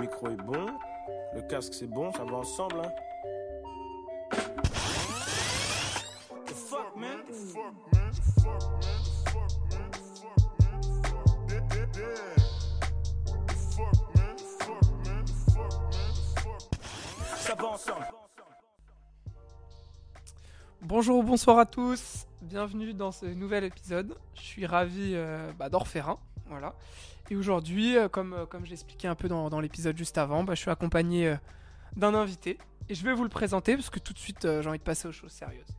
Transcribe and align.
micro 0.00 0.28
est 0.28 0.36
bon, 0.36 0.66
le 1.34 1.42
casque 1.42 1.74
c'est 1.74 1.86
bon, 1.86 2.10
ça 2.12 2.24
va 2.24 2.38
ensemble. 2.38 2.80
Hein. 2.80 2.92
The 6.46 6.54
fuck, 6.54 6.96
man? 6.96 7.18
The 7.26 7.32
fuck, 7.34 7.74
man? 7.92 8.10
The 8.10 8.22
fuck, 8.40 8.62
man? 8.72 9.02
The 9.04 9.10
fuck, 9.30 9.52
man? 9.70 9.90
The 9.90 9.98
fuck, 10.08 10.32
man? 10.50 10.80
The 10.80 11.08
fuck, 11.08 11.28
yeah, 11.50 11.64
yeah, 11.74 11.88
yeah. 11.96 12.40
The 13.46 13.54
fuck, 13.54 13.98
man? 14.16 14.36
The 14.36 14.44
fuck, 14.44 14.88
man? 15.04 15.24
The 15.26 15.34
fuck, 15.52 15.72
man? 15.84 16.58
The 16.70 16.78
fuck. 17.20 17.36
Ça 17.36 17.54
va 17.54 17.68
ensemble. 17.68 18.06
Bonjour 20.82 21.18
ou 21.18 21.22
bonsoir 21.22 21.58
à 21.58 21.66
tous, 21.66 22.26
bienvenue 22.40 22.94
dans 22.94 23.12
ce 23.12 23.26
nouvel 23.26 23.64
épisode. 23.64 24.16
Je 24.34 24.40
suis 24.40 24.64
ravi 24.64 25.12
euh, 25.14 25.52
bah, 25.58 25.68
d'en 25.68 25.80
refaire 25.80 26.08
un, 26.08 26.18
voilà. 26.50 26.74
Et 27.30 27.36
aujourd'hui, 27.36 27.96
euh, 27.96 28.08
comme, 28.08 28.34
euh, 28.34 28.46
comme 28.46 28.64
je 28.64 28.70
l'expliquais 28.70 29.08
un 29.08 29.14
peu 29.14 29.28
dans, 29.28 29.48
dans 29.48 29.60
l'épisode 29.60 29.96
juste 29.96 30.18
avant, 30.18 30.42
bah, 30.42 30.54
je 30.54 30.60
suis 30.60 30.70
accompagné 30.70 31.28
euh, 31.28 31.36
d'un 31.96 32.14
invité 32.14 32.58
et 32.88 32.94
je 32.94 33.04
vais 33.04 33.12
vous 33.12 33.22
le 33.22 33.28
présenter 33.28 33.76
parce 33.76 33.88
que 33.88 34.00
tout 34.00 34.12
de 34.12 34.18
suite 34.18 34.42
j'ai 34.42 34.68
envie 34.68 34.78
de 34.78 34.84
passer 34.84 35.06
aux 35.06 35.12
choses 35.12 35.30
sérieuses. 35.30 35.76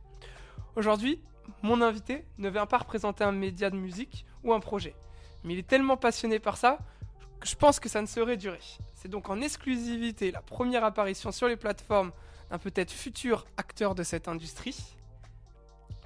Aujourd'hui, 0.76 1.20
mon 1.60 1.82
invité 1.82 2.24
ne 2.38 2.48
vient 2.48 2.64
pas 2.64 2.78
représenter 2.78 3.22
un 3.22 3.32
média 3.32 3.68
de 3.68 3.76
musique 3.76 4.24
ou 4.44 4.54
un 4.54 4.60
projet, 4.60 4.94
mais 5.44 5.52
il 5.52 5.58
est 5.58 5.66
tellement 5.66 5.98
passionné 5.98 6.38
par 6.38 6.56
ça 6.56 6.78
que 7.38 7.46
je 7.46 7.54
pense 7.54 7.80
que 7.80 7.90
ça 7.90 8.00
ne 8.00 8.06
saurait 8.06 8.38
durer. 8.38 8.60
C'est 8.94 9.08
donc 9.08 9.28
en 9.28 9.42
exclusivité 9.42 10.30
la 10.30 10.40
première 10.40 10.84
apparition 10.84 11.32
sur 11.32 11.48
les 11.48 11.56
plateformes 11.56 12.12
d'un 12.50 12.58
peut-être 12.58 12.90
futur 12.90 13.46
acteur 13.58 13.94
de 13.94 14.02
cette 14.04 14.28
industrie. 14.28 14.96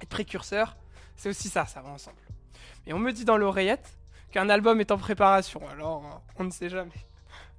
Être 0.01 0.09
précurseur, 0.09 0.75
c'est 1.15 1.29
aussi 1.29 1.47
ça, 1.47 1.65
ça 1.65 1.81
va 1.81 1.89
ensemble. 1.89 2.17
Et 2.85 2.93
on 2.93 2.99
me 2.99 3.13
dit 3.13 3.23
dans 3.23 3.37
l'oreillette 3.37 3.96
qu'un 4.37 4.49
album 4.49 4.79
est 4.79 4.91
en 4.91 4.99
préparation, 4.99 5.67
alors 5.67 6.05
euh, 6.05 6.33
on 6.37 6.43
ne 6.43 6.51
sait 6.51 6.69
jamais. 6.69 6.91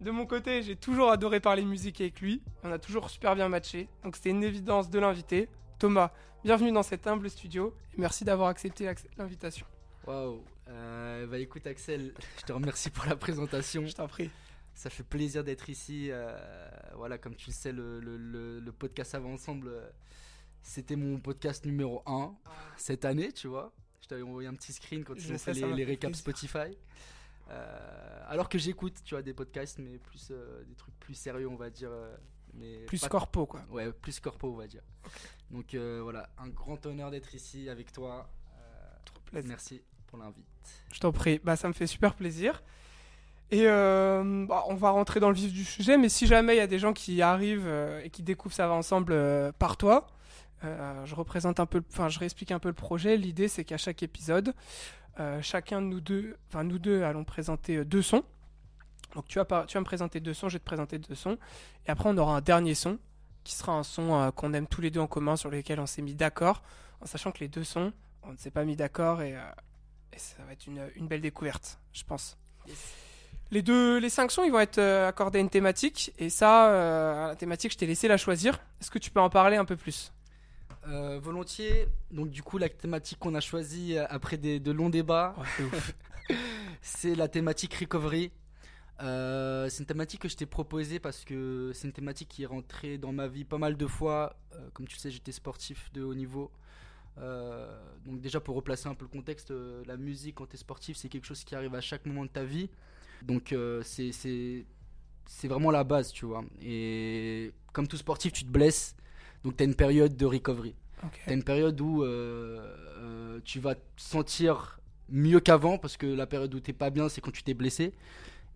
De 0.01 0.13
mon 0.13 0.27
côté, 0.27 0.63
j'ai 0.63 0.77
toujours 0.77 1.11
adoré 1.11 1.41
parler 1.41 1.65
musique 1.65 2.01
avec 2.01 2.21
lui, 2.21 2.41
on 2.63 2.71
a 2.71 2.79
toujours 2.79 3.11
super 3.11 3.35
bien 3.35 3.49
matché, 3.49 3.89
donc 4.05 4.15
c'était 4.15 4.31
une 4.31 4.45
évidence 4.45 4.89
de 4.89 5.01
l'inviter. 5.01 5.49
Thomas, 5.81 6.13
bienvenue 6.45 6.71
dans 6.71 6.85
cet 6.85 7.09
humble 7.09 7.29
studio 7.31 7.75
et 7.95 8.01
merci 8.01 8.25
d'avoir 8.25 8.49
accepté 8.49 8.89
l'invitation. 9.17 9.67
Waouh. 10.07 10.45
Euh, 10.69 11.27
bah 11.27 11.39
écoute 11.41 11.67
Axel, 11.67 12.15
je 12.39 12.45
te 12.45 12.53
remercie 12.53 12.91
pour 12.91 13.07
la 13.07 13.17
présentation. 13.17 13.85
Je 13.85 13.97
t'en 13.97 14.07
prie. 14.07 14.31
Ça 14.73 14.89
fait 14.89 15.03
plaisir 15.03 15.43
d'être 15.43 15.69
ici. 15.71 16.11
euh, 16.13 16.39
voilà, 16.95 17.19
comme 17.19 17.35
tu 17.35 17.49
le 17.51 17.55
sais, 17.55 17.73
le, 17.73 17.99
le- 17.99 18.17
le- 18.17 18.61
le 18.61 18.73
podcast 18.73 19.17
Avant 19.17 19.33
Ensemble, 19.33 19.73
c'était 20.63 20.95
mon 20.95 21.19
podcast 21.19 21.65
numéro 21.67 22.05
1 22.07 22.33
cette 22.77 23.05
année, 23.05 23.33
tu 23.33 23.49
vois. 23.49 23.73
Je 24.03 24.09
t'avais 24.09 24.23
envoyé 24.23 24.49
un 24.49 24.55
petit 24.55 24.73
screen 24.73 25.05
quand 25.05 25.15
ils 25.15 25.33
ont 25.33 25.39
fait 25.39 25.53
les, 25.53 25.85
récaps. 25.85 26.17
Spotify. 26.17 26.77
Euh, 27.51 28.25
alors 28.29 28.49
que 28.49 28.59
j'écoute, 28.59 28.95
tu 29.05 29.15
vois, 29.15 29.23
des 29.23 29.33
podcasts, 29.35 29.79
mais 29.79 29.99
plus 29.99 30.29
euh, 30.31 30.63
des 30.65 30.75
trucs 30.75 30.99
plus 31.01 31.15
sérieux, 31.15 31.49
on 31.49 31.57
va 31.57 31.71
dire. 31.71 31.91
euh, 31.91 32.15
mais 32.55 32.79
Plus 32.87 33.01
pas- 33.01 33.09
corpo 33.09 33.47
quoi. 33.47 33.63
Ouais, 33.71 33.91
plus 33.93 34.21
corpo, 34.21 34.49
on 34.53 34.57
va 34.57 34.67
dire. 34.67 34.83
Donc 35.51 35.75
euh, 35.75 36.01
voilà, 36.03 36.29
un 36.39 36.49
grand 36.49 36.85
honneur 36.87 37.11
d'être 37.11 37.35
ici 37.35 37.69
avec 37.69 37.93
toi. 37.93 38.29
Euh, 38.59 38.61
Trop 39.05 39.21
plaisir. 39.25 39.49
merci 39.49 39.83
pour 40.07 40.19
l'invite. 40.19 40.45
Je 40.93 41.01
t'en 41.01 41.13
prie, 41.13 41.41
bah, 41.43 41.57
ça 41.57 41.69
me 41.69 41.73
fait 41.73 41.87
super 41.87 42.15
plaisir. 42.15 42.63
Et 43.51 43.67
euh, 43.67 44.45
bah, 44.47 44.65
on 44.69 44.75
va 44.75 44.91
rentrer 44.91 45.21
dans 45.21 45.31
le 45.31 45.35
vif 45.35 45.53
du 45.53 45.65
sujet, 45.65 45.97
mais 45.97 46.11
si 46.11 46.27
jamais 46.27 46.55
il 46.55 46.59
y 46.59 46.63
a 46.63 46.67
des 46.67 46.79
gens 46.79 46.93
qui 46.93 47.23
arrivent 47.23 47.67
euh, 47.67 48.03
et 48.05 48.11
qui 48.11 48.23
découvrent 48.23 48.55
ça 48.55 48.69
va 48.69 48.75
ensemble 48.75 49.13
euh, 49.13 49.53
par 49.53 49.79
toi, 49.79 50.07
euh, 50.65 51.05
je 51.05 51.15
représente 51.15 51.61
un 51.61 51.67
peu, 51.67 51.83
enfin 51.91 52.09
je 52.09 52.19
réexplique 52.19 52.53
un 52.53 52.59
peu 52.59 52.69
le 52.69 52.75
projet. 52.75 53.17
L'idée 53.17 53.49
c'est 53.49 53.65
qu'à 53.65 53.77
chaque 53.77 54.03
épisode, 54.03 54.55
euh, 55.21 55.41
chacun 55.43 55.81
de 55.81 55.87
nous 55.87 56.01
deux, 56.01 56.37
enfin 56.49 56.65
nous 56.65 56.79
deux 56.79 57.03
allons 57.03 57.25
présenter 57.25 57.77
euh, 57.77 57.85
deux 57.85 58.03
sons. 58.03 58.25
Donc 59.15 59.27
tu 59.27 59.39
vas, 59.39 59.65
tu 59.67 59.75
vas 59.75 59.81
me 59.81 59.85
présenter 59.85 60.21
deux 60.21 60.35
sons, 60.35 60.49
je 60.49 60.55
vais 60.55 60.59
te 60.59 60.65
présenter 60.65 60.99
deux 60.99 61.15
sons, 61.15 61.39
et 61.87 61.91
après 61.91 62.09
on 62.09 62.17
aura 62.19 62.37
un 62.37 62.41
dernier 62.41 62.75
son 62.75 62.99
qui 63.45 63.55
sera 63.55 63.73
un 63.73 63.83
son 63.83 64.15
euh, 64.15 64.31
qu'on 64.31 64.53
aime 64.53 64.67
tous 64.67 64.81
les 64.81 64.91
deux 64.91 65.01
en 65.01 65.07
commun, 65.07 65.37
sur 65.37 65.51
lequel 65.51 65.81
on 65.81 65.87
s'est 65.87 66.03
mis 66.03 66.15
d'accord, 66.15 66.63
en 67.01 67.07
sachant 67.07 67.33
que 67.33 67.39
les 67.41 67.49
deux 67.49 67.65
sons, 67.65 67.93
on 68.23 68.33
ne 68.33 68.37
s'est 68.37 68.51
pas 68.51 68.65
mis 68.65 68.77
d'accord 68.77 69.23
et, 69.23 69.37
et 70.13 70.19
ça 70.19 70.37
va 70.47 70.53
être 70.53 70.67
une, 70.67 70.83
une 70.97 71.07
belle 71.07 71.23
découverte, 71.23 71.79
je 71.93 72.05
pense. 72.05 72.37
Les 73.51 73.63
deux, 73.63 73.97
les 73.99 74.11
cinq 74.11 74.31
sons, 74.31 74.45
ils 74.45 74.53
vont 74.53 74.61
être 74.61 74.79
accordés 74.79 75.39
à 75.39 75.41
une 75.41 75.49
thématique, 75.49 76.13
et 76.19 76.29
ça, 76.29 77.29
la 77.29 77.37
thématique, 77.37 77.73
je 77.73 77.79
t'ai 77.79 77.87
laissé 77.87 78.07
la 78.07 78.19
choisir. 78.19 78.61
Est-ce 78.83 78.91
que 78.91 78.99
tu 78.99 79.11
peux 79.11 79.21
en 79.21 79.31
parler 79.31 79.57
un 79.57 79.65
peu 79.65 79.77
plus? 79.77 80.13
Euh, 80.89 81.19
volontiers. 81.19 81.87
Donc 82.11 82.31
du 82.31 82.43
coup, 82.43 82.57
la 82.57 82.69
thématique 82.69 83.19
qu'on 83.19 83.35
a 83.35 83.41
choisie 83.41 83.99
euh, 83.99 84.07
après 84.09 84.39
des, 84.39 84.59
de 84.59 84.71
longs 84.73 84.89
débats, 84.89 85.35
c'est 86.83 87.15
la 87.15 87.29
thématique 87.29 87.75
recovery. 87.75 88.33
Euh, 89.01 89.69
c'est 89.69 89.81
une 89.81 89.87
thématique 89.87 90.23
que 90.23 90.29
je 90.29 90.37
t'ai 90.37 90.47
proposée 90.47 90.99
parce 90.99 91.25
que 91.25 91.73
c'est 91.75 91.87
une 91.87 91.93
thématique 91.93 92.29
qui 92.29 92.43
est 92.43 92.47
rentrée 92.47 92.97
dans 92.97 93.13
ma 93.13 93.29
vie 93.29 93.45
pas 93.45 93.59
mal 93.59 93.77
de 93.77 93.87
fois. 93.87 94.37
Euh, 94.55 94.71
comme 94.73 94.89
tu 94.89 94.97
le 94.97 95.01
sais, 95.01 95.11
j'étais 95.11 95.33
sportif 95.33 95.93
de 95.93 96.03
haut 96.03 96.15
niveau. 96.15 96.51
Donc 98.07 98.21
déjà 98.21 98.39
pour 98.39 98.55
replacer 98.55 98.89
un 98.89 98.95
peu 98.95 99.05
le 99.05 99.11
contexte, 99.11 99.53
la 99.87 99.97
musique 99.97 100.37
quand 100.37 100.47
tu 100.47 100.55
es 100.55 100.57
sportif, 100.57 100.97
c'est 100.97 101.09
quelque 101.09 101.27
chose 101.27 101.43
qui 101.43 101.57
arrive 101.57 101.75
à 101.75 101.81
chaque 101.81 102.07
moment 102.07 102.25
de 102.25 102.31
ta 102.31 102.45
vie. 102.45 102.71
Donc 103.23 103.53
c'est 103.85 104.23
vraiment 105.45 105.73
la 105.73 105.83
base, 105.83 106.13
tu 106.13 106.27
vois. 106.27 106.45
Et 106.63 107.53
comme 107.73 107.89
tout 107.89 107.97
sportif, 107.97 108.33
tu 108.33 108.45
te 108.45 108.51
blesses. 108.51 108.95
Donc 109.45 109.57
tu 109.57 109.63
as 109.63 109.67
une 109.67 109.75
période 109.75 110.17
de 110.17 110.27
recovery. 110.27 110.75
Ok. 111.05 111.21
T'as 111.27 111.35
une 111.35 111.45
période 111.45 111.81
où 111.81 112.03
euh, 112.03 112.59
euh, 112.99 113.41
tu 113.45 113.61
vas 113.61 113.75
te 113.77 113.81
sentir 113.97 114.81
mieux 115.09 115.41
qu'avant 115.41 115.79
parce 115.79 115.97
que 115.97 116.07
la 116.07 116.27
période 116.27 116.55
où 116.55 116.61
t'es 116.61 116.73
pas 116.73 116.91
bien, 116.91 117.09
c'est 117.09 117.21
quand 117.21 117.31
tu 117.31 117.43
t'es 117.43 117.55
blessé. 117.55 117.93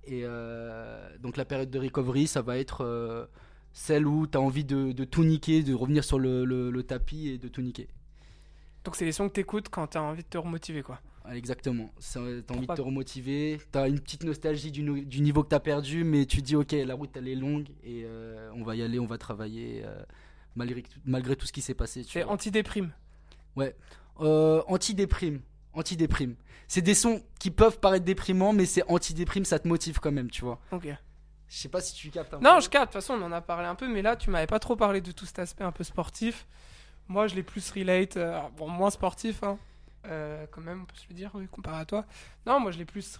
Et 0.05 0.23
euh, 0.25 1.09
donc 1.21 1.37
la 1.37 1.45
période 1.45 1.71
de 1.71 1.79
recovery, 1.79 2.27
ça 2.27 2.43
va 2.43 2.59
être 2.59 3.29
celle 3.73 4.07
où 4.07 4.27
tu 4.27 4.37
as 4.37 4.41
envie 4.41 4.65
de, 4.65 4.93
de 4.93 5.05
tout 5.05 5.25
niquer, 5.25 5.63
de 5.63 5.73
revenir 5.75 6.05
sur 6.05 6.19
le, 6.19 6.45
le- 6.45 6.71
le 6.71 6.83
tapis 6.83 7.29
et 7.29 7.39
de 7.39 7.49
tout 7.49 7.63
niquer. 7.63 7.89
Donc 8.85 8.97
c'est 8.97 9.05
les 9.05 9.13
sons 9.13 9.29
que 9.29 9.35
t'écoutes 9.35 9.69
quand 9.69 9.87
t'as 9.87 10.01
envie 10.01 10.25
de 10.25 10.29
te 10.29 10.37
remotiver, 10.39 10.83
quoi. 10.83 11.01
Exactement. 11.33 11.93
T'as 12.13 12.21
envie 12.21 12.67
de 12.67 12.75
te 12.75 12.81
remotiver. 12.81 13.61
T'as 13.71 13.89
une 13.89 14.01
petite 14.01 14.25
nostalgie 14.25 14.73
du, 14.73 14.83
niveau 15.21 15.45
que 15.45 15.49
t'as 15.49 15.61
perdu, 15.61 16.03
mais 16.03 16.27
tu 16.27 16.43
dis 16.43 16.57
ok, 16.57 16.73
la 16.73 16.95
route 16.95 17.17
elle 17.17 17.29
est 17.29 17.37
longue 17.37 17.69
et 17.85 18.03
euh, 18.05 18.51
on 18.57 18.65
va 18.65 18.75
y 18.75 18.83
aller, 18.83 18.99
on 18.99 19.07
va 19.07 19.19
travailler 19.19 19.83
euh, 19.87 20.03
malgré, 20.57 20.83
malgré 21.05 21.37
tout 21.37 21.47
ce 21.47 21.53
qui 21.53 21.61
s'est 21.63 21.75
passé. 21.75 22.05
tu 22.05 22.13
C'est 22.13 22.25
anti-déprime. 22.25 22.93
Euh, 24.21 24.63
anti-déprime. 24.67 25.41
Anti-déprime. 25.75 26.37
C'est 26.69 26.83
des 26.83 26.95
sons 26.95 27.23
qui 27.39 27.51
peuvent 27.51 27.79
paraître 27.81 28.05
déprimants, 28.05 28.53
mais 28.53 28.67
c'est 28.67 28.83
anti-déprime, 28.91 29.45
ça 29.45 29.59
te 29.59 29.67
motive 29.69 30.01
quand 30.01 30.13
même, 30.13 30.31
tu 30.31 30.43
vois. 30.45 30.61
Ok. 30.71 30.87
Je 31.49 31.57
sais 31.59 31.69
pas 31.69 31.81
si 31.81 31.95
tu 31.95 32.11
captes 32.11 32.33
un 32.35 32.41
Non, 32.41 32.57
peu. 32.57 32.61
je 32.63 32.69
capte. 32.71 32.93
De 32.95 32.99
toute 32.99 33.03
façon, 33.07 33.15
on 33.21 33.23
en 33.27 33.33
a 33.33 33.41
parlé 33.43 33.67
un 33.67 33.75
peu, 33.75 33.87
mais 33.89 34.01
là, 34.03 34.17
tu 34.17 34.31
m'avais 34.31 34.47
pas 34.47 34.59
trop 34.59 34.77
parlé 34.77 35.01
de 35.01 35.13
tout 35.13 35.27
cet 35.27 35.39
aspect 35.39 35.65
un 35.65 35.73
peu 35.73 35.85
sportif. 35.85 36.47
Moi, 37.09 37.27
je 37.27 37.35
l'ai 37.35 37.43
plus 37.43 37.71
relate. 37.73 38.17
euh, 38.17 38.41
bon, 38.57 38.69
moins 38.69 38.91
sportif, 38.91 39.43
hein. 39.43 39.59
Euh, 40.07 40.47
quand 40.51 40.63
même, 40.63 40.83
on 40.83 40.85
peut 40.87 40.97
se 40.97 41.07
le 41.11 41.15
dire, 41.15 41.31
oui, 41.35 41.47
comparé 41.51 41.81
à 41.81 41.85
toi. 41.85 42.07
Non, 42.47 42.59
moi, 42.61 42.71
je 42.71 42.79
l'ai 42.79 42.85
plus. 42.87 43.19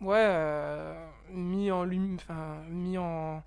Ouais, 0.00 0.16
euh, 0.18 1.08
mis 1.30 1.70
en. 1.72 1.84
lum- 1.84 2.16
Enfin, 2.16 2.62
mis 2.68 2.98
en. 2.98 3.42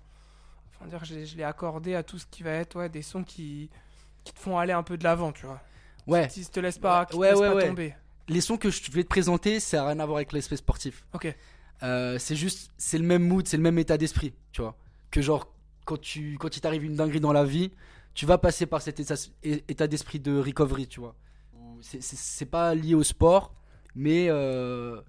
Enfin, 0.78 0.88
dire, 0.88 1.04
je 1.04 1.14
l'ai- 1.14 1.26
je 1.26 1.36
l'ai 1.36 1.42
accordé 1.44 1.94
à 1.94 2.02
tout 2.02 2.18
ce 2.18 2.26
qui 2.26 2.42
va 2.42 2.50
être 2.52 2.76
ouais, 2.76 2.88
des 2.88 3.02
sons 3.02 3.24
qui, 3.24 3.70
qui 4.24 4.32
te 4.32 4.38
font 4.38 4.58
aller 4.58 4.72
un 4.72 4.82
peu 4.82 4.96
de 4.96 5.04
l'avant, 5.04 5.32
tu 5.32 5.46
vois. 5.46 5.60
Ouais, 6.06 6.28
Qui 6.28 6.44
te 6.46 6.60
laissent 6.60 6.78
pas, 6.78 7.00
Ouais, 7.00 7.06
qui 7.06 7.18
te 7.18 7.22
laissent 7.22 7.38
ouais, 7.40 7.54
pas 7.54 7.66
tomber. 7.68 7.94
les 8.28 8.40
sons 8.40 8.56
que 8.56 8.70
je 8.70 8.90
voulais 8.90 9.02
te 9.04 9.08
présenter, 9.08 9.58
ça 9.60 9.78
n'a 9.78 9.86
rien 9.88 9.98
à 10.00 10.06
voir 10.06 10.16
avec 10.18 10.32
l'aspect 10.32 10.56
sportif. 10.56 11.04
Ok. 11.14 11.34
Euh, 11.82 12.18
c'est 12.18 12.36
juste, 12.36 12.70
c'est 12.78 12.98
le 12.98 13.04
même 13.04 13.22
mood, 13.26 13.46
c'est 13.48 13.56
le 13.56 13.62
même 13.62 13.78
état 13.78 13.98
d'esprit, 13.98 14.32
tu 14.52 14.62
vois. 14.62 14.76
Que 15.10 15.20
genre, 15.20 15.52
quand, 15.84 16.00
tu, 16.00 16.36
quand 16.38 16.56
il 16.56 16.60
t'arrive 16.60 16.84
une 16.84 16.94
dinguerie 16.96 17.20
dans 17.20 17.32
la 17.32 17.44
vie, 17.44 17.72
tu 18.14 18.24
vas 18.26 18.38
passer 18.38 18.66
par 18.66 18.80
cet 18.82 18.98
état, 19.00 19.14
état 19.42 19.86
d'esprit 19.86 20.20
de 20.20 20.38
recovery, 20.38 20.86
tu 20.86 21.00
vois. 21.00 21.14
C'est 21.82 22.46
pas 22.46 22.74
lié 22.74 22.94
au 22.94 23.02
sport, 23.02 23.54
mais 23.94 24.26
euh, 24.30 25.00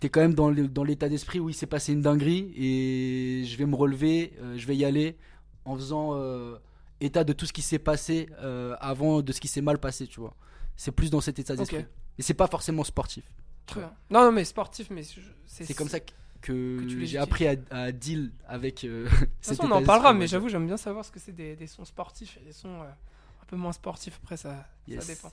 t'es 0.00 0.08
quand 0.08 0.20
même 0.20 0.34
dans 0.34 0.50
le- 0.50 0.68
dans 0.68 0.84
l'état 0.84 1.08
d'esprit 1.08 1.40
où 1.40 1.48
il 1.48 1.54
s'est 1.54 1.66
passé 1.66 1.92
une 1.92 2.02
dinguerie 2.02 2.52
et 2.56 3.44
je 3.44 3.56
vais 3.56 3.66
me 3.66 3.74
relever, 3.74 4.32
euh, 4.40 4.56
je 4.56 4.66
vais 4.66 4.76
y 4.76 4.84
aller 4.84 5.16
en 5.64 5.74
faisant 5.76 6.10
euh, 6.14 6.56
état 7.00 7.24
de 7.24 7.32
tout 7.32 7.46
ce 7.46 7.52
qui 7.52 7.62
s'est 7.62 7.78
passé 7.78 8.28
euh, 8.40 8.76
avant 8.80 9.22
de 9.22 9.32
ce 9.32 9.40
qui 9.40 9.48
s'est 9.48 9.60
mal 9.60 9.78
passé, 9.78 10.06
tu 10.06 10.20
vois. 10.20 10.34
C'est 10.76 10.92
plus 10.92 11.10
dans 11.10 11.20
cet 11.20 11.38
état 11.38 11.56
d'esprit. 11.56 11.78
Ok. 11.78 11.86
Mais 12.18 12.24
c'est 12.24 12.34
pas 12.34 12.46
forcément 12.46 12.84
sportif. 12.84 13.24
Très 13.66 13.80
bien. 13.80 13.92
Non, 14.10 14.22
non, 14.22 14.32
mais 14.32 14.44
sportif, 14.44 14.88
mais 14.90 15.02
je- 15.02 15.20
C'est 15.46 15.74
comme 15.74 15.88
ça 15.88 16.00
que, 16.00 16.10
que 16.40 16.80
Que 16.80 16.84
tu 16.88 17.06
j'ai 17.06 17.18
appris 17.18 17.46
à, 17.48 17.56
à 17.70 17.92
deal 17.92 18.32
avec. 18.46 18.82
De 18.86 19.06
toute 19.08 19.28
façon, 19.42 19.64
on 19.66 19.70
en 19.72 19.82
parlera, 19.82 20.14
mais 20.14 20.26
j'avoue, 20.26 20.48
j'aime 20.48 20.66
bien 20.66 20.76
savoir 20.76 21.04
ce 21.04 21.10
que 21.10 21.18
c'est 21.20 21.32
des, 21.32 21.56
des 21.56 21.66
sons 21.66 21.84
sportifs 21.84 22.38
et 22.40 22.44
des 22.46 22.52
sons 22.52 22.80
un 22.82 23.44
peu 23.48 23.56
moins 23.56 23.72
sportifs. 23.72 24.18
Après, 24.22 24.36
ça, 24.36 24.66
Yes. 24.86 25.04
ça 25.04 25.12
dépend. 25.14 25.32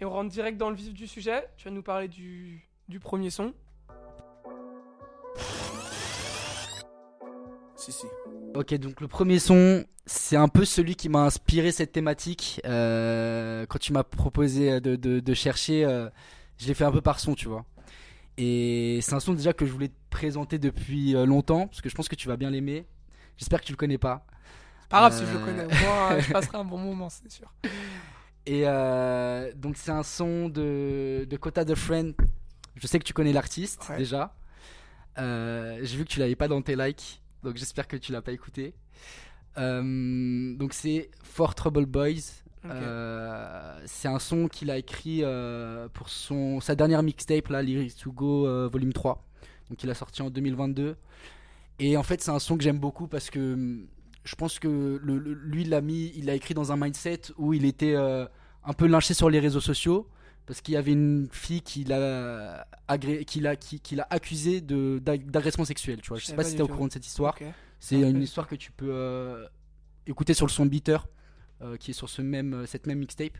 Et 0.00 0.04
on 0.04 0.10
rentre 0.10 0.30
direct 0.30 0.58
dans 0.58 0.70
le 0.70 0.76
vif 0.76 0.92
du 0.94 1.06
sujet. 1.08 1.48
Tu 1.56 1.64
vas 1.64 1.70
nous 1.74 1.82
parler 1.82 2.06
du, 2.08 2.67
du 2.88 2.98
premier 3.00 3.30
son. 3.30 3.52
Si, 7.76 7.92
si. 7.92 8.06
Ok, 8.54 8.74
donc 8.74 9.00
le 9.00 9.08
premier 9.08 9.38
son, 9.38 9.84
c'est 10.06 10.36
un 10.36 10.48
peu 10.48 10.64
celui 10.64 10.96
qui 10.96 11.08
m'a 11.08 11.20
inspiré 11.24 11.70
cette 11.70 11.92
thématique. 11.92 12.60
Euh, 12.64 13.66
quand 13.68 13.78
tu 13.78 13.92
m'as 13.92 14.02
proposé 14.04 14.80
de, 14.80 14.96
de- 14.96 15.20
de 15.20 15.34
chercher, 15.34 15.84
euh, 15.84 16.08
je 16.56 16.66
l'ai 16.66 16.74
fait 16.74 16.84
un 16.84 16.92
peu 16.92 17.00
par 17.00 17.20
son, 17.20 17.34
tu 17.34 17.46
vois. 17.48 17.64
Et 18.36 19.00
c'est 19.02 19.14
un 19.14 19.20
son 19.20 19.34
déjà 19.34 19.52
que 19.52 19.66
je 19.66 19.72
voulais 19.72 19.88
te 19.88 19.94
présenter 20.10 20.58
depuis 20.58 21.14
euh, 21.14 21.26
longtemps, 21.26 21.66
parce 21.66 21.80
que 21.80 21.88
je 21.88 21.94
pense 21.94 22.08
que 22.08 22.14
tu 22.16 22.28
vas 22.28 22.36
bien 22.36 22.50
l'aimer. 22.50 22.86
J'espère 23.36 23.60
que 23.60 23.66
tu 23.66 23.72
le 23.72 23.76
connais 23.76 23.98
pas. 23.98 24.24
Pas 24.88 24.98
grave 25.00 25.12
si 25.16 25.24
je 25.26 25.32
le 25.32 25.38
Euh. 25.38 25.44
connais. 25.44 25.64
Moi, 25.66 26.18
je 26.20 26.32
passerai 26.32 26.58
un 26.58 26.64
bon 26.64 26.78
moment, 26.78 27.08
c'est 27.10 27.30
sûr. 27.30 27.52
Et 28.46 28.62
euh, 28.66 29.52
donc 29.54 29.76
c'est 29.76 29.90
un 29.90 30.02
son 30.02 30.48
de, 30.48 31.26
de 31.28 31.36
Kota 31.36 31.64
the 31.64 31.74
Friend. 31.74 32.14
Je 32.80 32.86
sais 32.86 32.98
que 32.98 33.04
tu 33.04 33.12
connais 33.12 33.32
l'artiste 33.32 33.86
Ouais. 33.90 33.98
déjà. 33.98 34.34
Euh, 35.18 35.78
J'ai 35.82 35.96
vu 35.96 36.04
que 36.04 36.10
tu 36.10 36.20
l'avais 36.20 36.36
pas 36.36 36.48
dans 36.48 36.62
tes 36.62 36.76
likes, 36.76 37.20
donc 37.42 37.56
j'espère 37.56 37.88
que 37.88 37.96
tu 37.96 38.12
l'as 38.12 38.22
pas 38.22 38.32
écouté. 38.32 38.74
Euh, 39.56 40.54
donc 40.56 40.72
c'est 40.72 41.10
For 41.22 41.54
Trouble 41.54 41.86
Boys. 41.86 42.44
Euh, 42.64 43.80
c'est 43.86 44.08
un 44.08 44.18
son 44.18 44.48
qu'il 44.48 44.70
a 44.70 44.78
écrit 44.78 45.22
pour 45.94 46.08
son, 46.08 46.60
sa 46.60 46.74
dernière 46.74 47.02
mixtape, 47.02 47.48
là, 47.48 47.62
Lyrics 47.62 47.96
to 47.96 48.12
Go 48.12 48.68
Volume 48.68 48.92
3. 48.92 49.24
Donc 49.70 49.82
il 49.82 49.90
a 49.90 49.94
sorti 49.94 50.22
en 50.22 50.30
2022. 50.30 50.96
Et 51.80 51.96
en 51.96 52.02
fait, 52.02 52.20
c'est 52.22 52.30
un 52.30 52.38
son 52.38 52.56
que 52.56 52.64
j'aime 52.64 52.78
beaucoup 52.78 53.06
parce 53.06 53.30
que 53.30 53.54
hum, 53.54 53.86
je 54.24 54.34
pense 54.34 54.58
que 54.58 54.68
le, 55.02 55.18
le- 55.18 55.32
lui, 55.34 55.62
il 55.62 55.70
l'a 55.70 55.80
mis, 55.80 56.12
il 56.16 56.26
l'a 56.26 56.34
écrit 56.34 56.54
dans 56.54 56.72
un 56.72 56.76
mindset 56.76 57.20
où 57.38 57.54
il 57.54 57.64
était 57.64 57.94
un 57.96 58.72
peu 58.76 58.86
lynché 58.86 59.14
sur 59.14 59.30
les 59.30 59.40
réseaux 59.40 59.60
sociaux 59.60 60.08
parce 60.48 60.62
qu'il 60.62 60.72
y 60.72 60.76
avait 60.78 60.92
une 60.92 61.28
fille 61.30 61.60
qui 61.60 61.84
l'a 61.84 62.66
agré- 62.88 63.26
qui 63.26 63.40
l'a 63.40 63.54
qui, 63.54 63.80
qui 63.80 63.94
l'a 63.96 64.06
accusé 64.08 64.62
de 64.62 64.98
d'ag- 64.98 65.30
d'agression 65.30 65.62
sexuelle. 65.66 66.00
Tu 66.00 66.08
vois, 66.08 66.16
je, 66.16 66.24
sais 66.24 66.32
pas 66.32 66.42
pas 66.42 66.48
si 66.48 66.56
t'es 66.56 66.62
au 66.62 66.68
courant 66.68 66.86
de 66.86 66.92
cette 66.92 67.06
histoire. 67.06 67.36
C'est 67.78 68.00
une 68.00 68.22
histoire 68.22 68.48
que 68.48 68.54
tu 68.54 68.72
peux 68.72 68.88
euh, 68.90 69.46
écouter 70.06 70.32
sur 70.32 70.46
le 70.46 70.50
son 70.50 70.64
Beater, 70.64 71.06
euh, 71.60 71.76
qui 71.76 71.90
est 71.90 71.94
sur 71.94 72.08
ce 72.08 72.22
même, 72.22 72.54
euh, 72.54 72.66
cette 72.66 72.86
même 72.86 72.98
mixtape. 72.98 73.36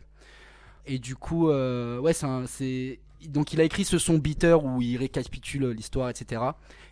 Et 0.85 0.99
du 0.99 1.15
coup, 1.15 1.49
euh, 1.49 1.97
ouais, 1.97 2.13
c'est 2.13 2.99
donc 3.27 3.53
il 3.53 3.59
a 3.59 3.63
écrit 3.63 3.85
ce 3.85 3.97
son 3.97 4.19
Beater 4.19 4.63
où 4.63 4.79
il 4.79 4.95
récapitule 4.97 5.71
l'histoire, 5.71 6.09
etc. 6.09 6.43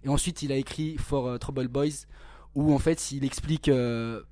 Et 0.04 0.10
ensuite, 0.10 0.42
il 0.42 0.52
a 0.52 0.56
écrit 0.56 0.98
For 0.98 1.38
Trouble 1.38 1.68
Boys, 1.68 2.08
où 2.56 2.74
en 2.74 2.80
fait, 2.80 3.12
il 3.12 3.24
explique 3.24 3.68
ce 3.68 4.24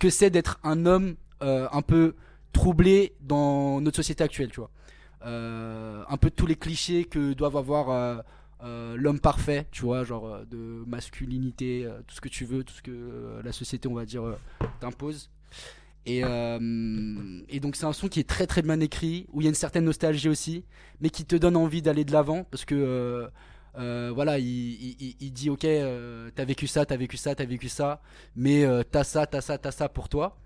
que 0.00 0.10
c'est 0.10 0.30
d'être 0.30 0.58
un 0.64 0.86
homme 0.86 1.14
un 1.40 1.82
peu 1.82 2.16
troublé 2.52 3.14
dans 3.20 3.80
notre 3.80 3.96
société 3.96 4.24
actuelle, 4.24 4.50
tu 4.50 4.60
vois. 4.60 4.70
Euh, 5.24 6.04
un 6.08 6.16
peu 6.16 6.30
tous 6.30 6.46
les 6.46 6.54
clichés 6.54 7.04
que 7.04 7.32
doivent 7.32 7.56
avoir 7.56 7.90
euh, 7.90 8.18
euh, 8.62 8.96
l'homme 8.96 9.18
parfait, 9.18 9.66
tu 9.72 9.82
vois, 9.82 10.04
genre 10.04 10.40
de 10.48 10.84
masculinité, 10.86 11.88
tout 12.06 12.14
ce 12.14 12.20
que 12.20 12.28
tu 12.28 12.44
veux, 12.44 12.62
tout 12.62 12.74
ce 12.74 12.82
que 12.82 13.40
la 13.42 13.52
société, 13.52 13.88
on 13.88 13.94
va 13.94 14.04
dire, 14.04 14.22
t'impose. 14.80 15.30
Et, 16.06 16.22
donc 16.22 17.76
c'est 17.76 17.84
un 17.84 17.92
son 17.92 18.08
qui 18.08 18.20
est 18.20 18.28
très 18.28 18.46
très 18.46 18.62
bien 18.62 18.80
écrit, 18.80 19.26
où 19.32 19.40
il 19.40 19.44
y 19.44 19.46
a 19.46 19.50
une 19.50 19.54
certaine 19.54 19.84
nostalgie 19.84 20.28
aussi, 20.28 20.64
mais 21.00 21.10
qui 21.10 21.24
te 21.24 21.36
donne 21.36 21.56
envie 21.56 21.82
d'aller 21.82 22.04
de 22.04 22.12
l'avant, 22.12 22.44
parce 22.44 22.64
que 22.64 23.28
voilà, 23.74 24.38
il, 24.38 25.32
dit 25.32 25.50
ok, 25.50 25.66
t'as 26.34 26.44
vécu 26.44 26.68
ça, 26.68 26.86
t'as 26.86 26.96
vécu 26.96 27.16
ça, 27.16 27.34
t'as 27.34 27.44
vécu 27.44 27.68
ça, 27.68 28.00
mais 28.36 28.64
t'as 28.90 29.04
ça, 29.04 29.26
t'as 29.26 29.40
ça, 29.40 29.58
t'as 29.58 29.72
ça 29.72 29.88
pour 29.88 30.08
toi. 30.08 30.38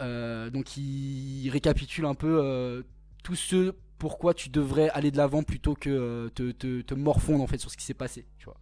Euh, 0.00 0.50
donc 0.50 0.76
il, 0.76 1.48
récapitule 1.50 2.04
un 2.04 2.14
peu 2.14 2.40
euh, 2.42 2.82
tout 3.22 3.36
ce 3.36 3.74
pourquoi 3.98 4.34
tu 4.34 4.48
devrais 4.50 4.90
aller 4.90 5.10
de 5.10 5.16
l'avant 5.16 5.42
plutôt 5.42 5.74
que 5.74 5.88
euh, 5.88 6.28
te, 6.30 6.50
te, 6.50 6.82
te 6.82 6.94
morfondre 6.94 7.42
en 7.42 7.46
fait 7.46 7.58
sur 7.58 7.70
ce 7.70 7.76
qui 7.76 7.84
s'est 7.84 7.94
passé. 7.94 8.26
Tu 8.38 8.46
vois. 8.46 8.58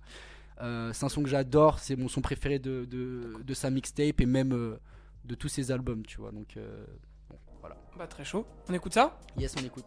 Euh, 0.60 0.92
c'est 0.92 1.04
un 1.04 1.08
son 1.08 1.22
que 1.22 1.28
j'adore, 1.28 1.78
c'est 1.78 1.96
mon 1.96 2.08
son 2.08 2.20
préféré 2.20 2.58
de, 2.58 2.84
de, 2.84 3.42
de 3.42 3.54
sa 3.54 3.70
mixtape 3.70 4.20
et 4.20 4.26
même 4.26 4.52
euh, 4.52 4.78
de 5.24 5.34
tous 5.34 5.48
ses 5.48 5.72
albums, 5.72 6.04
tu 6.06 6.18
vois. 6.18 6.30
Donc 6.30 6.56
euh, 6.56 6.84
bon, 7.28 7.36
voilà. 7.60 7.76
Bah, 7.98 8.06
très 8.06 8.24
chaud. 8.24 8.46
On 8.68 8.74
écoute 8.74 8.94
ça? 8.94 9.18
Yes, 9.36 9.54
on 9.58 9.64
écoute. 9.64 9.86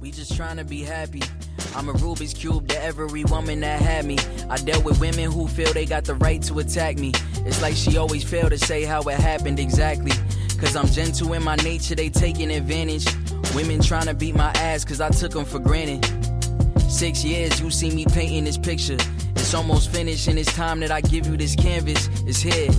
We 0.00 0.10
just 0.10 0.34
trying 0.34 0.56
to 0.56 0.64
be 0.64 0.82
happy. 0.82 1.20
I'm 1.76 1.90
a 1.90 1.92
Rubik's 1.92 2.32
Cube 2.32 2.68
to 2.68 2.82
every 2.82 3.22
woman 3.24 3.60
that 3.60 3.82
had 3.82 4.06
me. 4.06 4.16
I 4.48 4.56
dealt 4.56 4.82
with 4.82 4.98
women 4.98 5.30
who 5.30 5.46
feel 5.46 5.70
they 5.74 5.84
got 5.84 6.04
the 6.04 6.14
right 6.14 6.42
to 6.44 6.58
attack 6.58 6.98
me. 6.98 7.12
It's 7.44 7.60
like 7.60 7.76
she 7.76 7.98
always 7.98 8.24
failed 8.24 8.52
to 8.52 8.58
say 8.58 8.84
how 8.84 9.02
it 9.02 9.20
happened 9.20 9.60
exactly. 9.60 10.12
Cause 10.58 10.74
I'm 10.74 10.86
gentle 10.86 11.34
in 11.34 11.42
my 11.42 11.56
nature, 11.56 11.94
they 11.94 12.08
taking 12.08 12.50
advantage. 12.50 13.06
Women 13.54 13.82
trying 13.82 14.06
to 14.06 14.14
beat 14.14 14.34
my 14.34 14.50
ass 14.52 14.86
cause 14.86 15.02
I 15.02 15.10
took 15.10 15.32
them 15.32 15.44
for 15.44 15.58
granted. 15.58 16.02
Six 16.90 17.22
years, 17.22 17.60
you 17.60 17.70
see 17.70 17.90
me 17.90 18.06
painting 18.06 18.44
this 18.44 18.56
picture. 18.56 18.96
It's 19.36 19.52
almost 19.52 19.90
finished, 19.90 20.28
and 20.28 20.38
it's 20.38 20.52
time 20.54 20.80
that 20.80 20.90
I 20.90 21.02
give 21.02 21.26
you 21.26 21.36
this 21.36 21.54
canvas. 21.54 22.08
It's 22.26 22.40
here. 22.40 22.70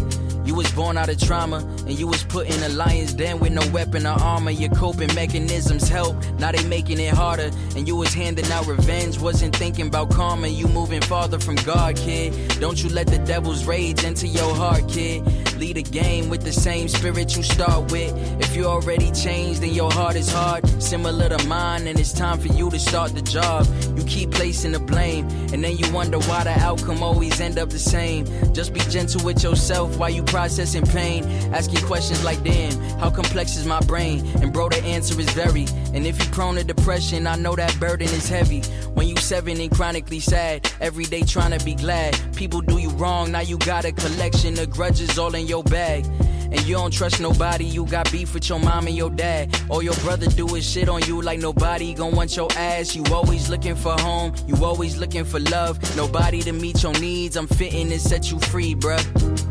You 0.43 0.55
was 0.55 0.71
born 0.71 0.97
out 0.97 1.09
of 1.09 1.19
trauma, 1.19 1.57
and 1.57 1.97
you 1.97 2.07
was 2.07 2.23
put 2.23 2.47
in 2.47 2.63
a 2.63 2.69
lion's 2.69 3.13
den 3.13 3.39
with 3.39 3.51
no 3.51 3.67
weapon 3.71 4.05
or 4.05 4.19
armor. 4.21 4.51
Your 4.51 4.71
coping 4.71 5.13
mechanisms 5.13 5.87
help, 5.87 6.15
now 6.39 6.51
they 6.51 6.63
making 6.67 6.99
it 6.99 7.13
harder. 7.13 7.51
And 7.75 7.87
you 7.87 7.95
was 7.95 8.13
handing 8.13 8.51
out 8.51 8.67
revenge, 8.67 9.19
wasn't 9.19 9.55
thinking 9.55 9.87
about 9.87 10.11
karma. 10.11 10.47
You 10.47 10.67
moving 10.67 11.01
farther 11.01 11.39
from 11.39 11.55
God, 11.57 11.95
kid. 11.95 12.33
Don't 12.59 12.81
you 12.83 12.89
let 12.89 13.07
the 13.07 13.19
devil's 13.19 13.65
rage 13.65 14.03
into 14.03 14.27
your 14.27 14.53
heart, 14.55 14.87
kid. 14.87 15.23
Lead 15.57 15.77
a 15.77 15.83
game 15.83 16.29
with 16.29 16.41
the 16.43 16.51
same 16.51 16.87
spirit 16.87 17.37
you 17.37 17.43
start 17.43 17.91
with. 17.91 18.11
If 18.41 18.55
you 18.55 18.65
already 18.65 19.11
changed 19.11 19.61
and 19.61 19.75
your 19.75 19.91
heart 19.91 20.15
is 20.15 20.31
hard, 20.31 20.67
similar 20.81 21.29
to 21.29 21.47
mine, 21.47 21.85
and 21.85 21.99
it's 21.99 22.13
time 22.13 22.39
for 22.39 22.47
you 22.47 22.71
to 22.71 22.79
start 22.79 23.13
the 23.13 23.21
job. 23.21 23.67
You 23.95 24.03
keep 24.05 24.31
placing 24.31 24.71
the 24.71 24.79
blame, 24.79 25.27
and 25.53 25.63
then 25.63 25.77
you 25.77 25.91
wonder 25.93 26.17
why 26.19 26.43
the 26.45 26.57
outcome 26.59 27.03
always 27.03 27.39
end 27.39 27.59
up 27.59 27.69
the 27.69 27.77
same. 27.77 28.25
Just 28.53 28.73
be 28.73 28.79
gentle 28.79 29.23
with 29.23 29.43
yourself 29.43 29.97
while 29.97 30.09
you 30.09 30.23
processing 30.31 30.85
pain. 30.85 31.25
Asking 31.53 31.85
questions 31.85 32.23
like, 32.23 32.41
damn, 32.43 32.71
how 32.97 33.09
complex 33.09 33.57
is 33.57 33.65
my 33.65 33.81
brain? 33.81 34.25
And 34.41 34.51
bro, 34.53 34.69
the 34.69 34.81
answer 34.83 35.19
is 35.19 35.29
very. 35.31 35.65
And 35.93 36.07
if 36.07 36.17
you're 36.17 36.33
prone 36.33 36.55
to 36.55 36.63
depression, 36.63 37.27
I 37.27 37.35
know 37.35 37.55
that 37.55 37.77
burden 37.79 38.07
is 38.07 38.29
heavy. 38.29 38.61
When 38.93 39.07
you 39.07 39.17
seven 39.17 39.59
and 39.59 39.69
chronically 39.69 40.21
sad, 40.21 40.71
every 40.79 41.03
day 41.03 41.21
trying 41.21 41.57
to 41.57 41.63
be 41.63 41.75
glad. 41.75 42.17
People 42.35 42.61
do 42.61 42.77
you 42.77 42.89
wrong, 42.91 43.31
now 43.31 43.41
you 43.41 43.57
got 43.57 43.83
a 43.83 43.91
collection 43.91 44.57
of 44.57 44.69
grudges 44.69 45.19
all 45.19 45.35
in 45.35 45.47
your 45.47 45.63
bag. 45.63 46.05
And 46.53 46.61
you 46.63 46.75
don't 46.75 46.91
trust 46.91 47.21
nobody, 47.21 47.65
you 47.65 47.85
got 47.85 48.11
beef 48.11 48.33
with 48.33 48.49
your 48.49 48.59
mom 48.59 48.87
and 48.87 48.95
your 48.95 49.09
dad. 49.09 49.57
Or 49.69 49.83
your 49.83 49.95
brother 49.95 50.27
do 50.27 50.47
his 50.47 50.69
shit 50.69 50.89
on 50.89 51.01
you 51.03 51.21
like 51.21 51.39
nobody 51.39 51.93
gon' 51.93 52.15
want 52.15 52.35
your 52.35 52.49
ass. 52.57 52.95
You 52.95 53.03
always 53.11 53.49
looking 53.49 53.75
for 53.75 53.93
home, 53.99 54.33
you 54.47 54.55
always 54.63 54.97
looking 54.97 55.25
for 55.25 55.39
love. 55.39 55.77
Nobody 55.95 56.41
to 56.41 56.53
meet 56.53 56.83
your 56.83 56.93
needs, 56.99 57.35
I'm 57.35 57.47
fitting 57.47 57.89
to 57.89 57.99
set 57.99 58.31
you 58.31 58.39
free, 58.39 58.75
bruh. 58.75 59.50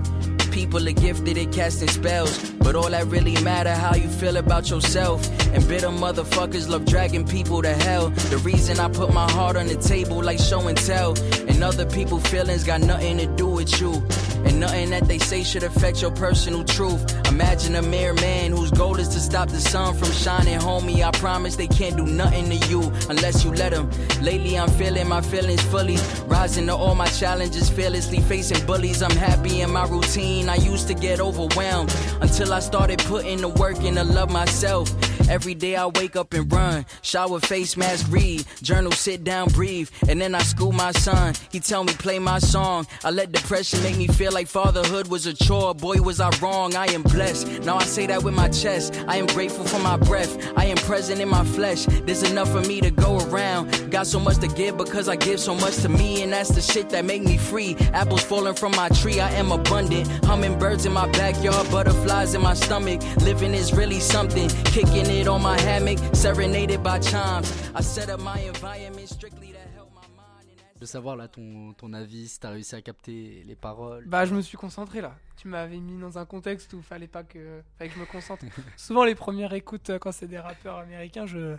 People 0.50 0.88
are 0.88 0.92
gifted 0.92 1.38
at 1.38 1.52
casting 1.52 1.88
spells, 1.88 2.50
but 2.60 2.76
all 2.76 2.90
that 2.90 3.06
really 3.06 3.34
matter 3.42 3.74
how 3.74 3.94
you 3.94 4.08
feel 4.08 4.36
about 4.36 4.70
yourself. 4.70 5.28
And 5.52 5.66
bitter 5.66 5.88
motherfuckers 5.88 6.68
love 6.68 6.84
dragging 6.84 7.26
people 7.26 7.62
to 7.62 7.74
hell. 7.74 8.10
The 8.10 8.38
reason 8.38 8.78
I 8.78 8.88
put 8.88 9.12
my 9.12 9.28
heart 9.32 9.56
on 9.56 9.66
the 9.66 9.76
table 9.76 10.22
like 10.22 10.38
show 10.38 10.68
and 10.68 10.78
tell, 10.78 11.18
and 11.48 11.62
other 11.62 11.86
people 11.86 12.20
feelings 12.20 12.62
got 12.64 12.80
nothing 12.80 13.18
to 13.18 13.26
do 13.26 13.46
with 13.46 13.80
you. 13.80 14.02
And 14.44 14.60
nothing 14.60 14.90
that 14.90 15.06
they 15.06 15.18
say 15.18 15.42
should 15.42 15.64
affect 15.64 16.00
your 16.00 16.12
personal 16.12 16.64
truth. 16.64 17.02
Imagine 17.28 17.76
a 17.76 17.82
mere 17.82 18.14
man 18.14 18.52
whose 18.52 18.70
goal 18.70 18.98
is 18.98 19.08
to 19.08 19.20
stop 19.20 19.48
the 19.48 19.60
sun 19.60 19.94
from 19.94 20.10
shining, 20.12 20.58
homie. 20.58 21.02
I 21.02 21.10
promise 21.10 21.56
they 21.56 21.66
can't 21.66 21.96
do 21.96 22.06
nothing 22.06 22.48
to 22.48 22.56
you 22.68 22.80
unless 23.08 23.44
you 23.44 23.52
let 23.52 23.72
them. 23.72 23.90
Lately, 24.22 24.58
I'm 24.58 24.70
feeling 24.70 25.08
my 25.08 25.20
feelings 25.20 25.62
fully, 25.62 25.98
rising 26.26 26.66
to 26.66 26.74
all 26.74 26.94
my 26.94 27.06
challenges 27.06 27.68
fearlessly, 27.68 28.20
facing 28.20 28.64
bullies. 28.66 29.02
I'm 29.02 29.16
happy 29.16 29.60
in 29.60 29.70
my 29.70 29.86
routine. 29.86 30.48
I 30.48 30.56
used 30.56 30.88
to 30.88 30.94
get 30.94 31.20
overwhelmed 31.20 31.94
until 32.20 32.49
I 32.52 32.60
started 32.60 32.98
putting 33.00 33.40
the 33.40 33.48
work 33.48 33.82
in 33.84 33.94
to 33.94 34.04
love 34.04 34.30
myself. 34.30 34.88
Every 35.30 35.54
day 35.54 35.76
I 35.76 35.86
wake 35.86 36.16
up 36.16 36.34
and 36.34 36.52
run, 36.52 36.84
shower, 37.02 37.38
face 37.38 37.76
mask, 37.76 38.08
read, 38.10 38.44
journal, 38.62 38.90
sit 38.90 39.22
down, 39.22 39.46
breathe, 39.50 39.88
and 40.08 40.20
then 40.20 40.34
I 40.34 40.40
school 40.40 40.72
my 40.72 40.90
son. 40.90 41.34
He 41.52 41.60
tell 41.60 41.84
me 41.84 41.92
play 41.92 42.18
my 42.18 42.40
song. 42.40 42.84
I 43.04 43.10
let 43.10 43.30
depression 43.30 43.80
make 43.84 43.96
me 43.96 44.08
feel 44.08 44.32
like 44.32 44.48
fatherhood 44.48 45.06
was 45.06 45.26
a 45.26 45.32
chore. 45.32 45.72
Boy, 45.72 46.02
was 46.02 46.18
I 46.18 46.30
wrong. 46.42 46.74
I 46.74 46.86
am 46.86 47.02
blessed. 47.02 47.62
Now 47.62 47.76
I 47.76 47.84
say 47.84 48.08
that 48.08 48.24
with 48.24 48.34
my 48.34 48.48
chest. 48.48 49.00
I 49.06 49.18
am 49.18 49.26
grateful 49.26 49.64
for 49.64 49.78
my 49.78 49.96
breath. 49.98 50.36
I 50.56 50.64
am 50.64 50.76
present 50.78 51.20
in 51.20 51.28
my 51.28 51.44
flesh. 51.44 51.84
There's 51.84 52.28
enough 52.28 52.50
for 52.50 52.62
me 52.62 52.80
to 52.80 52.90
go 52.90 53.18
around. 53.28 53.92
Got 53.92 54.08
so 54.08 54.18
much 54.18 54.38
to 54.38 54.48
give 54.48 54.78
because 54.78 55.08
I 55.08 55.14
give 55.14 55.38
so 55.38 55.54
much 55.54 55.76
to 55.82 55.88
me, 55.88 56.22
and 56.24 56.32
that's 56.32 56.50
the 56.50 56.60
shit 56.60 56.90
that 56.90 57.04
make 57.04 57.22
me 57.22 57.36
free. 57.38 57.76
Apples 57.92 58.24
falling 58.24 58.54
from 58.54 58.72
my 58.72 58.88
tree. 58.88 59.20
I 59.20 59.30
am 59.34 59.52
abundant. 59.52 60.08
Hummingbirds 60.24 60.86
in 60.86 60.92
my 60.92 61.08
backyard, 61.12 61.70
butterflies 61.70 62.34
in 62.34 62.42
my 62.42 62.54
stomach. 62.54 63.00
Living 63.18 63.54
is 63.54 63.72
really 63.72 64.00
something. 64.00 64.48
Kicking 64.74 65.06
it 65.06 65.19
on 65.28 65.38
my 65.40 65.56
hammock, 65.66 65.98
serenaded 66.14 66.82
by 66.82 66.98
chimes. 67.00 67.50
I 67.74 67.82
set 67.82 68.08
up 68.08 68.20
my 68.20 68.40
environment 68.48 69.06
strictly 69.08 69.52
to 69.52 69.58
help 69.76 69.90
my 69.92 70.06
mind. 70.16 70.48
and 70.48 70.56
that's- 70.56 70.74
Je 70.76 70.80
veux 70.80 70.86
savoir 70.86 71.16
là 71.16 71.28
ton, 71.28 71.72
ton 71.74 71.92
avis, 71.92 72.28
si 72.28 72.40
t'as 72.40 72.50
réussi 72.50 72.74
à 72.74 72.82
capter 72.82 73.42
les 73.46 73.56
paroles. 73.56 74.04
Bah, 74.06 74.24
je 74.24 74.34
me 74.34 74.40
suis 74.42 74.56
concentré 74.56 75.00
là. 75.00 75.14
Tu 75.36 75.48
m'avais 75.48 75.78
mis 75.78 75.98
dans 76.00 76.18
un 76.18 76.24
contexte 76.26 76.72
où 76.74 76.82
fallait 76.82 77.06
pas 77.08 77.22
que, 77.22 77.62
fallait 77.78 77.90
que 77.90 77.96
je 77.96 78.00
me 78.00 78.06
concentre. 78.06 78.44
Souvent, 78.76 79.04
les 79.04 79.14
premières 79.14 79.52
écoutes, 79.52 79.90
euh, 79.90 79.98
quand 79.98 80.12
c'est 80.12 80.28
des 80.28 80.38
rappeurs 80.38 80.78
américains, 80.78 81.26
je, 81.26 81.56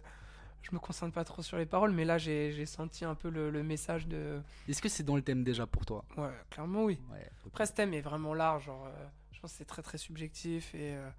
je 0.61 0.69
me 0.73 0.79
concentre 0.79 1.13
pas 1.13 1.23
trop 1.23 1.41
sur 1.41 1.57
les 1.57 1.65
paroles, 1.65 1.91
mais 1.91 2.05
là, 2.05 2.17
j'ai 2.17 2.51
j'ai 2.53 2.65
senti 2.65 3.05
un 3.05 3.15
peu 3.15 3.29
le, 3.29 3.49
le 3.51 3.63
message 3.63 4.07
de. 4.07 4.39
Est-ce 4.67 4.81
que 4.81 4.89
c'est 4.89 5.03
dans 5.03 5.15
le 5.15 5.21
thème 5.21 5.43
déjà 5.43 5.65
pour 5.67 5.85
toi? 5.85 6.03
Ouais, 6.17 6.29
clairement, 6.49 6.83
oui. 6.85 6.99
Ouais. 7.11 7.27
Après, 7.47 7.65
ce 7.65 7.73
thème 7.73 7.93
est 7.93 8.01
vraiment 8.01 8.33
large. 8.33 8.65
Genre, 8.65 8.85
euh, 8.87 9.05
je 9.31 9.39
pense 9.39 9.51
que 9.51 9.57
c'est 9.57 9.65
très 9.65 9.81
très 9.81 9.97
subjectif 9.97 10.75
et 10.75 10.93
euh, 10.95 11.09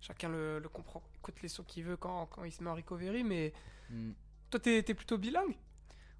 chacun 0.00 0.28
le, 0.30 0.58
le 0.58 0.68
comprend. 0.70 1.02
Écoute 1.28 1.42
les 1.42 1.48
sons 1.48 1.64
qu'il 1.64 1.82
veut 1.82 1.96
quand, 1.96 2.26
quand 2.26 2.44
il 2.44 2.52
se 2.52 2.62
met 2.62 2.70
en 2.70 2.74
recovery, 2.76 3.24
mais 3.24 3.52
Mm. 3.90 4.12
Toi, 4.50 4.60
t'es 4.60 4.82
t'es 4.82 4.94
plutôt 4.94 5.16
bilingue? 5.18 5.56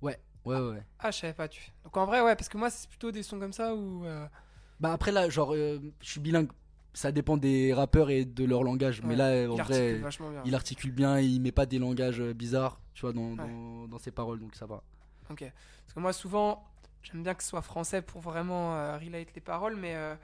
Ouais, 0.02 0.18
ouais, 0.44 0.58
ouais. 0.60 0.82
Ah, 0.98 1.10
je 1.12 1.18
savais 1.18 1.32
pas, 1.32 1.46
tu. 1.48 1.70
Donc 1.84 1.96
en 1.96 2.06
vrai, 2.06 2.22
ouais, 2.22 2.34
parce 2.36 2.48
que 2.48 2.58
moi, 2.58 2.70
c'est 2.70 2.88
plutôt 2.88 3.10
des 3.12 3.22
sons 3.24 3.38
comme 3.40 3.52
ça 3.52 3.74
où. 3.74 4.04
euh, 4.04 4.26
Bah 4.80 4.92
après 4.92 5.10
là, 5.12 5.28
genre, 5.28 5.54
euh, 5.54 5.78
je 6.00 6.08
suis 6.10 6.20
bilingue. 6.20 6.50
Ça 6.92 7.12
dépend 7.12 7.36
des 7.36 7.72
rappeurs 7.74 8.10
et 8.10 8.24
de 8.24 8.44
leur 8.44 8.62
langage. 8.64 9.00
ouais, 9.00 9.06
Mais 9.08 9.16
là, 9.16 9.26
en 9.48 9.54
il 9.54 9.60
vrai, 9.60 9.60
articule 9.60 10.02
vachement 10.02 10.30
bien. 10.30 10.42
il 10.44 10.54
articule 10.56 10.92
bien, 10.92 11.20
il 11.20 11.40
met 11.40 11.52
pas 11.52 11.66
des 11.66 11.78
langages 11.78 12.20
euh, 12.20 12.32
bizarres, 12.32 12.80
tu 12.94 13.02
vois, 13.02 13.12
dans, 13.12 13.30
Ouais. 13.32 13.36
dans, 13.36 13.86
dans 13.88 13.98
ses 13.98 14.10
paroles, 14.12 14.40
donc 14.40 14.54
ça 14.56 14.66
va. 14.66 14.82
Ok. 15.30 15.40
Parce 15.40 15.94
que 15.94 16.00
moi, 16.00 16.12
souvent, 16.12 16.64
j'aime 17.02 17.22
bien 17.22 17.34
que 17.34 17.42
ce 17.44 17.48
soit 17.50 17.62
français 17.62 18.00
pour 18.02 18.20
vraiment 18.22 18.74
euh, 18.76 18.96
relate 18.98 19.32
les 19.34 19.40
paroles, 19.40 19.76
mais. 19.76 19.94
euh, 19.94 20.16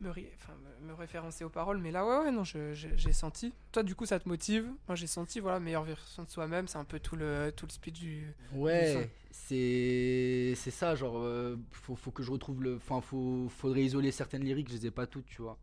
me, 0.00 0.10
enfin, 0.10 0.52
me, 0.82 0.94
référencer 0.94 1.44
aux 1.44 1.50
paroles. 1.50 1.78
Mais 1.78 1.90
là, 1.90 2.04
ouais, 2.06 2.24
ouais, 2.26 2.30
non, 2.32 2.44
j'ai 2.44 3.12
senti. 3.12 3.52
Toi, 3.72 3.82
du 3.82 3.94
coup, 3.94 4.06
ça 4.06 4.18
te 4.18 4.28
motive. 4.28 4.66
Moi, 4.88 4.96
j'ai 4.96 5.06
senti, 5.06 5.40
voilà, 5.40 5.60
meilleure 5.60 5.84
version 5.84 6.24
de 6.24 6.30
soi-même. 6.30 6.68
C'est 6.68 6.78
un 6.78 6.84
peu 6.84 7.00
tout 7.00 7.16
le, 7.16 7.52
tout 7.54 7.66
le 7.66 7.72
speech 7.72 8.00
du. 8.00 8.34
Ouais, 8.52 9.10
c'est 9.30 10.54
ça, 10.54 10.94
genre, 10.94 11.18
euh, 11.18 11.56
faut, 11.72 11.96
faut 11.96 12.10
que 12.10 12.22
je 12.22 12.30
retrouve 12.30 12.62
le. 12.62 12.76
Enfin, 12.76 13.00
faut, 13.00 13.48
faudrait 13.48 13.84
isoler 13.84 14.10
certaines 14.10 14.44
lyriques, 14.44 14.68
je 14.68 14.74
les 14.74 14.86
ai 14.86 14.90
pas 14.90 15.06
toutes, 15.06 15.26
tu 15.26 15.42
vois. 15.42 15.58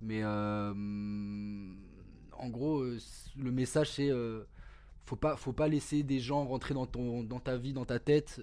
Mais 0.00 0.20
euh, 0.22 0.72
en 2.32 2.48
gros, 2.48 2.80
euh, 2.80 2.98
le 3.36 3.50
message 3.50 3.90
c'est. 3.92 4.10
euh, 4.10 4.44
faut 5.06 5.16
pas, 5.16 5.36
faut 5.36 5.52
pas 5.52 5.68
laisser 5.68 6.02
des 6.02 6.18
gens 6.18 6.44
rentrer 6.44 6.72
dans, 6.72 6.86
ton, 6.86 7.22
dans 7.22 7.40
ta 7.40 7.56
vie, 7.58 7.74
dans 7.74 7.84
ta 7.84 7.98
tête. 7.98 8.40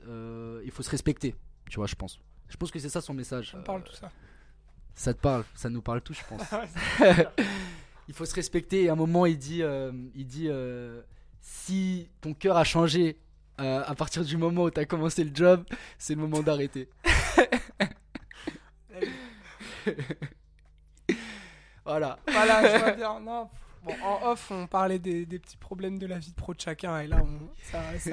il 0.63 0.71
faut 0.71 0.83
se 0.83 0.89
respecter, 0.89 1.35
tu 1.69 1.77
vois, 1.77 1.87
je 1.87 1.95
pense. 1.95 2.19
Je 2.49 2.57
pense 2.57 2.69
que 2.69 2.79
c'est 2.79 2.89
ça 2.89 3.01
son 3.01 3.13
message. 3.13 3.55
Me 3.55 3.63
parle 3.63 3.83
tout 3.83 3.93
ça. 3.93 4.11
Ça 5.01 5.13
te 5.15 5.19
parle, 5.19 5.43
ça 5.55 5.69
nous 5.71 5.81
parle 5.81 6.01
tous, 6.01 6.13
je 6.13 6.23
pense. 6.29 6.41
Il 8.07 8.13
faut 8.13 8.25
se 8.25 8.35
respecter. 8.35 8.83
Et 8.83 8.89
à 8.89 8.93
un 8.93 8.95
moment, 8.95 9.25
il 9.25 9.37
dit, 9.37 9.63
euh, 9.63 9.91
il 10.15 10.27
dit 10.27 10.47
euh, 10.47 11.01
si 11.39 12.09
ton 12.19 12.33
cœur 12.33 12.55
a 12.57 12.63
changé 12.63 13.17
euh, 13.59 13.83
à 13.85 13.95
partir 13.95 14.23
du 14.23 14.37
moment 14.37 14.63
où 14.63 14.69
tu 14.69 14.79
as 14.79 14.85
commencé 14.85 15.23
le 15.23 15.31
job, 15.33 15.63
c'est 15.97 16.13
le 16.13 16.21
moment 16.21 16.41
d'arrêter. 16.41 16.87
voilà. 21.85 22.19
Voilà, 22.27 22.71
je 22.71 22.77
vois 22.77 22.91
bien. 22.91 23.19
Non. 23.21 23.49
Bon, 23.83 23.95
en 24.03 24.31
off, 24.31 24.51
on 24.51 24.67
parlait 24.67 24.99
des, 24.99 25.25
des 25.25 25.39
petits 25.39 25.57
problèmes 25.57 25.97
de 25.97 26.05
la 26.05 26.19
vie 26.19 26.29
de 26.29 26.35
pro 26.35 26.53
de 26.53 26.61
chacun, 26.61 26.99
et 26.99 27.07
là, 27.07 27.17
on, 27.23 27.49
ça, 27.63 27.81
ça, 27.97 28.11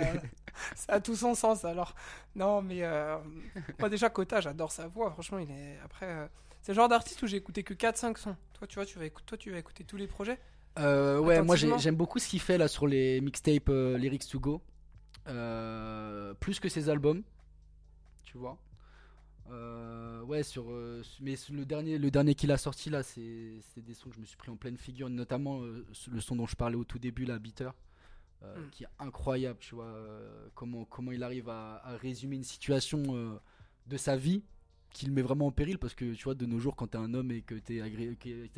ça 0.75 0.92
a 0.95 1.00
tout 1.00 1.16
son 1.16 1.35
sens. 1.35 1.66
Alors, 1.66 1.95
non, 2.35 2.62
mais 2.62 2.83
euh, 2.83 3.18
moi, 3.78 3.90
déjà, 3.90 4.09
Kota, 4.09 4.40
j'adore 4.40 4.73
sa 4.73 4.87
voix. 4.87 5.11
Franchement, 5.11 5.38
il 5.38 5.50
est. 5.50 5.78
Après, 5.85 6.07
euh, 6.07 6.26
c'est 6.62 6.73
le 6.73 6.77
genre 6.77 6.88
d'artiste 6.88 7.23
où 7.23 7.27
j'ai 7.27 7.37
écouté 7.37 7.62
que 7.62 7.75
4-5 7.75 8.17
sons. 8.19 8.37
Toi, 8.55 8.67
tu 8.67 8.75
vois, 8.77 8.87
tu 8.87 8.99
vas, 8.99 9.07
écouter, 9.07 9.27
toi, 9.27 9.38
tu 9.38 9.50
vas 9.50 9.59
écouter 9.59 9.85
tous 9.85 9.97
les 9.97 10.07
projets? 10.07 10.38
Euh, 10.79 11.19
ouais, 11.19 11.43
moi 11.43 11.57
j'aime 11.57 11.97
beaucoup 11.97 12.19
ce 12.19 12.29
qu'il 12.29 12.41
fait 12.41 12.57
là 12.59 12.69
sur 12.69 12.87
les 12.87 13.21
mixtapes 13.21 13.69
euh, 13.69 13.99
Lyrics 13.99 14.29
to 14.29 14.38
Go. 14.38 14.62
Euh, 15.27 16.35
plus 16.35 16.61
que 16.61 16.69
ses 16.69 16.88
albums. 16.88 17.23
Tu 18.25 18.38
vois. 18.38 18.59
Euh, 19.50 20.21
ouais, 20.23 20.43
sur. 20.43 20.67
mais 21.21 21.35
le 21.50 21.65
dernier, 21.65 21.99
le 21.99 22.11
dernier 22.11 22.35
qu'il 22.35 22.53
a 22.53 22.59
sorti 22.59 22.91
là, 22.91 23.03
c'est 23.03 23.23
des 23.77 23.95
sons 23.95 24.11
que 24.11 24.17
je 24.17 24.21
me 24.21 24.27
suis 24.27 24.37
pris 24.37 24.50
en 24.50 24.57
pleine 24.57 24.77
figure, 24.77 25.09
notamment 25.09 25.61
le 25.61 26.21
son 26.21 26.37
dont 26.37 26.47
je 26.47 26.55
parlais 26.57 26.77
au 26.77 26.85
tout 26.85 26.99
début, 26.99 27.25
la 27.25 27.38
Bitter. 27.38 27.71
euh, 28.45 28.57
Mm. 28.57 28.71
qui 28.71 28.85
est 28.85 28.88
incroyable, 29.00 29.59
tu 29.59 29.75
vois, 29.75 29.93
comment, 30.55 30.85
comment 30.85 31.11
il 31.11 31.23
arrive 31.25 31.49
à, 31.49 31.81
à 31.85 31.97
résumer 31.97 32.37
une 32.37 32.45
situation 32.45 33.03
de 33.87 33.97
sa 33.97 34.17
vie 34.17 34.45
qu'il 34.92 35.12
met 35.12 35.23
vraiment 35.23 35.47
en 35.47 35.50
péril 35.52 35.78
parce 35.78 35.95
que 35.95 36.14
tu 36.14 36.25
vois 36.25 36.35
de 36.35 36.47
nos 36.47 36.59
jours 36.59 36.76
quand 36.76 36.88
t'es 36.88 36.99
un 36.99 37.14
homme 37.14 37.30
et 37.30 37.42
que 37.42 37.54
t'es 37.54 37.80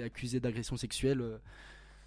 accusé 0.02 0.40
d'agression 0.40 0.76
sexuelle 0.76 1.20
euh, 1.20 1.38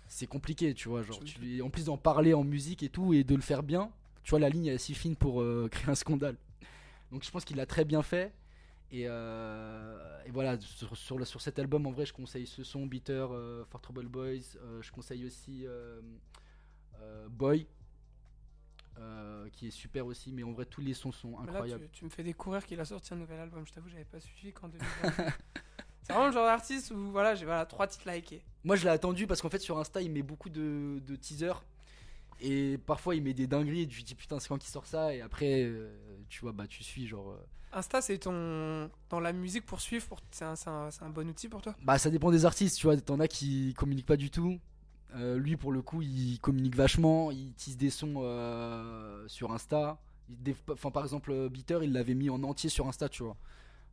c'est 0.07 0.27
compliqué 0.27 0.73
tu 0.73 0.89
vois 0.89 1.03
genre 1.03 1.19
en 1.63 1.69
plus 1.69 1.85
d'en 1.85 1.97
parler 1.97 2.33
en 2.33 2.43
musique 2.43 2.83
et 2.83 2.89
tout 2.89 3.13
et 3.13 3.23
de 3.23 3.35
le 3.35 3.41
faire 3.41 3.63
bien 3.63 3.91
tu 4.23 4.31
vois 4.31 4.39
la 4.39 4.49
ligne 4.49 4.67
est 4.67 4.77
si 4.77 4.93
fine 4.93 5.15
pour 5.15 5.41
euh, 5.41 5.67
créer 5.71 5.89
un 5.89 5.95
scandale. 5.95 6.37
Donc 7.11 7.23
je 7.23 7.29
pense 7.31 7.43
qu'il 7.45 7.57
l'a 7.57 7.65
très 7.65 7.85
bien 7.85 8.01
fait. 8.01 8.33
Et, 8.89 9.03
euh, 9.07 9.97
voilà 10.31 10.59
sur, 10.59 10.95
sur, 10.95 11.17
le- 11.17 11.25
cet 11.25 11.59
album 11.59 11.85
en 11.87 11.91
vrai 11.91 12.05
je 12.05 12.13
conseille 12.13 12.45
ce 12.47 12.63
son 12.63 12.85
Bitter 12.85 13.25
For 13.69 13.81
Trouble 13.81 14.07
Boys. 14.07 14.57
Je 14.81 14.91
conseille 14.91 15.25
aussi 15.25 15.65
Boy 17.29 17.67
euh, 18.99 19.49
qui 19.51 19.67
est 19.67 19.71
super 19.71 20.05
aussi 20.05 20.31
mais 20.31 20.43
en 20.43 20.51
vrai 20.51 20.65
tous 20.65 20.81
les 20.81 20.93
sons 20.93 21.11
sont 21.11 21.29
Mais 21.39 21.47
Là, 21.47 21.51
incroyables 21.53 21.85
tu, 21.91 21.99
tu 21.99 22.05
me 22.05 22.09
fais 22.09 22.23
découvrir 22.23 22.65
qu'il 22.65 22.79
a 22.79 22.85
sorti 22.85 23.13
un 23.13 23.17
nouvel 23.17 23.39
album. 23.39 23.65
Je 23.65 23.71
t'avoue, 23.73 23.89
j'avais 23.89 24.05
pas 24.05 24.19
suivi 24.19 24.53
2020. 24.53 25.13
c'est 26.03 26.13
vraiment 26.13 26.27
le 26.27 26.33
genre 26.33 26.45
d'artiste 26.45 26.91
où 26.91 27.11
voilà, 27.11 27.35
j'ai 27.35 27.45
voilà, 27.45 27.65
trois 27.65 27.87
titres 27.87 28.09
likés. 28.09 28.43
Moi, 28.63 28.75
je 28.75 28.83
l'ai 28.83 28.89
attendu 28.89 29.27
parce 29.27 29.41
qu'en 29.41 29.49
fait, 29.49 29.59
sur 29.59 29.77
Insta, 29.79 30.01
il 30.01 30.11
met 30.11 30.21
beaucoup 30.21 30.49
de, 30.49 31.01
de 31.05 31.15
teasers. 31.15 31.63
Et 32.39 32.77
parfois, 32.77 33.15
il 33.15 33.23
met 33.23 33.33
des 33.33 33.47
dingueries. 33.47 33.81
Et 33.81 33.87
tu 33.87 34.01
te 34.03 34.07
dis, 34.07 34.15
putain, 34.15 34.39
c'est 34.39 34.49
quand 34.49 34.57
qu'il 34.57 34.69
sort 34.69 34.85
ça? 34.85 35.13
Et 35.15 35.21
après, 35.21 35.63
euh, 35.63 35.95
tu 36.29 36.41
vois, 36.41 36.51
bah, 36.51 36.67
tu 36.67 36.83
suis, 36.83 37.07
genre. 37.07 37.31
euh, 37.31 37.45
Insta, 37.71 38.01
c'est 38.01 38.17
ton. 38.19 38.89
Dans 39.09 39.19
la 39.19 39.33
musique 39.33 39.65
pour 39.65 39.81
suivre, 39.81 40.05
pour... 40.07 40.19
c'est 40.31 40.45
un, 40.45 40.53
un- 40.67 40.91
c'est 40.91 41.03
un 41.03 41.09
bon 41.09 41.27
outil 41.27 41.47
pour 41.49 41.61
toi? 41.61 41.75
Bah, 41.81 41.97
ça 41.97 42.09
dépend 42.09 42.31
des 42.31 42.45
artistes, 42.45 42.77
tu 42.77 42.87
vois. 42.87 42.97
T'en 42.97 43.19
as 43.19 43.27
qui 43.27 43.73
communiquent 43.75 44.05
pas 44.05 44.17
du 44.17 44.29
tout. 44.29 44.59
Euh, 45.15 45.37
lui, 45.37 45.57
pour 45.57 45.71
le 45.71 45.81
coup, 45.81 46.01
il 46.01 46.39
communique 46.39 46.75
vachement. 46.75 47.31
Il 47.31 47.53
tease 47.53 47.77
des 47.77 47.89
sons 47.89 48.15
euh, 48.17 49.27
sur 49.27 49.51
Insta. 49.51 49.99
Il 50.29 50.41
dé- 50.41 50.55
Enfin, 50.71 50.89
par 50.91 51.03
exemple, 51.03 51.31
euh, 51.31 51.49
Bitter, 51.49 51.79
il 51.83 51.93
l'avait 51.93 52.13
mis 52.15 52.29
en 52.29 52.41
entier 52.43 52.69
sur 52.69 52.87
Insta, 52.87 53.09
tu 53.09 53.23
vois. 53.23 53.37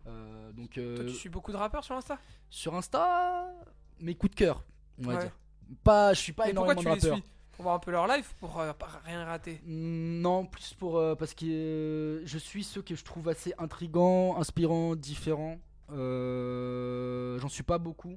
Euh, 0.06 0.52
donc, 0.52 0.70
Toi, 0.74 1.04
tu 1.04 1.10
suis 1.14 1.28
beaucoup 1.28 1.52
de 1.52 1.56
rappeurs 1.58 1.84
sur 1.84 1.94
Insta? 1.94 2.18
Sur 2.48 2.74
Insta, 2.74 3.52
mes 4.00 4.14
coups 4.14 4.30
de 4.30 4.36
cœur, 4.36 4.64
on 4.98 5.08
va 5.08 5.14
Ouais. 5.14 5.20
dire. 5.20 5.36
Pas, 5.84 6.14
je 6.14 6.20
suis 6.20 6.32
pas 6.32 6.44
Mais 6.46 6.50
énormément 6.52 6.80
tu 6.80 6.86
de 6.86 6.94
les 6.94 7.00
rappeurs. 7.00 7.18
Pour 7.52 7.62
voir 7.64 7.74
un 7.74 7.78
peu 7.78 7.90
leur 7.90 8.06
live 8.06 8.26
Pour 8.40 8.56
rien 9.04 9.24
rater? 9.26 9.60
Mm, 9.66 10.20
Non, 10.22 10.46
plus 10.46 10.72
pour 10.72 10.92
parce 11.18 11.34
que 11.34 12.22
je 12.24 12.38
suis 12.38 12.64
ceux 12.64 12.80
que 12.80 12.94
je 12.94 13.04
trouve 13.04 13.28
assez 13.28 13.52
intrigants, 13.58 14.36
inspirants, 14.38 14.96
différents. 14.96 15.58
J'en 15.90 17.48
suis 17.48 17.62
pas 17.62 17.78
beaucoup, 17.78 18.16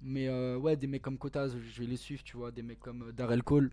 mais 0.00 0.28
euh, 0.28 0.56
ouais, 0.56 0.76
des 0.76 0.86
mecs 0.86 1.02
comme 1.02 1.18
Kotaz, 1.18 1.54
je 1.58 1.80
vais 1.80 1.86
les 1.88 1.96
suivre, 1.96 2.22
tu 2.22 2.36
vois, 2.36 2.50
des 2.50 2.62
mecs 2.62 2.80
comme 2.80 3.08
euh, 3.08 3.12
Darrell 3.12 3.42
Cole, 3.42 3.70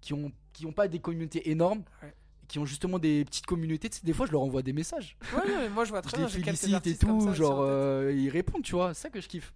qui 0.00 0.12
ont 0.14 0.32
qui 0.52 0.66
ont 0.66 0.72
pas 0.72 0.88
des 0.88 0.98
communautés 1.00 1.50
énormes, 1.50 1.82
Ouais. 2.02 2.12
qui 2.48 2.58
ont 2.58 2.64
justement 2.66 2.98
des 2.98 3.24
petites 3.24 3.46
communautés. 3.46 3.88
Tu 3.88 3.98
sais, 3.98 4.04
des 4.04 4.12
fois, 4.12 4.26
je 4.26 4.32
leur 4.32 4.42
envoie 4.42 4.62
des 4.62 4.72
messages, 4.72 5.16
Ouais, 5.34 5.38
ouais, 5.40 5.56
mais 5.62 5.68
moi 5.70 5.84
je 5.84 5.90
vois 5.90 6.02
je 6.02 6.08
très 6.08 6.16
les 6.18 6.24
bien. 6.24 6.28
j'ai 6.28 6.42
quelques 6.42 6.58
félicite 6.58 6.86
et 6.88 6.96
tout, 6.96 7.20
ça 7.20 7.32
genre 7.34 7.60
euh, 7.60 8.12
ils 8.14 8.28
répondent, 8.28 8.62
tu 8.62 8.72
vois, 8.74 8.92
c'est 8.94 9.02
ça 9.02 9.10
que 9.10 9.20
je 9.20 9.28
kiffe. 9.28 9.52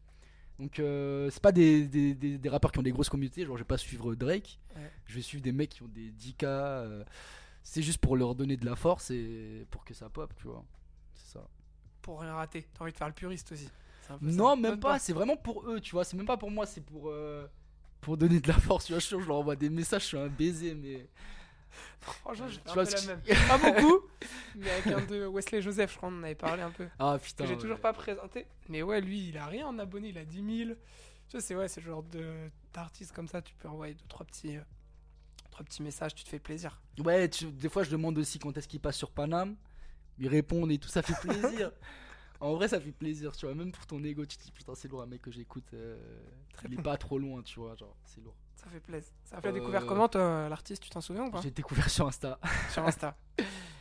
Donc 0.58 0.78
euh, 0.78 1.28
c'est 1.30 1.42
pas 1.42 1.52
des, 1.52 1.86
des, 1.86 2.14
des, 2.14 2.38
des 2.38 2.48
rappeurs 2.48 2.72
qui 2.72 2.78
ont 2.78 2.82
des 2.82 2.92
grosses 2.92 3.10
communautés, 3.10 3.44
genre 3.44 3.56
je 3.58 3.62
vais 3.62 3.66
pas 3.66 3.76
suivre 3.76 4.14
Drake, 4.14 4.58
Ouais. 4.74 4.90
je 5.06 5.14
vais 5.16 5.20
suivre 5.22 5.42
des 5.42 5.52
mecs 5.52 5.70
qui 5.70 5.82
ont 5.82 5.88
des 5.88 6.10
10k, 6.12 6.44
euh, 6.44 7.04
c'est 7.62 7.82
juste 7.82 7.98
pour 7.98 8.16
leur 8.16 8.34
donner 8.34 8.56
de 8.56 8.64
la 8.64 8.74
force 8.76 9.10
et 9.10 9.66
pour 9.70 9.84
que 9.84 9.92
ça 9.92 10.08
pop, 10.08 10.32
tu 10.36 10.46
vois. 10.46 10.64
C'est 11.14 11.32
ça. 11.34 11.46
Pour 12.00 12.20
rien 12.20 12.32
rater. 12.34 12.64
T'as 12.72 12.84
envie 12.84 12.92
de 12.92 12.96
faire 12.96 13.08
le 13.08 13.12
puriste 13.12 13.50
aussi. 13.52 13.68
Non, 14.20 14.56
même 14.56 14.78
pas, 14.80 14.98
c'est 14.98 15.12
vraiment 15.12 15.36
pour 15.36 15.68
eux, 15.70 15.80
tu 15.80 15.92
vois, 15.92 16.04
c'est 16.04 16.16
même 16.16 16.26
pas 16.26 16.36
pour 16.36 16.50
moi, 16.50 16.66
c'est 16.66 16.80
pour 16.80 17.08
euh, 17.10 17.46
pour 18.00 18.16
donner 18.16 18.40
de 18.40 18.48
la 18.48 18.54
force, 18.54 18.86
tu 18.86 18.92
vois, 18.92 19.00
je, 19.00 19.16
leur 19.16 19.36
envoie 19.36 19.56
des 19.56 19.70
messages, 19.70 20.02
je 20.02 20.06
suis 20.06 20.18
un 20.18 20.28
baiser 20.28 20.74
mais 20.74 21.08
Franchement, 22.00 22.46
Tu 22.48 22.70
un 22.70 22.74
peu 22.74 22.84
ce 22.84 23.06
la 23.06 23.16
même. 23.16 23.22
Pas 23.48 23.58
beaucoup, 23.72 24.00
mais 24.54 24.70
avec 24.70 24.86
un 24.86 25.04
de 25.04 25.26
Wesley 25.26 25.60
Joseph, 25.60 25.92
je 25.92 25.96
crois 25.96 26.08
qu'on 26.08 26.20
en 26.20 26.22
avait 26.22 26.34
parlé 26.34 26.62
un 26.62 26.70
peu. 26.70 26.88
ah 26.98 27.18
Que 27.18 27.24
putain. 27.24 27.44
j'ai 27.46 27.54
ouais. 27.54 27.58
toujours 27.60 27.80
pas 27.80 27.92
présenté. 27.92 28.46
Mais 28.68 28.82
ouais, 28.82 29.00
lui, 29.00 29.28
il 29.28 29.36
a 29.38 29.46
rien 29.46 29.66
en 29.66 29.78
abonné, 29.78 30.08
il 30.08 30.18
a 30.18 30.24
10 30.24 30.64
000. 30.66 30.70
Tu 31.28 31.32
vois, 31.32 31.40
c'est 31.40 31.54
ouais, 31.56 31.68
c'est 31.68 31.80
le 31.80 31.88
genre 31.88 32.04
d'artiste 32.72 33.12
comme 33.12 33.28
ça, 33.28 33.42
tu 33.42 33.54
peux 33.56 33.68
envoyer 33.68 33.94
deux, 33.94 34.06
trois 34.08 34.24
petits, 34.24 34.56
euh, 34.56 34.60
trois 35.50 35.64
petits 35.64 35.82
messages, 35.82 36.14
tu 36.14 36.22
te 36.24 36.28
fais 36.28 36.38
plaisir. 36.38 36.80
Ouais, 37.04 37.28
tu- 37.28 37.46
des 37.50 37.68
fois 37.68 37.82
je 37.82 37.90
demande 37.90 38.16
aussi 38.18 38.38
quand 38.38 38.56
est-ce 38.56 38.68
qu'ils 38.68 38.80
passent 38.80 38.96
sur 38.98 39.10
Paname. 39.10 39.56
Ils 40.18 40.28
répondent 40.28 40.70
et 40.70 40.78
tout, 40.78 40.88
ça 40.88 41.02
fait 41.02 41.18
plaisir. 41.20 41.72
en 42.40 42.54
vrai, 42.54 42.68
ça 42.68 42.80
fait 42.80 42.92
plaisir, 42.92 43.36
tu 43.36 43.46
vois. 43.46 43.54
Même 43.54 43.72
pour 43.72 43.86
ton 43.86 44.02
ego, 44.04 44.24
tu 44.26 44.36
te 44.36 44.42
dis 44.44 44.52
putain, 44.52 44.74
c'est 44.74 44.88
lourd, 44.88 45.02
un 45.02 45.06
mec 45.06 45.22
que 45.22 45.30
j'écoute. 45.30 45.72
euh, 45.74 45.96
il 46.64 46.74
est 46.74 46.82
pas 46.82 46.96
trop 46.96 47.18
loin, 47.18 47.42
tu 47.42 47.60
vois. 47.60 47.74
Genre, 47.76 47.96
c'est 48.04 48.20
lourd. 48.22 48.34
Ça 48.56 48.68
fait 48.70 48.80
plaisir. 48.80 49.12
Ça 49.24 49.40
fait 49.40 49.48
Euh, 49.48 49.52
découvert 49.52 49.86
comment, 49.86 50.08
l'artiste, 50.48 50.82
tu 50.82 50.90
t'en 50.90 51.00
souviens 51.00 51.26
ou 51.26 51.30
pas? 51.30 51.40
J'ai 51.42 51.50
découvert 51.50 51.88
sur 51.90 52.06
Insta. 52.06 52.38
Sur 52.70 52.84
Insta. 52.84 53.16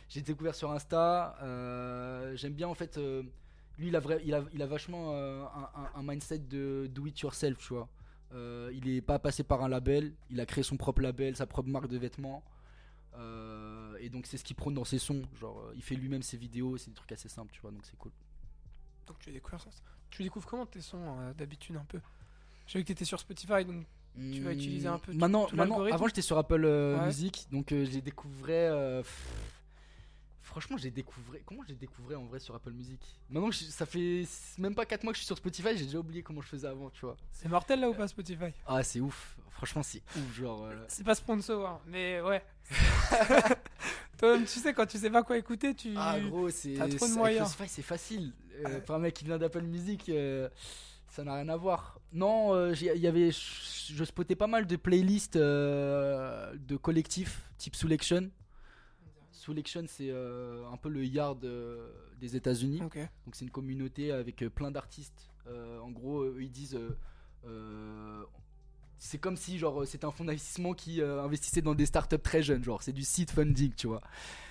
J'ai 0.08 0.20
découvert 0.22 0.54
sur 0.54 0.70
Insta. 0.70 1.36
euh, 1.42 2.36
J'aime 2.36 2.52
bien 2.54 2.68
en 2.68 2.74
fait. 2.74 2.96
euh, 2.98 3.22
lui, 3.78 3.88
il 3.88 3.96
a, 3.96 4.00
vrai, 4.00 4.20
il 4.24 4.32
a, 4.34 4.44
il 4.54 4.62
a 4.62 4.66
vachement 4.66 5.12
un, 5.16 5.70
un- 5.94 6.02
mindset 6.02 6.38
de 6.38 6.86
do 6.90 7.06
it 7.06 7.18
yourself, 7.20 7.58
tu 7.58 7.74
vois. 7.74 7.88
Il 8.72 8.88
est 8.88 9.00
pas 9.02 9.18
passé 9.18 9.42
par 9.42 9.62
un 9.64 9.68
label. 9.68 10.14
Il 10.30 10.40
a 10.40 10.46
créé 10.46 10.62
son 10.62 10.76
propre 10.76 11.02
label, 11.02 11.34
sa 11.36 11.46
propre 11.46 11.68
marque 11.68 11.88
de 11.88 11.98
vêtements. 11.98 12.44
Et 14.00 14.08
donc, 14.10 14.26
c'est 14.26 14.36
ce 14.36 14.44
qu'il 14.44 14.56
prône 14.56 14.74
dans 14.74 14.84
ses 14.84 14.98
sons. 14.98 15.22
Genre, 15.34 15.72
il 15.74 15.82
fait 15.82 15.94
lui-même 15.96 16.22
ses 16.22 16.36
vidéos. 16.36 16.76
C'est 16.76 16.90
des 16.90 16.94
trucs 16.96 17.12
assez 17.12 17.28
simples, 17.28 17.52
tu 17.52 17.60
vois. 17.60 17.70
Donc, 17.70 17.84
c'est 17.84 17.96
cool. 17.96 18.12
Donc 19.06 19.18
tu 19.20 19.30
découvres 19.30 19.60
ça. 19.62 19.70
Tu 20.10 20.22
découvres 20.22 20.46
comment 20.46 20.66
tes 20.66 20.80
sons 20.80 20.98
euh, 21.20 21.32
d'habitude 21.34 21.76
un 21.76 21.84
peu? 21.84 22.00
J'ai 22.66 22.78
vu 22.78 22.84
que 22.84 22.88
t'étais 22.88 23.04
sur 23.04 23.18
Spotify, 23.20 23.64
donc 23.64 23.84
Tu 24.32 24.40
vas 24.42 24.52
utiliser 24.52 24.88
un 24.88 24.98
peu 24.98 25.12
Maintenant, 25.12 25.46
tout 25.46 25.56
maintenant 25.56 25.84
avant, 25.84 26.06
j'étais 26.08 26.22
sur 26.22 26.38
Apple 26.38 26.64
euh, 26.64 26.98
Ouais. 26.98 27.06
Music. 27.06 27.46
Donc, 27.52 27.70
euh, 27.72 27.84
j'ai 27.84 28.00
découvert. 28.00 28.72
euh, 28.74 29.02
pff, 29.02 29.28
franchement, 30.46 30.76
j'ai 30.78 30.90
découvert. 30.90 31.40
Comment 31.44 31.62
j'ai 31.68 31.74
découvert 31.74 32.20
en 32.20 32.24
vrai 32.24 32.38
sur 32.38 32.54
Apple 32.54 32.70
Music? 32.72 32.98
Maintenant, 33.28 33.50
je- 33.50 33.64
ça 33.64 33.84
fait 33.86 34.24
même 34.58 34.74
pas 34.74 34.86
4 34.86 35.04
mois 35.04 35.12
que 35.12 35.16
je 35.16 35.20
suis 35.22 35.26
sur 35.26 35.36
Spotify, 35.36 35.76
j'ai 35.76 35.84
déjà 35.84 35.98
oublié 35.98 36.22
comment 36.22 36.40
je 36.40 36.48
faisais 36.48 36.66
avant, 36.68 36.88
tu 36.90 37.00
vois. 37.04 37.16
C'est 37.32 37.48
mortel 37.48 37.80
là 37.80 37.90
ou 37.90 37.94
pas 37.94 38.08
Spotify? 38.08 38.52
Ah, 38.66 38.82
c'est 38.82 39.00
ouf. 39.00 39.36
Franchement, 39.50 39.82
c'est 39.82 40.02
ouf. 40.16 40.34
Genre. 40.36 40.64
euh, 40.64 40.84
C'est 40.88 41.04
pas 41.04 41.14
sponsor, 41.14 41.66
hein, 41.66 41.80
mais 41.86 42.20
ouais. 42.20 42.42
Toi-même, 44.18 44.44
tu 44.44 44.58
sais, 44.60 44.72
quand 44.72 44.86
tu 44.86 44.98
sais 44.98 45.10
pas 45.10 45.22
quoi 45.22 45.36
écouter, 45.36 45.74
tu. 45.74 45.92
Ah, 45.96 46.18
gros, 46.20 46.48
c'est. 46.50 46.74
T'as 46.74 46.88
trop 46.88 47.06
de 47.08 47.12
moyens. 47.14 47.48
Spotify, 47.50 47.74
c'est 47.74 47.82
facile. 47.82 48.32
Euh. 48.64 48.80
Pour 48.80 48.94
un 48.94 48.98
mec 48.98 49.14
qui 49.14 49.24
vient 49.24 49.36
d'Apple 49.38 49.62
Music, 49.62 50.08
euh, 50.08 50.48
ça 51.08 51.22
n'a 51.24 51.34
rien 51.34 51.48
à 51.50 51.56
voir. 51.56 52.00
Non, 52.12 52.54
euh, 52.54 52.74
y 52.74 53.06
avait. 53.06 53.30
Je 53.30 53.92
je 53.94 54.02
spottais 54.04 54.34
pas 54.34 54.46
mal 54.48 54.66
de 54.66 54.74
playlists 54.76 55.36
euh, 55.36 56.52
de 56.56 56.76
collectifs, 56.76 57.42
type 57.58 57.76
Selection. 57.76 58.30
Selection, 59.46 59.84
c'est 59.86 60.10
euh, 60.10 60.66
un 60.70 60.76
peu 60.76 60.88
le 60.88 61.04
yard 61.04 61.44
euh, 61.44 61.90
des 62.20 62.36
États-Unis. 62.36 62.78
Donc 62.78 63.34
c'est 63.34 63.44
une 63.44 63.50
communauté 63.50 64.12
avec 64.12 64.42
euh, 64.42 64.50
plein 64.50 64.70
d'artistes. 64.70 65.30
En 65.80 65.92
gros, 65.92 66.24
eux, 66.24 66.38
ils 66.40 66.50
disent, 66.50 66.76
c'est 68.98 69.18
comme 69.18 69.36
si 69.36 69.58
genre 69.58 69.86
c'était 69.86 70.04
un 70.04 70.10
fonds 70.10 70.24
d'investissement 70.24 70.74
qui 70.74 71.00
euh, 71.00 71.22
investissait 71.22 71.62
dans 71.62 71.74
des 71.74 71.86
startups 71.86 72.18
très 72.18 72.42
jeunes. 72.42 72.64
Genre 72.64 72.82
c'est 72.82 72.92
du 72.92 73.04
seed 73.04 73.30
funding, 73.30 73.72
tu 73.74 73.86
vois. 73.86 74.00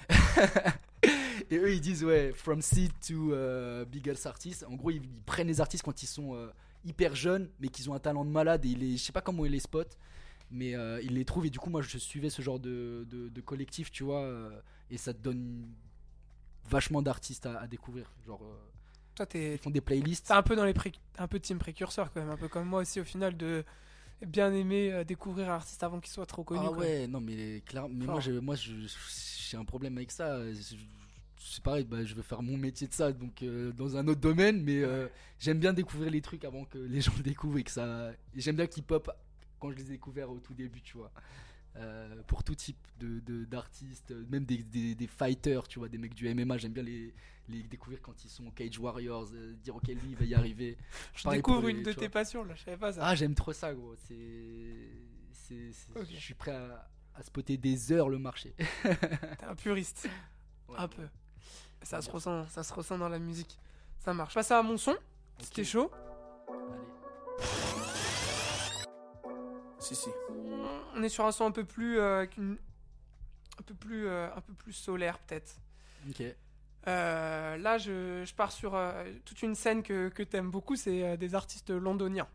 Et 1.49 1.57
eux 1.57 1.73
ils 1.73 1.81
disent 1.81 2.03
ouais, 2.03 2.31
from 2.33 2.61
seed 2.61 2.91
to 3.05 3.33
euh, 3.33 3.85
biggest 3.85 4.25
artist. 4.25 4.65
En 4.69 4.75
gros 4.75 4.91
ils, 4.91 5.03
ils 5.03 5.23
prennent 5.25 5.47
les 5.47 5.61
artistes 5.61 5.83
quand 5.83 6.03
ils 6.03 6.07
sont 6.07 6.35
euh, 6.35 6.49
hyper 6.83 7.15
jeunes, 7.15 7.49
mais 7.59 7.67
qu'ils 7.69 7.89
ont 7.89 7.93
un 7.93 7.99
talent 7.99 8.25
de 8.25 8.29
malade 8.29 8.65
et 8.65 8.69
ils 8.69 8.79
les, 8.79 8.97
je 8.97 9.03
sais 9.03 9.13
pas 9.13 9.21
comment 9.21 9.45
ils 9.45 9.51
les 9.51 9.59
spotent. 9.59 9.97
Mais 10.55 10.73
euh, 10.75 11.01
ils 11.03 11.13
les 11.13 11.25
trouvent 11.25 11.45
et 11.45 11.49
du 11.49 11.59
coup 11.59 11.69
moi 11.69 11.81
je 11.81 11.97
suivais 11.97 12.29
ce 12.29 12.41
genre 12.41 12.59
de, 12.59 13.05
de, 13.09 13.29
de 13.29 13.41
collectif 13.41 13.91
tu 13.91 14.03
vois 14.03 14.21
euh, 14.23 14.49
et 14.89 14.97
ça 14.97 15.13
te 15.13 15.19
donne 15.19 15.67
vachement 16.69 17.01
d'artistes 17.01 17.45
à, 17.45 17.59
à 17.59 17.67
découvrir 17.67 18.11
genre 18.25 18.41
euh, 18.43 18.55
Toi, 19.15 19.25
t'es 19.25 19.53
ils 19.53 19.57
font 19.57 19.69
des 19.69 19.81
playlists 19.81 20.27
t'es 20.27 20.33
un 20.33 20.41
peu 20.43 20.55
dans 20.55 20.65
les 20.65 20.73
pré- 20.73 20.93
un 21.17 21.27
peu 21.27 21.39
team 21.39 21.57
précurseur 21.59 22.11
quand 22.13 22.21
même, 22.21 22.29
un 22.29 22.37
peu 22.37 22.47
comme 22.47 22.67
moi 22.67 22.81
aussi 22.81 22.99
au 22.99 23.03
final 23.03 23.35
de 23.37 23.63
bien 24.25 24.53
aimer 24.53 24.93
euh, 24.93 25.03
découvrir 25.03 25.49
un 25.51 25.55
artiste 25.55 25.83
avant 25.83 25.99
qu'il 25.99 26.11
soit 26.11 26.25
trop 26.25 26.43
connu. 26.43 26.61
ah 26.65 26.69
quoi. 26.69 26.77
ouais 26.79 27.05
non 27.07 27.19
mais 27.19 27.61
clair 27.65 27.87
mais 27.89 28.05
moi 28.05 28.19
je 28.21 28.31
moi 28.31 28.55
je 28.55 28.71
j'ai 29.49 29.57
un 29.57 29.65
problème 29.65 29.97
avec 29.97 30.11
ça 30.11 30.39
c'est 31.37 31.61
pareil 31.63 31.83
bah, 31.83 32.03
je 32.03 32.15
veux 32.15 32.23
faire 32.23 32.41
mon 32.41 32.57
métier 32.57 32.87
de 32.87 32.93
ça 32.93 33.11
donc 33.11 33.43
euh, 33.43 33.71
dans 33.73 33.97
un 33.97 34.07
autre 34.07 34.21
domaine 34.21 34.63
mais 34.63 34.81
euh, 34.81 35.07
j'aime 35.39 35.59
bien 35.59 35.73
découvrir 35.73 36.09
les 36.09 36.21
trucs 36.21 36.43
avant 36.45 36.65
que 36.65 36.77
les 36.79 37.01
gens 37.01 37.11
le 37.17 37.23
découvrent 37.31 37.57
et 37.59 37.63
que 37.63 37.71
ça 37.71 38.11
j'aime 38.35 38.55
bien 38.55 38.67
qu'ils 38.67 38.83
pop 38.83 39.11
quand 39.59 39.71
je 39.71 39.75
les 39.77 39.83
ai 39.83 39.89
découverts 39.91 40.29
au 40.31 40.39
tout 40.39 40.53
début 40.53 40.81
tu 40.81 40.97
vois 40.97 41.11
Euh, 41.77 42.23
pour 42.27 42.41
tout 42.41 42.55
type 42.55 42.77
de 42.99 43.19
de- 43.19 43.43
d'artistes 43.43 44.11
même 44.29 44.45
des, 44.45 44.63
des, 44.63 44.95
des 44.95 45.07
fighters 45.07 45.67
tu 45.67 45.77
vois 45.79 45.89
des 45.89 45.97
mecs 45.97 46.13
du 46.15 46.33
MMA 46.33 46.57
j'aime 46.57 46.71
bien 46.71 46.83
les 46.83 47.13
les 47.49 47.63
découvrir 47.63 48.01
quand 48.01 48.23
ils 48.23 48.29
sont 48.29 48.49
Cage 48.51 48.79
Warriors 48.79 49.27
euh, 49.33 49.53
dire 49.61 49.75
ok 49.75 49.87
lui 49.89 50.11
il 50.11 50.15
va 50.15 50.23
y 50.23 50.33
arriver 50.33 50.77
Je 51.13 51.23
Pareil 51.23 51.39
découvre 51.39 51.67
les- 51.67 51.73
une 51.73 51.83
de 51.83 51.91
tes 51.91 51.99
vois. 52.07 52.09
passions 52.09 52.45
là, 52.45 52.55
je 52.55 52.63
savais 52.63 52.77
pas 52.77 52.93
ça. 52.93 53.01
Ah, 53.05 53.13
j'aime 53.13 53.35
trop 53.35 53.51
ça, 53.51 53.73
gros. 53.73 53.93
C'est. 54.07 54.89
c'est- 55.33 55.71
c'est- 55.73 55.99
Ok. 55.99 56.07
Je 56.09 56.15
suis 56.15 56.33
prêt 56.33 56.55
à, 56.55 56.87
à 57.13 57.23
spotter 57.23 57.57
des 57.57 57.91
heures 57.91 58.07
le 58.09 58.19
marché. 58.19 58.55
T'es 58.83 59.45
un 59.45 59.55
puriste. 59.55 60.07
Ouais. 60.69 60.75
Un 60.79 60.87
peu. 60.87 61.07
Ça 61.81 62.01
se 62.01 62.09
ressent, 62.09 62.47
ça 62.47 62.63
se 62.63 62.73
ressent 62.73 62.97
dans 62.97 63.09
la 63.09 63.19
musique. 63.19 63.59
Ça 63.99 64.13
marche. 64.13 64.31
Je 64.33 64.35
passe 64.39 64.51
à 64.51 64.63
mon 64.63 64.77
son. 64.77 64.95
C'était 65.39 65.61
Ok. 65.63 65.67
chaud. 65.67 65.91
Allez. 66.47 67.64
Si, 69.85 69.95
si. 69.95 70.09
On 70.95 71.03
est 71.03 71.09
sur 71.09 71.25
un 71.25 71.31
son 71.31 71.45
un 71.45 71.51
peu 71.51 71.63
plus, 71.63 71.99
euh, 71.99 72.23
un 72.23 73.61
peu 73.63 73.73
plus, 73.75 74.07
euh, 74.07 74.27
un 74.35 74.41
peu 74.41 74.53
plus 74.53 74.73
solaire 74.73 75.19
peut-être. 75.19 75.57
Ok. 76.09 76.23
Euh, 76.87 77.57
là, 77.57 77.77
je, 77.77 78.23
je 78.25 78.33
pars 78.33 78.51
sur 78.51 78.79
toute 79.25 79.41
une 79.43 79.53
scène 79.55 79.83
que, 79.83 80.09
que 80.09 80.23
t'aimes 80.23 80.49
beaucoup, 80.49 80.75
c'est 80.75 81.17
des 81.17 81.35
artistes 81.35 81.69
londoniens. 81.69 82.27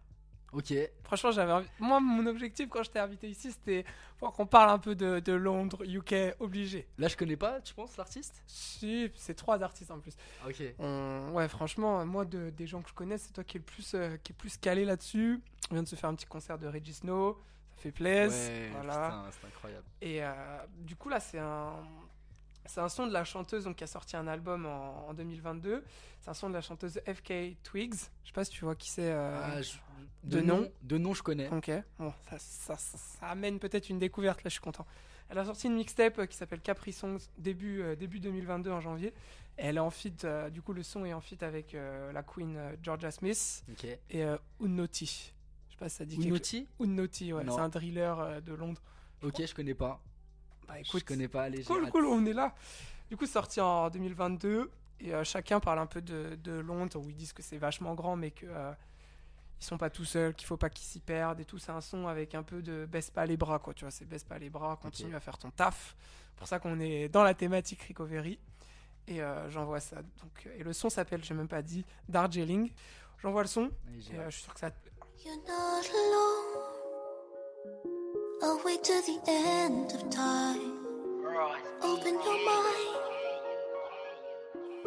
Ok. 0.52 0.72
Franchement, 1.04 1.30
j'avais 1.30 1.64
moi 1.78 2.00
mon 2.00 2.26
objectif 2.26 2.68
quand 2.68 2.82
je 2.82 2.90
t'ai 2.90 2.98
invité 2.98 3.28
ici, 3.28 3.52
c'était 3.52 3.84
pour 4.18 4.32
qu'on 4.32 4.46
parle 4.46 4.70
un 4.70 4.78
peu 4.78 4.94
de, 4.96 5.20
de 5.20 5.32
Londres, 5.32 5.84
UK, 5.84 6.34
obligé. 6.40 6.88
Là, 6.98 7.06
je 7.08 7.16
connais 7.16 7.36
pas, 7.36 7.60
tu 7.60 7.72
penses, 7.74 7.96
l'artiste? 7.96 8.42
Si, 8.48 9.10
c'est 9.16 9.34
trois 9.34 9.62
artistes 9.62 9.90
en 9.92 9.98
plus. 10.00 10.14
Ah, 10.44 10.48
Ok. 10.48 10.62
On- 10.80 11.30
Ouais, 11.32 11.48
franchement, 11.48 12.04
moi, 12.04 12.24
de, 12.24 12.50
des 12.50 12.66
gens 12.66 12.82
que 12.82 12.88
je 12.88 12.94
connais, 12.94 13.18
c'est 13.18 13.32
toi 13.32 13.44
qui 13.44 13.56
est 13.56 13.60
le 13.60 13.64
plus, 13.64 13.94
euh, 13.94 14.16
qui 14.24 14.32
est 14.32 14.36
plus 14.36 14.56
calé 14.56 14.84
là-dessus. 14.84 15.40
On 15.70 15.74
vient 15.74 15.82
de 15.82 15.88
se 15.88 15.96
faire 15.96 16.10
un 16.10 16.14
petit 16.14 16.26
concert 16.26 16.58
de 16.58 16.66
Regis 16.66 16.94
Snow, 16.94 17.38
ça 17.76 17.82
fait 17.82 17.92
plaisir. 17.92 18.50
Ouais, 18.50 18.70
voilà. 18.72 19.24
c'est 19.30 19.46
incroyable. 19.46 19.84
Et 20.00 20.22
euh, 20.24 20.32
du 20.78 20.96
coup, 20.96 21.08
là, 21.08 21.20
c'est 21.20 21.38
un, 21.38 21.74
c'est 22.66 22.80
un 22.80 22.88
son 22.88 23.06
de 23.06 23.12
la 23.12 23.24
chanteuse 23.24 23.64
donc, 23.64 23.76
qui 23.76 23.84
a 23.84 23.86
sorti 23.86 24.16
un 24.16 24.26
album 24.26 24.66
en, 24.66 25.08
en 25.08 25.14
2022. 25.14 25.84
C'est 26.20 26.30
un 26.30 26.34
son 26.34 26.48
de 26.48 26.54
la 26.54 26.60
chanteuse 26.60 27.00
FK 27.06 27.56
Twigs. 27.62 27.94
Je 28.22 28.28
sais 28.28 28.32
pas 28.34 28.44
si 28.44 28.50
tu 28.50 28.64
vois 28.64 28.74
qui 28.74 28.90
c'est. 28.90 29.10
euh, 29.12 29.40
Ah, 29.42 29.62
je- 29.62 29.72
de 30.24 30.36
de, 30.40 30.42
nom 30.44 30.70
De 30.82 30.98
nom, 30.98 31.14
je 31.14 31.22
connais. 31.22 31.48
Ok, 31.48 31.70
bon, 31.98 32.12
ça, 32.28 32.38
ça- 32.38 32.76
ça- 32.76 32.98
ça 32.98 33.26
amène 33.28 33.58
peut-être 33.58 33.88
une 33.88 33.98
découverte, 33.98 34.42
là 34.44 34.48
je 34.48 34.52
suis 34.54 34.60
content. 34.60 34.84
Elle 35.30 35.38
a 35.38 35.44
sorti 35.46 35.68
une 35.68 35.76
mixtape 35.76 36.18
euh, 36.18 36.26
qui 36.26 36.36
s'appelle 36.36 36.60
Capri 36.60 36.92
Songs 36.92 37.18
début, 37.38 37.80
euh, 37.80 37.96
début 37.96 38.20
2022 38.20 38.70
en 38.70 38.80
janvier. 38.80 39.14
Et 39.56 39.64
elle 39.66 39.76
est 39.76 39.80
en 39.80 39.90
feat, 39.90 40.24
euh, 40.24 40.50
du 40.50 40.60
coup 40.60 40.72
le 40.74 40.82
son 40.82 41.04
est 41.06 41.12
en 41.14 41.20
feat 41.22 41.42
avec 41.42 41.74
euh, 41.74 42.12
la 42.12 42.22
queen 42.22 42.58
Georgia 42.82 43.10
Smith 43.10 43.64
Ok. 43.72 43.86
et 44.10 44.24
Unnoti. 44.62 45.32
Je 45.80 45.84
pas 45.84 45.88
si 45.88 45.96
ça 45.96 46.04
dit 46.04 46.16
quelque 46.16 46.28
chose. 46.78 46.88
Unnoti, 46.88 47.32
ouais, 47.32 47.42
c'est 47.44 47.60
un 47.60 47.68
driller 47.68 48.14
euh, 48.18 48.40
de 48.40 48.52
Londres. 48.52 48.82
Ok, 49.22 49.44
je 49.44 49.54
connais 49.54 49.74
pas. 49.74 50.00
Bah 50.68 50.74
je 50.76 50.88
écoute, 50.88 51.04
connais 51.04 51.28
pas. 51.28 51.44
Allez, 51.44 51.64
cool, 51.64 51.90
cool, 51.90 52.04
on 52.04 52.24
est 52.26 52.32
là. 52.32 52.54
Du 53.08 53.16
coup, 53.16 53.26
sorti 53.26 53.60
en 53.60 53.88
2022 53.90 54.70
et 55.00 55.14
euh, 55.14 55.24
chacun 55.24 55.58
parle 55.58 55.78
un 55.78 55.86
peu 55.86 56.02
de, 56.02 56.36
de 56.36 56.52
Londres 56.52 57.00
où 57.00 57.08
ils 57.08 57.16
disent 57.16 57.32
que 57.32 57.42
c'est 57.42 57.56
vachement 57.56 57.94
grand 57.94 58.16
mais 58.16 58.30
que 58.30 58.46
euh, 58.46 58.72
ils 59.60 59.64
sont 59.64 59.78
pas 59.78 59.90
tout 59.90 60.04
seuls, 60.04 60.34
qu'il 60.34 60.46
faut 60.46 60.56
pas 60.56 60.70
qu'ils 60.70 60.86
s'y 60.86 61.00
perdent 61.00 61.40
et 61.40 61.44
tout. 61.44 61.58
C'est 61.58 61.72
un 61.72 61.80
son 61.80 62.06
avec 62.06 62.34
un 62.34 62.42
peu 62.42 62.62
de 62.62 62.86
baisse 62.86 63.10
pas 63.10 63.26
les 63.26 63.36
bras 63.36 63.58
quoi, 63.58 63.74
tu 63.74 63.84
vois, 63.84 63.90
c'est 63.90 64.04
baisse 64.04 64.24
pas 64.24 64.38
les 64.38 64.50
bras, 64.50 64.76
continue 64.76 65.14
à 65.14 65.20
faire 65.20 65.38
ton 65.38 65.50
taf. 65.50 65.96
Pour 66.36 66.46
ça 66.46 66.58
qu'on 66.58 66.78
est 66.80 67.08
dans 67.08 67.22
la 67.22 67.34
thématique 67.34 67.82
recovery 67.88 68.38
et 69.08 69.22
euh, 69.22 69.50
j'envoie 69.50 69.80
ça. 69.80 69.96
Donc 69.96 70.48
et 70.56 70.62
le 70.62 70.72
son 70.72 70.88
s'appelle, 70.90 71.24
j'ai 71.24 71.34
même 71.34 71.48
pas 71.48 71.62
dit, 71.62 71.84
Darjeeling. 72.08 72.70
J'envoie 73.22 73.42
le 73.42 73.48
son 73.48 73.70
et 73.94 74.00
je 74.00 74.30
suis 74.30 74.42
sûr 74.44 74.54
que 74.54 74.60
ça. 74.60 74.70
You're 75.22 75.36
not 75.46 75.90
alone. 75.92 76.62
I'll 78.42 78.62
wait 78.64 78.82
to 78.84 79.02
the 79.02 79.18
end 79.26 79.92
of 79.92 80.08
time. 80.08 80.78
Open 81.82 82.14
your 82.14 82.46
mind. 82.46 83.09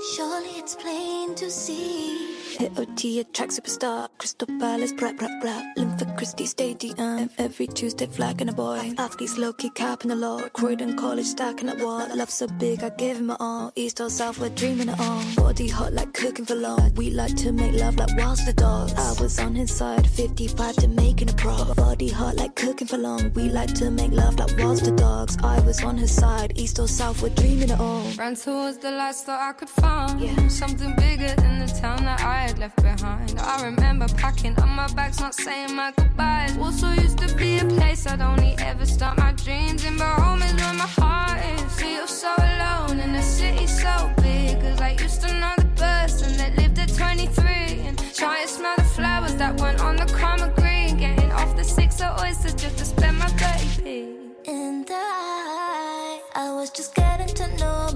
Surely 0.01 0.49
it's 0.57 0.75
plain 0.75 1.35
to 1.35 1.49
see. 1.51 2.33
HOT 2.59 3.03
attract 3.19 3.51
superstar. 3.51 4.09
Crystal 4.17 4.47
Palace, 4.59 4.93
rap, 5.01 5.19
rap, 5.21 5.43
rap. 5.43 5.63
Linford 5.77 6.15
Christie 6.17 6.45
Stadium. 6.45 7.29
Every 7.37 7.67
Tuesday, 7.67 8.05
flagging 8.05 8.49
a 8.49 8.53
boy. 8.53 8.93
Athletes 8.97 9.37
low 9.37 9.53
key 9.53 9.69
capping 9.71 10.09
the 10.09 10.15
law. 10.15 10.39
Croydon 10.49 10.95
College 10.97 11.25
stacking 11.25 11.69
at 11.69 11.79
wall. 11.79 12.07
Love 12.15 12.29
so 12.29 12.47
big, 12.47 12.83
I 12.83 12.89
give 12.89 13.17
him 13.17 13.27
my 13.27 13.37
all. 13.39 13.71
East 13.75 14.01
or 14.01 14.09
South, 14.09 14.39
we're 14.39 14.49
dreaming 14.49 14.89
it 14.89 14.99
all. 14.99 15.23
Body 15.35 15.67
hot 15.67 15.93
like 15.93 16.13
cooking 16.13 16.45
for 16.45 16.55
long. 16.55 16.93
We 16.95 17.09
like 17.09 17.35
to 17.37 17.51
make 17.51 17.73
love 17.73 17.95
like 17.95 18.15
whilst 18.17 18.45
the 18.45 18.53
dogs. 18.53 18.93
I 18.93 19.21
was 19.21 19.39
on 19.39 19.55
his 19.55 19.71
side, 19.71 20.07
55 20.07 20.75
to 20.77 20.87
making 20.87 21.29
a 21.29 21.33
pro. 21.33 21.73
Body 21.73 22.09
hot 22.09 22.35
like 22.35 22.55
cooking 22.55 22.87
for 22.87 22.97
long. 22.97 23.31
We 23.33 23.49
like 23.49 23.73
to 23.75 23.89
make 23.89 24.11
love 24.11 24.37
like 24.37 24.57
whilst 24.57 24.85
the 24.85 24.91
dogs. 24.91 25.37
I 25.43 25.59
was 25.61 25.83
on 25.83 25.97
his 25.97 26.11
side, 26.15 26.53
East 26.55 26.79
or 26.79 26.87
South, 26.87 27.21
we're 27.21 27.29
dreaming 27.29 27.69
it 27.69 27.79
all. 27.79 28.05
Ran 28.17 28.35
towards 28.35 28.77
the 28.77 28.91
lights 28.91 29.21
that 29.23 29.39
I 29.39 29.53
could 29.53 29.69
find. 29.83 30.21
Yeah. 30.21 30.47
Something 30.47 30.93
bigger 30.95 31.33
than 31.43 31.59
the 31.63 31.69
town 31.81 31.99
that 32.09 32.21
I 32.21 32.37
had 32.47 32.57
left 32.63 32.77
behind. 32.81 33.39
I 33.39 33.55
remember 33.69 34.07
packing 34.23 34.55
up 34.61 34.69
my 34.81 34.87
bags, 34.97 35.19
not 35.19 35.33
saying 35.45 35.75
my 35.75 35.91
goodbyes. 35.97 36.57
Also 36.57 36.87
used 37.05 37.19
to 37.19 37.29
be 37.35 37.51
a 37.59 37.65
place 37.75 38.01
I'd 38.07 38.21
only 38.21 38.53
ever 38.69 38.85
start 38.85 39.17
my 39.17 39.31
dreams 39.45 39.83
in, 39.85 39.97
but 39.97 40.13
home 40.23 40.41
is 40.47 40.53
where 40.61 40.77
my 40.83 40.89
heart 40.99 41.39
is. 41.53 41.61
Feel 41.81 42.07
so 42.07 42.31
alone 42.49 42.99
in 43.05 43.11
a 43.15 43.25
city 43.37 43.67
so 43.67 43.93
big. 44.21 44.61
Cause 44.61 44.79
I 44.89 44.91
used 45.05 45.21
to 45.25 45.29
know 45.41 45.53
the 45.63 45.69
person 45.87 46.29
that 46.39 46.51
lived 46.59 46.77
at 46.79 46.89
23 46.93 47.45
and 47.87 47.95
try 48.13 48.35
and 48.41 48.49
smell 48.49 48.75
the 48.77 48.89
flowers 48.97 49.35
that 49.35 49.59
went 49.61 49.79
on 49.87 49.95
the 49.95 50.07
karma 50.19 50.49
green. 50.59 50.97
Getting 50.97 51.31
off 51.39 51.51
the 51.55 51.63
six 51.63 52.01
of 52.01 52.11
oysters 52.21 52.55
just 52.63 52.77
to 52.79 53.02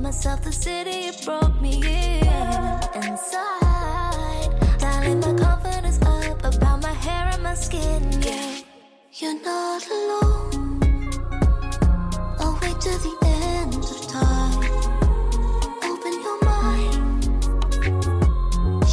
myself. 0.08 0.42
The 0.42 0.54
city 0.54 1.10
it 1.10 1.26
broke 1.26 1.60
me 1.62 1.74
in. 1.84 2.24
Inside, 3.04 4.52
dialing 4.80 5.20
my 5.20 5.34
confidence 5.34 6.00
up 6.02 6.40
about 6.46 6.82
my 6.82 6.94
hair 7.06 7.30
and 7.34 7.44
my 7.44 7.56
skin. 7.56 8.02
Yeah, 8.22 8.62
you're 9.20 9.40
not 9.44 9.84
alone. 9.98 10.80
Away 12.48 12.74
to 12.86 12.94
the 13.06 13.16
end 13.52 13.76
of 13.94 14.00
time. 14.20 14.64
Open 15.90 16.14
your 16.26 16.40
mind. 16.52 17.24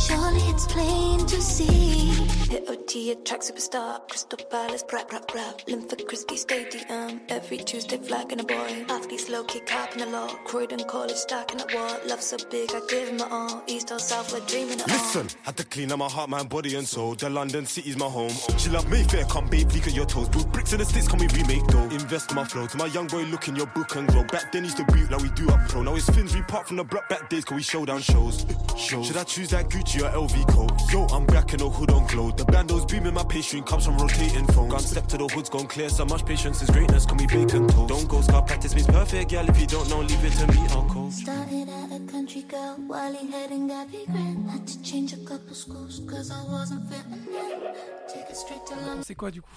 Surely 0.04 0.42
it's 0.52 0.66
plain 0.66 1.18
to 1.26 1.40
see. 1.40 2.43
HOT 2.54 2.86
T, 2.86 3.10
a 3.10 3.16
track 3.16 3.40
superstar. 3.40 4.06
Crystal 4.08 4.38
Palace, 4.48 4.84
rap, 4.92 5.10
rap, 5.12 5.34
rap. 5.34 5.60
Lympha 5.66 5.96
Christie 6.06 6.36
Stadium. 6.36 7.20
Every 7.28 7.58
Tuesday, 7.58 7.96
flagging 7.96 8.38
a 8.38 8.44
boy. 8.44 8.84
Athletes 8.88 9.28
low 9.28 9.42
key 9.42 9.60
capping 9.66 10.02
a 10.02 10.06
lot. 10.06 10.44
Croydon 10.44 10.84
College 10.84 11.16
stacking 11.16 11.60
up 11.60 11.74
what? 11.74 12.06
Love 12.06 12.22
so 12.22 12.36
big, 12.50 12.70
I 12.72 12.80
give 12.88 13.08
him 13.08 13.16
my 13.16 13.28
all. 13.28 13.62
East 13.66 13.90
or 13.90 13.98
South, 13.98 14.32
we're 14.32 14.46
dreaming 14.46 14.78
it 14.78 14.88
all. 14.88 14.96
Listen, 14.96 15.26
had 15.42 15.56
to 15.56 15.64
clean 15.64 15.90
up 15.90 15.98
my 15.98 16.08
heart, 16.08 16.30
mind, 16.30 16.48
body, 16.48 16.76
and 16.76 16.86
soul. 16.86 17.16
The 17.16 17.28
London 17.28 17.66
city's 17.66 17.96
my 17.96 18.06
home. 18.06 18.32
She 18.58 18.70
love 18.70 18.88
Mayfair, 18.88 19.24
come 19.24 19.48
babe, 19.48 19.72
leak 19.72 19.88
at 19.88 19.94
your 19.94 20.06
toes. 20.06 20.28
Put 20.28 20.52
bricks 20.52 20.72
in 20.72 20.78
the 20.78 20.84
sticks, 20.84 21.08
can 21.08 21.18
we 21.18 21.26
remake 21.26 21.66
though? 21.68 21.82
Invest 21.84 22.30
in 22.30 22.36
my 22.36 22.44
flow. 22.44 22.68
To 22.68 22.76
my 22.76 22.86
young 22.86 23.08
boy, 23.08 23.22
look 23.24 23.48
in 23.48 23.56
your 23.56 23.66
book 23.66 23.96
and 23.96 24.06
grow. 24.06 24.22
Back 24.24 24.52
then, 24.52 24.62
used 24.62 24.76
to 24.76 24.84
boot 24.84 25.10
like 25.10 25.22
we 25.22 25.30
do 25.30 25.48
up 25.50 25.68
pro. 25.68 25.82
Now 25.82 25.96
it's 25.96 26.08
fins, 26.10 26.34
we 26.34 26.42
part 26.42 26.68
from 26.68 26.76
the 26.76 26.84
block 26.84 27.08
back 27.08 27.28
days, 27.28 27.44
cause 27.44 27.56
we 27.56 27.62
show 27.62 27.84
down 27.84 28.00
shows. 28.00 28.46
shows. 28.78 29.06
Should 29.08 29.16
I 29.16 29.24
choose 29.24 29.50
that 29.50 29.68
Gucci 29.68 30.02
or 30.02 30.10
LV 30.10 30.48
coat? 30.52 30.72
Yo, 30.92 31.04
I'm 31.06 31.26
back 31.26 31.52
in 31.52 31.58
the 31.58 31.68
hood 31.68 31.90
on 31.90 32.06
glow. 32.06 32.30
The 32.30 32.43
bandos 32.46 32.86
beaming, 32.86 33.14
my 33.14 33.24
pastry 33.24 33.60
comes 33.62 33.84
from 33.86 33.96
rotating 33.98 34.46
phones. 34.48 34.70
Gun 34.72 34.80
step 34.80 35.06
to 35.08 35.16
the 35.18 35.26
hood's 35.28 35.48
gone 35.50 35.66
clear, 35.66 35.88
so 35.88 36.04
much 36.04 36.24
patience 36.24 36.62
is 36.62 36.70
greatness, 36.70 37.06
can 37.06 37.16
we 37.16 37.26
bacon 37.26 37.66
toast? 37.68 37.88
Don't 37.88 38.08
go 38.08 38.20
scar 38.22 38.42
practice 38.42 38.74
means 38.74 38.86
perfect, 38.86 39.30
girl. 39.30 39.48
If 39.48 39.60
you 39.60 39.66
don't 39.66 39.88
know, 39.88 40.00
leave 40.00 40.24
it 40.24 40.32
to 40.38 40.46
me, 40.48 40.58
I'll 40.70 40.84
coach. 40.88 41.12
Started 41.14 41.68
out 41.68 41.92
a 41.92 42.00
country 42.10 42.42
girl, 42.42 42.76
Wally 42.88 43.26
head 43.30 43.50
and 43.50 43.68
Gabby 43.68 44.04
Grant. 44.06 44.50
Had 44.50 44.66
to 44.66 44.82
change 44.82 45.12
a 45.12 45.18
couple 45.24 45.54
schools, 45.54 46.00
cause 46.08 46.30
I 46.30 46.42
wasn't 46.50 46.88
fitting 46.90 47.26
in. 47.34 47.74
Take 48.08 48.30
it 48.30 48.36
straight 48.36 48.64
to 48.66 48.74
London. 48.76 49.02
C'est 49.04 49.14
quoi 49.14 49.30
du 49.30 49.42
coup? 49.42 49.56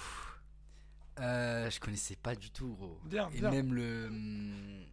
Euh, 1.20 1.68
je 1.68 1.80
connaissais 1.80 2.16
pas 2.16 2.34
du 2.36 2.50
tout, 2.50 2.76
gros. 2.78 2.98
Bien, 3.04 3.28
Et 3.34 3.40
bien. 3.40 3.50
même 3.50 3.74
le. 3.74 4.06
hum, 4.06 4.84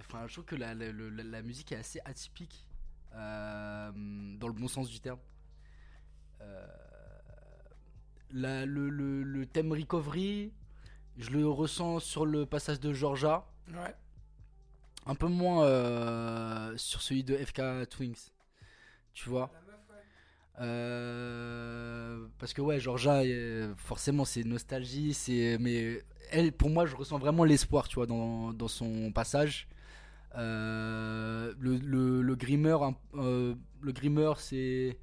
Enfin, 0.00 0.26
je 0.26 0.32
trouve 0.32 0.46
que 0.46 0.56
la, 0.56 0.72
la, 0.74 0.86
la- 0.90 1.22
la 1.22 1.42
musique 1.42 1.70
est 1.72 1.76
assez 1.76 2.00
atypique. 2.06 2.64
euh, 3.14 3.90
dans 4.38 4.46
le 4.48 4.52
bon 4.54 4.68
sens 4.68 4.88
du 4.88 5.00
terme. 5.00 5.18
Euh, 6.40 6.66
la- 8.32 8.66
le, 8.66 8.88
le- 8.90 9.22
le 9.22 9.46
thème 9.46 9.72
recovery, 9.72 10.52
je 11.16 11.30
le 11.30 11.46
ressens 11.48 12.00
sur 12.00 12.26
le 12.26 12.46
passage 12.46 12.80
de 12.80 12.92
Georgia. 12.92 13.46
Ouais. 13.72 13.94
Un 15.06 15.14
peu 15.14 15.28
moins 15.28 15.64
euh, 15.64 16.74
sur 16.76 17.00
celui 17.02 17.24
de 17.24 17.34
FK 17.36 17.88
Twins. 17.88 18.30
Tu 19.14 19.28
vois 19.28 19.50
Euh, 20.60 22.26
parce 22.38 22.52
que 22.52 22.60
ouais 22.60 22.80
Georgia 22.80 23.22
forcément 23.76 24.24
c'est 24.24 24.42
nostalgie 24.44 25.14
c'est 25.14 25.56
mais 25.60 26.02
elle 26.32 26.50
pour 26.52 26.68
moi 26.68 26.84
je 26.84 26.96
ressens 26.96 27.18
vraiment 27.18 27.44
l'espoir 27.44 27.86
tu 27.88 27.94
vois 27.94 28.06
dans, 28.06 28.52
dans 28.52 28.68
son 28.68 29.12
passage 29.12 29.68
Euh, 30.36 31.54
le, 31.58 31.76
le, 31.78 32.22
le 32.22 32.34
grimmer 32.36 32.76
euh, 33.14 33.54
le 33.80 33.92
grimmer 33.92 34.32
c'est 34.38 34.98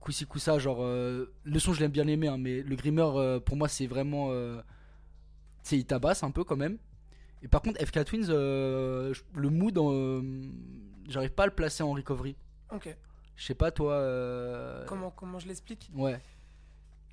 Koussi 0.00 0.26
Koussa 0.26 0.58
genre 0.58 0.82
euh, 0.82 1.32
le 1.44 1.58
son 1.58 1.72
je 1.74 1.80
l'aime 1.80 1.90
bien 1.90 2.06
aimé 2.06 2.28
hein, 2.28 2.38
mais 2.38 2.62
le 2.62 2.74
grimmer 2.76 3.02
euh, 3.14 3.38
pour 3.38 3.56
moi 3.56 3.68
c'est 3.68 3.86
vraiment 3.86 4.28
euh, 4.30 4.60
tu 5.62 5.70
sais 5.70 5.78
il 5.78 5.84
tabasse 5.84 6.22
un 6.22 6.30
peu 6.30 6.44
quand 6.44 6.56
même. 6.56 6.78
Et 7.42 7.48
par 7.48 7.62
contre 7.62 7.80
FK 7.84 8.04
Twins 8.04 8.28
le 8.28 9.12
mood 9.48 9.78
j'arrive 11.08 11.32
pas 11.32 11.44
à 11.44 11.46
le 11.46 11.54
placer 11.54 11.82
en 11.82 11.92
recovery. 11.92 12.36
Ok. 12.72 12.94
je 13.36 13.44
sais 13.44 13.54
pas 13.54 13.70
toi 13.70 14.84
Comment, 14.86 15.10
comment 15.10 15.38
je 15.38 15.48
l'explique? 15.48 15.90
Ouais. 15.94 16.20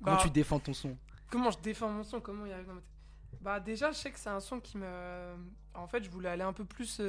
Comment 0.02 0.16
Bah, 0.16 0.22
tu 0.22 0.30
défends 0.30 0.60
ton 0.60 0.72
son? 0.72 0.96
Comment 1.30 1.50
je 1.50 1.58
défends 1.58 1.90
mon 1.90 2.04
son? 2.04 2.20
Comment 2.20 2.46
il 2.46 2.52
arrive 2.52 2.66
dans 2.66 2.74
ma 2.74 2.80
tête? 2.80 3.40
Bah 3.40 3.60
déjà, 3.60 3.90
je 3.90 3.96
sais 3.98 4.10
que 4.10 4.18
c'est 4.18 4.30
un 4.30 4.40
son 4.40 4.60
qui 4.60 4.78
me... 4.78 4.86
En 5.74 5.86
fait, 5.86 6.02
je 6.02 6.10
voulais 6.10 6.28
aller 6.28 6.42
un 6.42 6.52
peu 6.52 6.64
plus, 6.64 7.00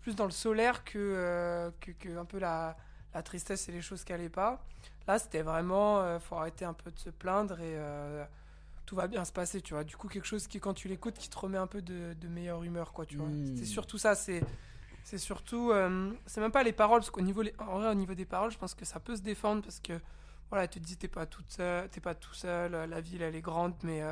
plus 0.00 0.14
dans 0.14 0.24
le 0.24 0.30
solaire 0.30 0.84
que, 0.84 0.98
euh, 0.98 1.70
que, 1.80 1.90
que 1.92 2.16
un 2.16 2.24
peu 2.24 2.38
la, 2.38 2.76
la 3.16 3.22
tristesse 3.22 3.68
et 3.68 3.72
les 3.72 3.82
choses 3.82 4.04
qui 4.04 4.12
allaient 4.12 4.28
pas. 4.28 4.64
Là, 5.08 5.18
c'était 5.18 5.42
vraiment... 5.42 6.00
euh, 6.00 6.18
faut 6.20 6.36
arrêter 6.36 6.64
un 6.64 6.74
peu 6.74 6.90
de 6.90 6.98
se 6.98 7.10
plaindre 7.10 7.58
et 7.60 7.74
euh, 7.76 8.24
tout 8.84 8.94
va 8.94 9.06
bien 9.08 9.24
se 9.24 9.32
passer, 9.32 9.60
tu 9.60 9.74
vois. 9.74 9.84
Du 9.84 9.96
coup, 9.96 10.08
quelque 10.08 10.26
chose 10.26 10.46
qui, 10.46 10.60
quand 10.60 10.74
tu 10.74 10.88
l'écoutes, 10.88 11.18
qui 11.18 11.28
te 11.28 11.38
remet 11.38 11.58
un 11.58 11.66
peu 11.66 11.82
de, 11.82 12.14
de 12.14 12.28
meilleure 12.28 12.62
humeur, 12.62 12.92
quoi, 12.92 13.06
tu 13.06 13.16
vois. 13.16 13.28
Mm. 13.28 13.56
C'est 13.56 13.64
surtout 13.64 13.98
ça, 13.98 14.14
c'est... 14.14 14.42
C'est 15.02 15.18
surtout... 15.18 15.70
euh, 15.70 16.12
c'est 16.26 16.40
même 16.40 16.50
pas 16.50 16.64
les 16.64 16.72
paroles, 16.72 17.00
parce 17.00 17.10
qu'au 17.10 17.20
niveau, 17.20 17.42
les- 17.42 17.54
en 17.58 17.78
vrai, 17.78 17.88
au 17.88 17.94
niveau 17.94 18.14
des 18.14 18.26
paroles, 18.26 18.50
je 18.50 18.58
pense 18.58 18.74
que 18.74 18.84
ça 18.84 18.98
peut 18.98 19.16
se 19.16 19.22
défendre, 19.22 19.62
parce 19.62 19.78
que 19.78 20.00
voilà, 20.50 20.66
tu 20.68 20.80
te 20.80 20.84
dis 20.84 20.96
t'es 20.96 21.08
pas 21.08 21.26
toute 21.26 21.50
seule, 21.50 21.88
t'es 21.90 22.00
pas 22.00 22.14
tout 22.14 22.34
seul, 22.34 22.72
la 22.72 23.00
ville 23.00 23.22
elle 23.22 23.34
est 23.34 23.40
grande, 23.40 23.74
mais 23.82 24.02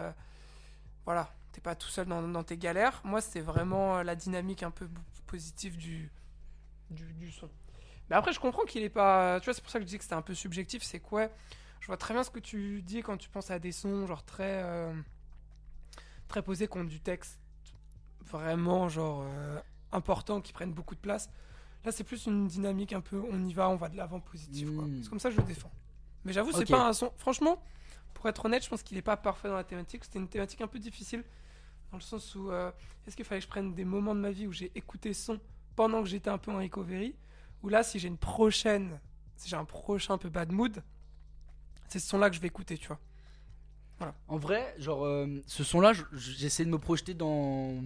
voilà, 1.04 1.32
t'es 1.52 1.60
pas 1.60 1.74
tout 1.74 1.88
seul 1.88 2.06
dans, 2.06 2.22
dans 2.22 2.44
tes 2.44 2.56
galères. 2.56 3.00
Moi, 3.04 3.20
c'est 3.20 3.40
vraiment 3.40 4.02
la 4.02 4.14
dynamique 4.14 4.62
un 4.62 4.70
peu 4.70 4.88
positive 5.26 5.76
du, 5.76 6.10
du, 6.90 7.12
du 7.14 7.30
son. 7.32 7.48
Mais 8.10 8.16
après, 8.16 8.32
je 8.32 8.40
comprends 8.40 8.64
qu'il 8.64 8.82
est 8.82 8.90
pas. 8.90 9.40
Tu 9.40 9.46
vois, 9.46 9.54
c'est 9.54 9.62
pour 9.62 9.70
ça 9.70 9.78
que 9.78 9.84
je 9.84 9.88
dis 9.88 9.96
que 9.98 10.04
c'était 10.04 10.14
un 10.14 10.22
peu 10.22 10.34
subjectif. 10.34 10.82
C'est 10.82 11.00
quoi 11.00 11.28
Je 11.80 11.86
vois 11.86 11.96
très 11.96 12.12
bien 12.14 12.22
ce 12.22 12.30
que 12.30 12.38
tu 12.40 12.82
dis 12.82 13.02
quand 13.02 13.16
tu 13.16 13.28
penses 13.28 13.50
à 13.50 13.58
des 13.58 13.72
sons, 13.72 14.06
genre 14.06 14.24
très. 14.24 14.62
euh, 14.62 14.92
très 16.28 16.42
posés, 16.42 16.68
ont 16.72 16.84
du 16.84 17.00
texte 17.00 17.38
vraiment, 18.20 18.88
genre. 18.88 19.24
euh, 19.26 19.60
important, 19.92 20.40
qui 20.40 20.52
prennent 20.52 20.72
beaucoup 20.72 20.94
de 20.96 21.00
place. 21.00 21.30
Là, 21.84 21.92
c'est 21.92 22.02
plus 22.02 22.26
une 22.26 22.48
dynamique 22.48 22.92
un 22.92 23.00
peu 23.00 23.22
on 23.30 23.44
y 23.44 23.52
va, 23.54 23.68
on 23.68 23.76
va 23.76 23.88
de 23.88 23.96
l'avant 23.96 24.18
positif. 24.20 24.68
quoi. 24.74 24.84
Mm. 24.86 25.02
C'est 25.02 25.08
comme 25.08 25.20
ça 25.20 25.28
que 25.28 25.36
je 25.36 25.40
le 25.40 25.46
défends. 25.46 25.70
Mais 26.24 26.32
j'avoue, 26.32 26.50
c'est 26.52 26.64
pas 26.72 26.88
un 26.88 26.92
son. 26.92 27.12
Franchement, 27.16 27.62
pour 28.14 28.26
être 28.28 28.44
honnête, 28.44 28.64
je 28.64 28.68
pense 28.70 28.82
qu'il 28.82 28.96
est 28.96 29.02
pas 29.02 29.16
parfait 29.16 29.48
dans 29.48 29.54
la 29.54 29.64
thématique. 29.64 30.04
C'était 30.04 30.18
une 30.18 30.28
thématique 30.28 30.60
un 30.62 30.66
peu 30.66 30.78
difficile. 30.80 31.22
Dans 31.92 31.98
le 31.98 32.02
sens 32.02 32.34
où. 32.34 32.50
euh, 32.50 32.72
Est-ce 33.06 33.14
qu'il 33.14 33.24
fallait 33.24 33.40
que 33.40 33.44
je 33.44 33.50
prenne 33.50 33.74
des 33.74 33.84
moments 33.84 34.14
de 34.14 34.20
ma 34.20 34.30
vie 34.32 34.46
où 34.48 34.52
j'ai 34.52 34.72
écouté 34.74 35.14
son 35.14 35.38
pendant 35.76 36.02
que 36.02 36.08
j'étais 36.08 36.30
un 36.30 36.38
peu 36.38 36.50
en 36.50 36.56
recovery? 36.58 37.14
Ou 37.64 37.70
là, 37.70 37.82
si 37.82 37.98
j'ai 37.98 38.08
une 38.08 38.18
prochaine. 38.18 39.00
Si 39.36 39.48
j'ai 39.48 39.56
un 39.56 39.64
prochain 39.64 40.16
peu 40.18 40.28
bad 40.28 40.52
mood, 40.52 40.82
c'est 41.88 41.98
ce 41.98 42.06
son-là 42.06 42.28
que 42.30 42.36
je 42.36 42.40
vais 42.40 42.46
écouter, 42.46 42.78
tu 42.78 42.86
vois. 42.86 43.00
En 44.28 44.36
vrai, 44.36 44.74
genre, 44.78 45.04
euh, 45.06 45.26
ce 45.46 45.64
son-là, 45.64 45.92
je- 45.92 46.02
j'essaie 46.12 46.64
de 46.64 46.70
me 46.70 46.78
projeter 46.78 47.14
dans. 47.14 47.82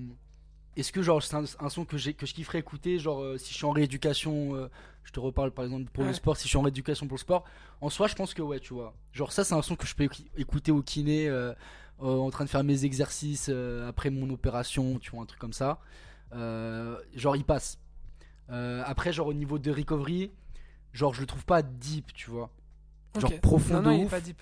Est-ce 0.76 0.90
que, 0.92 1.00
genre, 1.02 1.22
c'est 1.22 1.36
un, 1.36 1.44
un 1.60 1.68
son 1.68 1.84
que, 1.84 1.96
j'ai- 1.96 2.12
que 2.14 2.26
je 2.26 2.34
kifferais 2.34 2.58
écouter, 2.58 2.98
genre, 2.98 3.22
euh, 3.22 3.38
si 3.38 3.50
je 3.52 3.56
suis 3.56 3.64
en 3.66 3.70
rééducation, 3.70 4.54
euh, 4.56 4.68
je 5.04 5.12
te 5.12 5.20
reparle 5.20 5.52
par 5.52 5.64
exemple 5.64 5.90
pour 5.92 6.02
le 6.04 6.12
sport, 6.14 6.36
si 6.36 6.44
je 6.44 6.48
suis 6.48 6.58
en 6.58 6.62
rééducation 6.62 7.06
pour 7.06 7.16
le 7.16 7.20
sport, 7.20 7.44
en 7.80 7.88
soi, 7.88 8.08
je 8.08 8.14
pense 8.14 8.34
que, 8.34 8.42
ouais, 8.42 8.58
tu 8.60 8.74
vois. 8.74 8.94
Genre, 9.12 9.30
ça, 9.32 9.44
c'est 9.44 9.54
un 9.54 9.62
son 9.62 9.76
que 9.76 9.86
je 9.86 9.94
peux 9.94 10.04
écou- 10.04 10.24
écouter 10.36 10.72
au 10.72 10.82
kiné, 10.82 11.28
euh, 11.28 11.54
en 12.00 12.30
train 12.30 12.44
de 12.44 12.50
faire 12.50 12.64
mes 12.64 12.84
exercices 12.84 13.48
après 13.88 14.10
mon 14.10 14.28
opération, 14.30 14.98
tu 14.98 15.10
vois, 15.12 15.22
un 15.22 15.26
truc 15.26 15.40
comme 15.40 15.52
ça. 15.52 15.78
Genre, 16.32 17.36
il 17.36 17.44
passe. 17.44 17.78
Euh, 18.50 18.82
après, 18.86 19.12
genre, 19.12 19.26
au 19.26 19.34
niveau 19.34 19.58
de 19.58 19.70
recovery, 19.70 20.30
genre, 20.92 21.14
je 21.14 21.20
le 21.20 21.26
trouve 21.26 21.44
pas 21.44 21.62
deep, 21.62 22.12
tu 22.14 22.30
vois. 22.30 22.50
Genre, 23.18 23.30
Ok. 23.32 23.40
profond 23.40 23.74
Non, 23.74 23.80
de 23.80 23.84
non, 23.86 23.90
il 23.92 24.00
est 24.00 24.04
ouf. 24.04 24.10
pas 24.10 24.20
deep. 24.20 24.40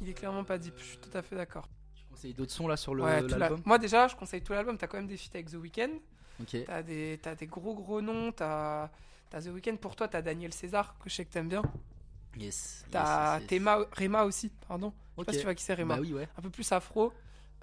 Il 0.00 0.08
est 0.08 0.14
clairement 0.14 0.44
pas 0.44 0.58
deep, 0.58 0.74
je 0.78 0.84
suis 0.84 0.98
tout 0.98 1.10
à 1.16 1.22
fait 1.22 1.36
d'accord. 1.36 1.68
Tu 1.94 2.04
conseilles 2.10 2.34
d'autres 2.34 2.52
sons 2.52 2.68
là 2.68 2.76
sur 2.76 2.94
le- 2.94 3.02
Ouais, 3.02 3.22
la- 3.22 3.38
l'album? 3.38 3.62
Moi, 3.64 3.78
déjà, 3.78 4.08
je 4.08 4.16
conseille 4.16 4.42
tout 4.42 4.52
l'album. 4.52 4.76
T'as 4.78 4.86
quand 4.86 4.98
même 4.98 5.06
des 5.06 5.16
feats 5.16 5.30
avec 5.34 5.50
The 5.50 5.54
Weeknd. 5.54 5.90
Ok. 6.40 6.56
T'as 6.66 6.82
des, 6.82 7.18
t'as 7.22 7.34
des 7.34 7.46
gros 7.46 7.74
gros 7.74 8.00
noms. 8.02 8.30
T'as 8.32 8.90
as 9.32 9.42
The 9.42 9.46
Weeknd 9.48 9.76
pour 9.76 9.96
toi. 9.96 10.06
T'as 10.08 10.22
Daniel 10.22 10.52
César, 10.52 10.94
que 11.02 11.08
je 11.10 11.14
sais 11.14 11.24
que 11.24 11.32
t'aimes 11.32 11.48
bien. 11.48 11.62
Yes. 12.36 12.84
T'as 12.90 13.40
yes, 13.40 13.50
yes, 13.50 13.62
Rema 13.92 14.24
aussi, 14.24 14.50
pardon. 14.68 14.92
Je 15.16 15.22
sais 15.22 15.24
pas 15.24 15.32
si 15.32 15.38
tu 15.38 15.44
vois 15.44 15.54
qui 15.54 15.64
c'est 15.64 15.74
Rema. 15.74 15.94
Bah 15.96 16.00
oui, 16.02 16.12
ouais. 16.12 16.28
Un 16.36 16.42
peu 16.42 16.50
plus 16.50 16.70
afro. 16.72 17.12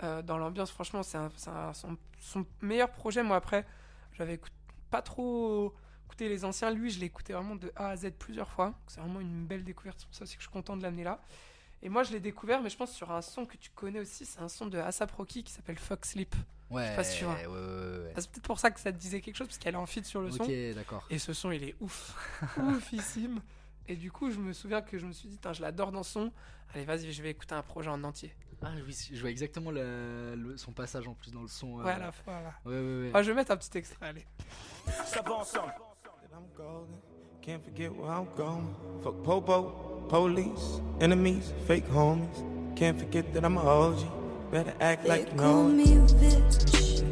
euh, 0.01 0.23
dans 0.23 0.39
l'ambiance, 0.39 0.71
franchement, 0.71 1.03
c'est 1.03 1.17
un- 1.19 1.29
c'est 1.37 1.51
un- 1.51 1.71
son, 1.73 1.95
son 2.19 2.43
meilleur 2.61 2.89
projet. 2.91 3.21
Moi, 3.21 3.35
après, 3.37 3.63
j'avais 4.13 4.33
écout- 4.33 4.49
pas 4.93 5.01
trop 5.01 5.73
écouté 6.05 6.29
les 6.29 6.45
anciens. 6.45 6.69
Lui, 6.69 6.91
je 6.91 6.99
l'ai 6.99 7.07
écouté 7.07 7.33
vraiment 7.33 7.55
de 7.55 7.71
A 7.75 7.89
à 7.89 7.95
Z 7.95 8.11
plusieurs 8.19 8.47
fois. 8.47 8.75
C'est 8.85 8.99
vraiment 8.99 9.19
une 9.19 9.47
belle 9.47 9.63
découverte. 9.63 9.97
C'est 9.99 10.05
pour 10.05 10.15
ça 10.15 10.23
aussi 10.23 10.35
que 10.35 10.43
je 10.43 10.47
suis 10.47 10.53
content 10.53 10.77
de 10.77 10.83
l'amener 10.83 11.03
là. 11.03 11.19
Et 11.81 11.89
moi, 11.89 12.03
je 12.03 12.11
l'ai 12.11 12.19
découvert, 12.19 12.61
mais 12.61 12.69
je 12.69 12.77
pense 12.77 12.91
sur 12.91 13.11
un 13.11 13.23
son 13.23 13.47
que 13.47 13.57
tu 13.57 13.71
connais 13.71 13.99
aussi. 13.99 14.23
C'est 14.23 14.39
un 14.39 14.47
son 14.47 14.67
de 14.67 14.77
Asap 14.77 15.11
Rocky 15.13 15.43
qui 15.43 15.51
s'appelle 15.51 15.79
Fuck 15.79 16.05
Sleep. 16.05 16.35
Ouais, 16.69 16.95
pas 16.95 17.03
si 17.03 17.17
tu 17.17 17.25
vois. 17.25 17.33
ouais, 17.33 17.47
ouais, 17.47 17.53
ouais, 17.53 18.03
ouais. 18.03 18.13
C'est 18.17 18.29
peut-être 18.29 18.43
pour 18.43 18.59
ça 18.59 18.69
que 18.69 18.79
ça 18.79 18.91
te 18.91 18.97
disait 18.97 19.19
quelque 19.19 19.35
chose, 19.35 19.47
parce 19.47 19.57
qu'elle 19.57 19.73
est 19.73 19.77
en 19.77 19.87
feat 19.87 20.05
sur 20.05 20.21
le 20.21 20.29
son. 20.29 20.43
Ok, 20.43 20.51
d'accord. 20.75 21.05
Et 21.09 21.17
ce 21.17 21.33
son, 21.33 21.49
il 21.49 21.63
est 21.63 21.75
ouf. 21.79 22.15
Oufissime. 22.57 23.41
Et 23.87 23.95
du 23.95 24.11
coup, 24.11 24.29
je 24.29 24.37
me 24.37 24.53
souviens 24.53 24.81
que 24.83 24.99
je 24.99 25.07
me 25.07 25.11
suis 25.11 25.27
dit, 25.27 25.39
je 25.51 25.61
l'adore 25.61 25.91
dans 25.91 26.03
son. 26.03 26.31
Allez, 26.73 26.85
vas-y, 26.85 27.11
je 27.11 27.21
vais 27.23 27.31
écouter 27.31 27.55
un 27.55 27.63
projet 27.63 27.89
en 27.89 28.03
entier. 28.03 28.31
Ah 28.65 28.69
oui, 28.87 28.95
je 29.11 29.19
vois 29.19 29.29
exactement 29.29 29.71
le- 29.71 30.35
le- 30.35 30.57
son 30.57 30.71
passage 30.71 31.07
en 31.07 31.13
plus 31.13 31.31
dans 31.31 31.41
le 31.41 31.47
son. 31.47 31.79
euh, 31.79 31.83
Ouais, 31.83 31.91
à 31.91 31.99
la 31.99 32.11
fois, 32.11 32.33
là. 32.41 32.53
Ouais, 32.65 32.73
ouais, 32.79 33.01
ouais. 33.03 33.11
Ah, 33.13 33.21
je 33.23 33.29
vais 33.31 33.35
mettre 33.35 33.51
un 33.51 33.57
petit 33.57 33.77
extrait, 33.77 34.07
allez. 34.07 34.25
Ça 35.05 35.21
va 35.21 35.33
ensemble. 35.33 35.73
I'm 36.31 36.45
golden. 36.57 36.95
Can't 37.41 37.61
forget 37.63 37.89
where 37.89 38.09
I'm 38.09 38.25
going. 38.37 38.73
Fuck 39.03 39.21
popo, 39.23 40.05
police, 40.09 40.81
enemies, 41.01 41.51
fake 41.67 41.85
homies. 41.93 42.43
Can't 42.75 42.97
forget 42.97 43.31
that 43.33 43.43
I'm 43.43 43.57
a 43.57 43.61
OG. 43.61 43.97
Better 44.51 44.73
act 44.79 45.03
They 45.03 45.09
like 45.09 45.31
you 45.31 45.37
call 45.37 45.63
know 45.63 45.69
me 45.69 45.85
bitch. 46.19 47.03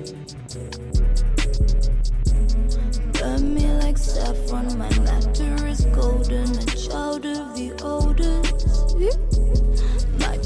Burn 3.20 3.54
me 3.54 3.68
like 3.84 3.98
saffron, 3.98 4.78
my 4.78 4.90
matter 5.00 5.68
is 5.68 5.86
golden, 5.94 6.50
a 6.58 6.66
child 6.66 7.26
of 7.26 7.56
the 7.56 7.74
oldest. 7.84 9.41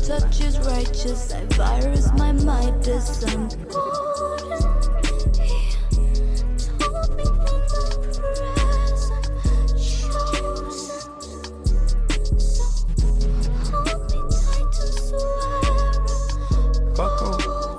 touch 0.06 0.42
is 0.42 0.60
righteous. 0.60 1.34
I 1.34 1.44
virus 1.56 2.12
my 2.14 2.32
might 2.32 2.88
is 2.88 3.06
some. 3.20 3.50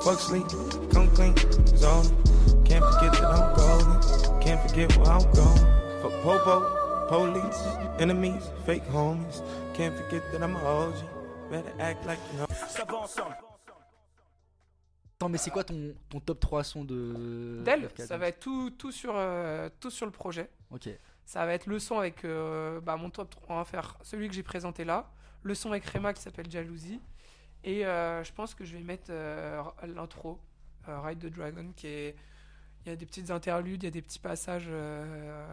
Fuck 0.02 0.20
sleep, 0.20 0.46
come 0.92 1.08
clean, 1.14 1.34
zone. 1.76 2.06
Can't 2.64 2.84
forget 2.84 3.12
that 3.12 3.24
I'm 3.24 3.54
golden. 3.56 4.40
Can't 4.40 4.60
forget 4.68 4.96
where 4.96 5.10
I'm 5.10 5.32
going. 5.32 5.66
Fuck 6.00 6.22
popo, 6.22 7.06
police, 7.08 7.60
enemies, 8.00 8.50
fake 8.64 8.84
homies. 8.86 9.42
Can't 9.74 9.96
forget 9.96 10.22
that 10.32 10.42
I'm 10.42 10.56
a 10.56 10.58
OG. 10.58 11.15
Better 11.50 11.72
act 11.80 12.04
like 12.06 12.18
you 12.32 12.38
know. 12.38 12.46
Attends, 15.18 15.28
mais 15.30 15.38
c'est 15.38 15.50
quoi 15.50 15.64
ton, 15.64 15.94
ton 16.10 16.20
top 16.20 16.40
3 16.40 16.64
son 16.64 16.84
de. 16.84 17.62
D'elle, 17.64 17.86
FK12? 17.86 18.06
ça 18.06 18.18
va 18.18 18.28
être 18.28 18.40
tout, 18.40 18.70
tout, 18.70 18.92
sur, 18.92 19.12
euh, 19.16 19.70
tout 19.80 19.90
sur 19.90 20.04
le 20.06 20.12
projet. 20.12 20.50
Ok. 20.70 20.88
Ça 21.24 21.46
va 21.46 21.54
être 21.54 21.66
le 21.66 21.78
son 21.78 21.98
avec 21.98 22.24
euh, 22.24 22.80
bah, 22.80 22.96
mon 22.96 23.08
top 23.10 23.30
3. 23.30 23.56
On 23.56 23.58
va 23.58 23.64
faire 23.64 23.96
celui 24.02 24.28
que 24.28 24.34
j'ai 24.34 24.42
présenté 24.42 24.84
là. 24.84 25.10
Le 25.42 25.54
son 25.54 25.70
avec 25.70 25.84
Rema 25.86 26.12
qui 26.12 26.20
s'appelle 26.22 26.50
Jalousie. 26.50 27.00
Et 27.64 27.86
euh, 27.86 28.22
je 28.24 28.32
pense 28.32 28.54
que 28.54 28.64
je 28.64 28.76
vais 28.76 28.82
mettre 28.82 29.06
euh, 29.10 29.62
l'intro, 29.86 30.38
euh, 30.88 31.00
Ride 31.00 31.18
the 31.20 31.34
Dragon, 31.34 31.72
qui 31.74 31.86
est. 31.86 32.16
Il 32.84 32.90
y 32.90 32.92
a 32.92 32.96
des 32.96 33.06
petites 33.06 33.30
interludes, 33.32 33.82
il 33.82 33.86
y 33.86 33.88
a 33.88 33.90
des 33.90 34.02
petits 34.02 34.20
passages. 34.20 34.66
euh, 34.68 35.46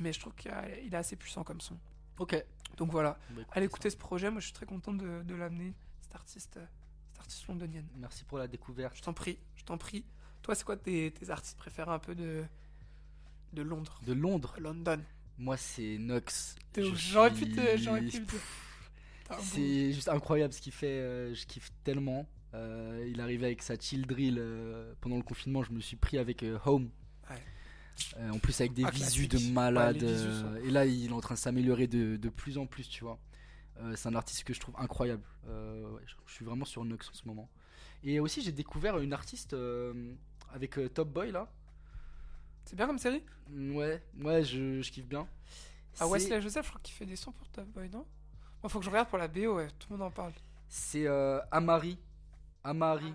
mais 0.00 0.12
je 0.12 0.18
trouve 0.20 0.34
qu'il 0.34 0.50
est 0.50 0.94
assez 0.94 1.16
puissant 1.16 1.44
comme 1.44 1.60
son. 1.60 1.76
Ok. 2.18 2.42
Donc 2.76 2.90
voilà. 2.92 3.18
Bah, 3.30 3.40
écoute, 3.42 3.46
Allez 3.56 3.66
écouter 3.66 3.90
ce 3.90 3.96
projet. 3.96 4.30
Moi, 4.30 4.40
je 4.40 4.46
suis 4.46 4.54
très 4.54 4.66
content 4.66 4.92
de, 4.92 5.22
de 5.22 5.34
l'amener, 5.34 5.74
cette 6.00 6.14
artiste, 6.14 6.56
euh, 6.58 6.66
cette 7.12 7.20
artiste 7.20 7.46
londonienne. 7.48 7.86
Merci 7.96 8.24
pour 8.24 8.38
la 8.38 8.46
découverte. 8.48 8.96
Je 8.96 9.02
t'en 9.02 9.12
prie, 9.14 9.38
je 9.56 9.64
t'en 9.64 9.78
prie. 9.78 10.04
Toi, 10.42 10.54
c'est 10.54 10.64
quoi 10.64 10.76
tes, 10.76 11.10
tes 11.12 11.30
artistes 11.30 11.56
préférés 11.56 11.90
un 11.90 11.98
peu 11.98 12.14
de, 12.14 12.44
de 13.52 13.62
Londres? 13.62 14.00
De 14.06 14.12
Londres, 14.12 14.54
London. 14.60 15.00
moi 15.38 15.56
c'est 15.56 15.98
Nox. 15.98 16.54
J'aurais 16.94 17.32
pu 17.32 17.50
te- 17.50 17.76
j'aurais 17.78 18.02
pu 18.02 18.24
C'est 19.40 19.92
juste 19.92 20.08
incroyable 20.08 20.52
ce 20.52 20.60
qu'il 20.60 20.72
fait, 20.72 20.86
euh, 21.00 21.34
je 21.34 21.46
kiffe 21.46 21.70
tellement. 21.84 22.28
Euh, 22.54 23.06
il 23.10 23.20
arrivait 23.20 23.46
avec 23.46 23.62
sa 23.62 23.76
chill 23.78 24.06
drill 24.06 24.36
euh, 24.38 24.94
pendant 25.00 25.16
le 25.16 25.22
confinement, 25.22 25.62
je 25.64 25.72
me 25.72 25.80
suis 25.80 25.96
pris 25.96 26.16
avec 26.18 26.42
euh, 26.42 26.58
Home. 26.64 26.90
Euh, 28.18 28.30
en 28.30 28.38
plus 28.38 28.60
avec 28.60 28.72
des 28.74 28.84
Ah, 28.84 28.90
visus 28.90 29.26
classique. 29.28 29.48
de 29.48 29.54
malade. 29.54 29.96
Ouais, 29.96 30.00
les 30.02 30.06
visus 30.12 30.44
euh, 30.44 30.64
et 30.64 30.70
là 30.70 30.84
il 30.86 31.06
est 31.10 31.12
en 31.12 31.20
train 31.20 31.34
de 31.34 31.38
s'améliorer 31.40 31.86
de, 31.86 32.16
de 32.16 32.28
plus 32.28 32.58
en 32.58 32.66
plus, 32.66 32.88
tu 32.88 33.04
vois. 33.04 33.18
Euh, 33.80 33.94
c'est 33.96 34.08
un 34.08 34.14
artiste 34.14 34.44
que 34.44 34.52
je 34.54 34.60
trouve 34.60 34.74
incroyable. 34.78 35.22
Euh, 35.48 35.90
ouais, 35.90 36.02
je, 36.06 36.14
je 36.26 36.32
suis 36.32 36.44
vraiment 36.44 36.64
sur 36.64 36.84
Nox 36.84 37.08
en 37.08 37.14
ce 37.14 37.26
moment. 37.26 37.48
Et 38.04 38.20
aussi 38.20 38.42
j'ai 38.42 38.52
découvert 38.52 38.98
une 38.98 39.12
artiste 39.12 39.56
avec 40.52 40.78
Top 40.94 41.08
Boy 41.12 41.30
là. 41.32 41.50
C'est 42.64 42.76
bien 42.76 42.86
comme 42.86 42.98
série? 42.98 43.22
Mm, 43.48 43.76
Ouais, 43.76 44.02
ouais, 44.20 44.44
je, 44.44 44.82
je 44.82 44.90
kiffe 44.90 45.06
bien. 45.06 45.26
Ah, 45.98 46.04
C'est- 46.04 46.04
Wesley 46.06 46.42
Joseph, 46.42 46.66
je 46.66 46.70
crois 46.70 46.80
qu'il 46.82 46.94
fait 46.94 47.06
des 47.06 47.16
sons 47.16 47.32
pour 47.32 47.48
Top 47.48 47.66
Boy, 47.68 47.88
non? 47.88 48.04
Moi, 48.62 48.68
faut 48.70 48.78
que 48.80 48.84
je 48.84 48.90
regarde 48.90 49.08
pour 49.08 49.18
la 49.18 49.28
BO, 49.28 49.56
ouais. 49.56 49.68
Tout 49.78 49.88
le 49.90 49.96
monde 49.98 50.06
en 50.08 50.10
parle. 50.10 50.32
C'est 50.68 51.06
Amari. 51.50 51.96
Amari? 52.64 53.12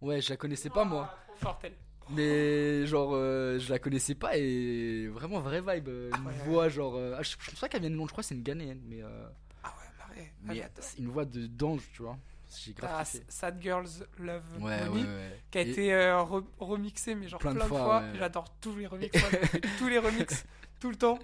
Ouais, 0.00 0.20
je 0.20 0.30
la 0.30 0.36
connaissais 0.36 0.70
pas 0.70 0.84
moi. 0.84 1.10
Ah, 1.12 1.24
Trop 1.26 1.36
forte, 1.36 1.64
elle. 1.64 1.74
Mais 2.10 2.86
genre, 2.86 3.12
euh, 3.14 3.58
je 3.58 3.70
la 3.70 3.78
connaissais 3.78 4.14
pas 4.14 4.36
et 4.36 5.06
vraiment 5.08 5.40
vraie 5.40 5.60
vibe. 5.60 5.88
euh, 5.88 6.10
Une 6.16 6.26
ouais. 6.26 6.32
voix 6.44 6.68
genre. 6.68 6.96
euh, 6.96 7.16
ah, 7.18 7.22
je, 7.22 7.30
je 7.38 7.50
pense 7.50 7.60
pas 7.60 7.68
qu'elle 7.68 7.80
vienne 7.80 7.92
de 7.92 7.96
Londres, 7.98 8.08
je 8.08 8.12
crois 8.12 8.22
que 8.22 8.28
c'est 8.28 8.34
une 8.34 8.42
Ghanéenne, 8.42 8.80
mais, 8.86 9.02
euh, 9.02 9.26
Ah 9.64 9.72
ouais, 10.10 10.32
Marie. 10.42 10.60
Ah, 10.62 10.68
mais 10.76 10.82
c'est 10.82 10.98
une 10.98 11.08
voix 11.08 11.24
de 11.24 11.46
d'ange, 11.46 11.82
tu 11.92 12.02
vois. 12.02 12.16
J'ai 12.54 12.72
grave 12.74 13.04
kiffé. 13.10 13.24
Sad 13.28 13.62
Girls 13.62 13.88
Love 14.18 14.42
Ouais, 14.60 14.86
Money, 14.86 15.06
qui 15.50 15.58
a 15.58 15.62
Et- 15.62 15.70
été 15.70 15.90
re- 15.92 16.44
remixé, 16.58 17.14
mais 17.14 17.26
genre 17.26 17.40
Plein 17.40 17.52
plein 17.54 17.64
de 17.64 17.68
fois. 17.68 18.02
J'adore 18.18 18.44
tous 18.60 18.76
les 18.76 18.86
remixes. 18.86 19.18
tous 19.78 19.88
les 19.88 19.98
remixes, 19.98 20.44
tout 20.78 20.90
le 20.90 20.96
temps. 20.96 21.18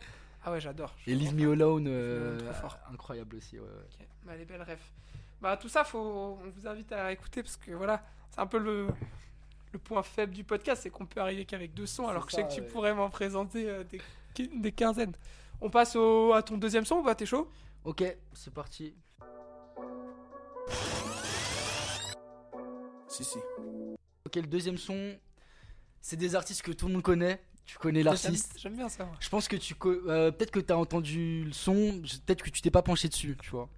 Ah 0.45 0.53
ouais, 0.53 0.61
j'adore. 0.61 0.95
Et 1.07 1.15
Leave 1.15 1.35
Me. 1.35 1.53
Alone, 1.53 2.41
incroyable 2.91 3.37
aussi. 3.37 3.59
Ouais, 3.59 3.65
ouais. 3.67 4.01
Ok, 4.01 4.07
bah, 4.25 4.37
les 4.37 4.45
belles 4.47 4.63
refs. 4.63 4.93
Bah 5.43 5.57
tout 5.59 5.69
ça, 5.69 5.85
faut, 5.85 5.99
on 6.43 6.49
vous 6.51 6.67
invite 6.67 6.91
à 6.93 7.13
écouter 7.13 7.43
parce 7.43 7.57
que 7.59 7.73
voilà, 7.73 8.03
c'est 8.31 8.41
un 8.41 8.47
peu 8.47 8.59
le, 8.59 8.89
le 9.73 9.79
point 9.79 10.03
faible 10.03 10.33
du 10.35 10.45
podcast, 10.45 10.83
c'est 10.83 10.91
qu'on 10.91 11.07
peut 11.07 11.21
arriver 11.21 11.45
qu'avec 11.45 11.75
deux 11.75 11.87
sons, 11.87 12.09
alors 12.09 12.27
que 12.27 12.33
ça, 12.33 12.41
je 12.41 12.43
sais 12.43 12.49
que 12.49 12.55
tu 12.55 12.61
ouais. 12.63 12.67
pourrais 12.69 12.95
m'en 12.95 13.11
présenter 13.11 13.69
euh, 13.69 13.85
des, 13.85 14.01
qui- 14.35 14.49
des 14.49 14.73
quinzaines. 14.73 15.13
On 15.61 15.71
passe 15.71 15.97
au, 15.97 16.33
à 16.33 16.43
ton 16.43 16.57
deuxième 16.57 16.85
son 16.85 16.97
ou 16.97 17.03
pas? 17.03 17.15
T'es 17.15 17.27
chaud? 17.27 17.49
Ok, 17.85 18.03
c'est 18.33 18.53
parti. 18.53 18.95
Si, 23.09 23.25
si. 23.25 23.39
Ok, 24.27 24.37
le 24.37 24.43
deuxième 24.47 24.79
son, 24.79 25.17
c'est 26.01 26.17
des 26.17 26.35
artistes 26.35 26.63
que 26.63 26.73
tout 26.73 26.87
le 26.87 26.95
monde 26.95 27.03
connaît. 27.03 27.43
Tu 27.65 27.77
connais 27.79 28.03
l'artiste. 28.03 28.55
J'aime- 28.59 28.77
bien 28.77 28.89
ça. 28.89 29.05
moi. 29.05 29.15
Je 29.21 29.29
pense 29.29 29.47
que 29.49 29.57
tu 29.57 29.75
euh, 29.85 30.31
peut-être 30.31 30.51
que 30.51 30.61
tu 30.61 30.73
as 30.73 30.79
entendu 30.79 31.45
le 31.45 31.53
son, 31.53 32.01
peut-être 32.25 32.43
que 32.43 32.51
tu 32.51 32.63
t'es 32.63 32.71
pas 32.71 32.83
penché 32.83 33.09
dessus, 33.09 33.37
tu 33.43 33.51
vois. 33.51 33.69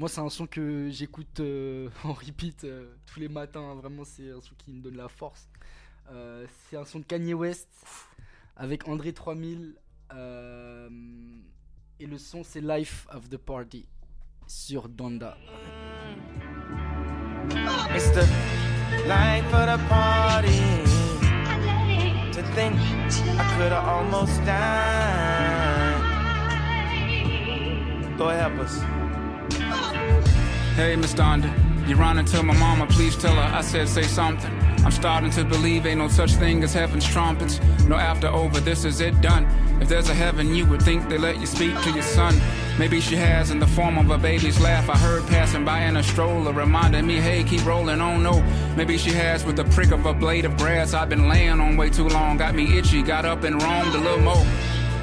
Moi, 0.00 0.08
c'est 0.08 0.22
un 0.22 0.30
son 0.30 0.46
que 0.46 0.88
j'écoute 0.88 1.40
euh, 1.40 1.90
en 2.04 2.14
repeat 2.14 2.64
euh, 2.64 2.86
tous 3.04 3.20
les 3.20 3.28
matins. 3.28 3.74
Vraiment, 3.74 4.02
c'est 4.02 4.30
un 4.30 4.40
son 4.40 4.54
qui 4.56 4.72
me 4.72 4.80
donne 4.80 4.96
la 4.96 5.08
force. 5.08 5.46
Euh, 6.10 6.46
c'est 6.48 6.78
un 6.78 6.86
son 6.86 7.00
de 7.00 7.04
Kanye 7.04 7.34
West 7.34 7.68
avec 8.56 8.88
André 8.88 9.12
3000 9.12 9.74
euh, 10.14 10.88
et 12.00 12.06
le 12.06 12.16
son 12.16 12.42
c'est 12.42 12.62
Life 12.62 13.06
of 13.12 13.28
the 13.28 13.36
Party 13.36 13.84
sur 14.46 14.88
Donda. 14.88 15.36
The 17.50 18.26
life 19.06 19.52
of 19.52 19.66
the 19.66 19.78
party. 19.90 20.62
To 22.32 22.42
think 22.54 22.74
I 23.38 23.44
could 23.58 23.72
almost 23.72 24.42
died. 24.46 26.00
Go 28.16 28.28
help 28.30 28.58
us. 28.60 28.99
Hey, 30.80 30.96
Miss 30.96 31.12
Donda, 31.12 31.46
you 31.86 31.94
running 31.94 32.24
to 32.24 32.42
my 32.42 32.56
mama, 32.56 32.86
please 32.86 33.14
tell 33.14 33.34
her 33.34 33.54
I 33.54 33.60
said 33.60 33.86
say 33.86 34.02
something. 34.02 34.50
I'm 34.82 34.90
starting 34.90 35.30
to 35.32 35.44
believe 35.44 35.84
ain't 35.84 35.98
no 35.98 36.08
such 36.08 36.32
thing 36.36 36.64
as 36.64 36.72
heaven's 36.72 37.06
trumpets. 37.06 37.60
No 37.86 37.96
after 37.96 38.28
over, 38.28 38.60
this 38.60 38.86
is 38.86 39.02
it 39.02 39.20
done. 39.20 39.46
If 39.82 39.90
there's 39.90 40.08
a 40.08 40.14
heaven, 40.14 40.54
you 40.54 40.64
would 40.68 40.80
think 40.80 41.06
they 41.10 41.18
let 41.18 41.38
you 41.38 41.44
speak 41.44 41.78
to 41.82 41.90
your 41.90 42.02
son. 42.02 42.34
Maybe 42.78 42.98
she 42.98 43.14
has 43.16 43.50
in 43.50 43.58
the 43.58 43.66
form 43.66 43.98
of 43.98 44.10
a 44.10 44.16
baby's 44.16 44.58
laugh. 44.58 44.88
I 44.88 44.96
heard 44.96 45.26
passing 45.26 45.66
by 45.66 45.82
in 45.82 45.98
a 45.98 46.02
stroller, 46.02 46.50
reminding 46.50 47.06
me, 47.06 47.16
hey, 47.16 47.44
keep 47.44 47.66
rolling 47.66 48.00
on. 48.00 48.22
No, 48.22 48.42
maybe 48.74 48.96
she 48.96 49.10
has 49.10 49.44
with 49.44 49.56
the 49.56 49.64
prick 49.64 49.90
of 49.90 50.06
a 50.06 50.14
blade 50.14 50.46
of 50.46 50.56
grass. 50.56 50.94
I've 50.94 51.10
been 51.10 51.28
laying 51.28 51.60
on 51.60 51.76
way 51.76 51.90
too 51.90 52.08
long, 52.08 52.38
got 52.38 52.54
me 52.54 52.78
itchy, 52.78 53.02
got 53.02 53.26
up 53.26 53.44
and 53.44 53.62
roamed 53.62 53.94
a 53.94 53.98
little 53.98 54.20
more. 54.20 54.46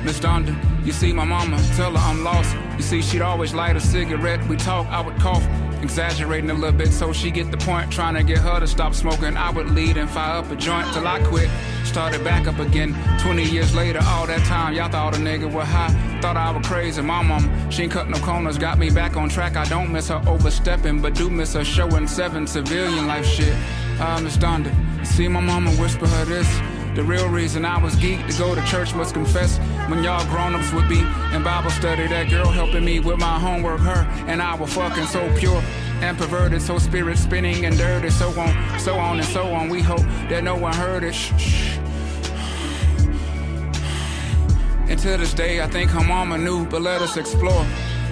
Miss 0.03 0.19
Donda, 0.19 0.55
you 0.83 0.91
see 0.91 1.13
my 1.13 1.25
mama, 1.25 1.57
tell 1.75 1.91
her 1.91 1.97
I'm 1.97 2.23
lost. 2.23 2.55
You 2.77 2.81
see, 2.81 3.01
she'd 3.01 3.21
always 3.21 3.53
light 3.53 3.75
a 3.75 3.79
cigarette. 3.79 4.43
We 4.47 4.55
talk, 4.55 4.87
I 4.87 5.01
would 5.01 5.19
cough, 5.19 5.45
exaggerating 5.81 6.49
a 6.49 6.53
little 6.53 6.77
bit 6.77 6.91
so 6.91 7.13
she 7.13 7.31
get 7.31 7.51
the 7.51 7.57
point. 7.57 7.91
Trying 7.91 8.15
to 8.15 8.23
get 8.23 8.39
her 8.39 8.59
to 8.59 8.67
stop 8.67 8.93
smoking. 8.93 9.37
I 9.37 9.49
would 9.49 9.69
lead 9.71 9.97
and 9.97 10.09
fire 10.09 10.39
up 10.39 10.51
a 10.51 10.55
joint 10.55 10.91
till 10.93 11.07
I 11.07 11.19
quit. 11.23 11.49
Started 11.85 12.23
back 12.23 12.47
up 12.47 12.59
again. 12.59 12.95
20 13.19 13.43
years 13.43 13.73
later, 13.75 13.99
all 14.03 14.27
that 14.27 14.45
time, 14.45 14.73
y'all 14.73 14.89
thought 14.89 15.15
a 15.15 15.19
nigga 15.19 15.51
was 15.51 15.67
high. 15.67 15.89
Thought 16.21 16.37
I 16.37 16.51
was 16.51 16.67
crazy. 16.67 17.01
My 17.01 17.21
mama, 17.21 17.71
she 17.71 17.83
ain't 17.83 17.91
cut 17.91 18.09
no 18.09 18.17
corners, 18.19 18.57
got 18.57 18.77
me 18.77 18.89
back 18.89 19.15
on 19.15 19.29
track. 19.29 19.55
I 19.55 19.65
don't 19.65 19.91
miss 19.91 20.09
her 20.09 20.21
overstepping, 20.27 21.01
but 21.01 21.15
do 21.15 21.29
miss 21.29 21.53
her 21.53 21.63
showing 21.63 22.07
seven 22.07 22.47
civilian 22.47 23.07
life 23.07 23.25
shit. 23.25 23.53
Ah, 23.99 24.19
Miss 24.21 24.37
Donda, 24.37 24.71
see 25.05 25.27
my 25.27 25.39
mama 25.39 25.71
whisper 25.71 26.07
her 26.07 26.25
this. 26.25 26.47
The 26.95 27.03
real 27.03 27.29
reason 27.29 27.63
I 27.63 27.81
was 27.81 27.95
geeked 27.95 28.27
to 28.31 28.37
go 28.39 28.55
to 28.55 28.65
church 28.65 28.95
must 28.95 29.13
confess 29.13 29.59
when 29.87 30.03
y'all 30.03 30.25
grown-ups 30.29 30.73
would 30.73 30.87
be 30.89 30.99
in 31.33 31.43
Bible 31.43 31.69
study. 31.69 32.07
That 32.07 32.29
girl 32.29 32.49
helping 32.49 32.83
me 32.83 32.99
with 32.99 33.19
my 33.19 33.39
homework, 33.39 33.79
her 33.81 34.05
and 34.27 34.41
I 34.41 34.55
were 34.55 34.67
fucking 34.67 35.05
so 35.05 35.33
pure 35.37 35.61
and 36.01 36.17
perverted, 36.17 36.61
so 36.61 36.77
spirit 36.77 37.17
spinning 37.17 37.65
and 37.65 37.77
dirty, 37.77 38.09
so 38.09 38.29
on, 38.39 38.79
so 38.79 38.95
on 38.95 39.17
and 39.19 39.27
so 39.27 39.47
on. 39.53 39.69
We 39.69 39.81
hope 39.81 40.05
that 40.29 40.43
no 40.43 40.55
one 40.55 40.73
heard 40.73 41.03
it. 41.03 41.13
Shh, 41.13 41.33
shh. 41.37 41.77
And 44.89 44.99
to 44.99 45.17
this 45.17 45.33
day, 45.33 45.61
I 45.61 45.67
think 45.67 45.91
her 45.91 46.03
mama 46.03 46.37
knew, 46.37 46.65
but 46.65 46.81
let 46.81 47.01
us 47.01 47.17
explore. 47.17 47.65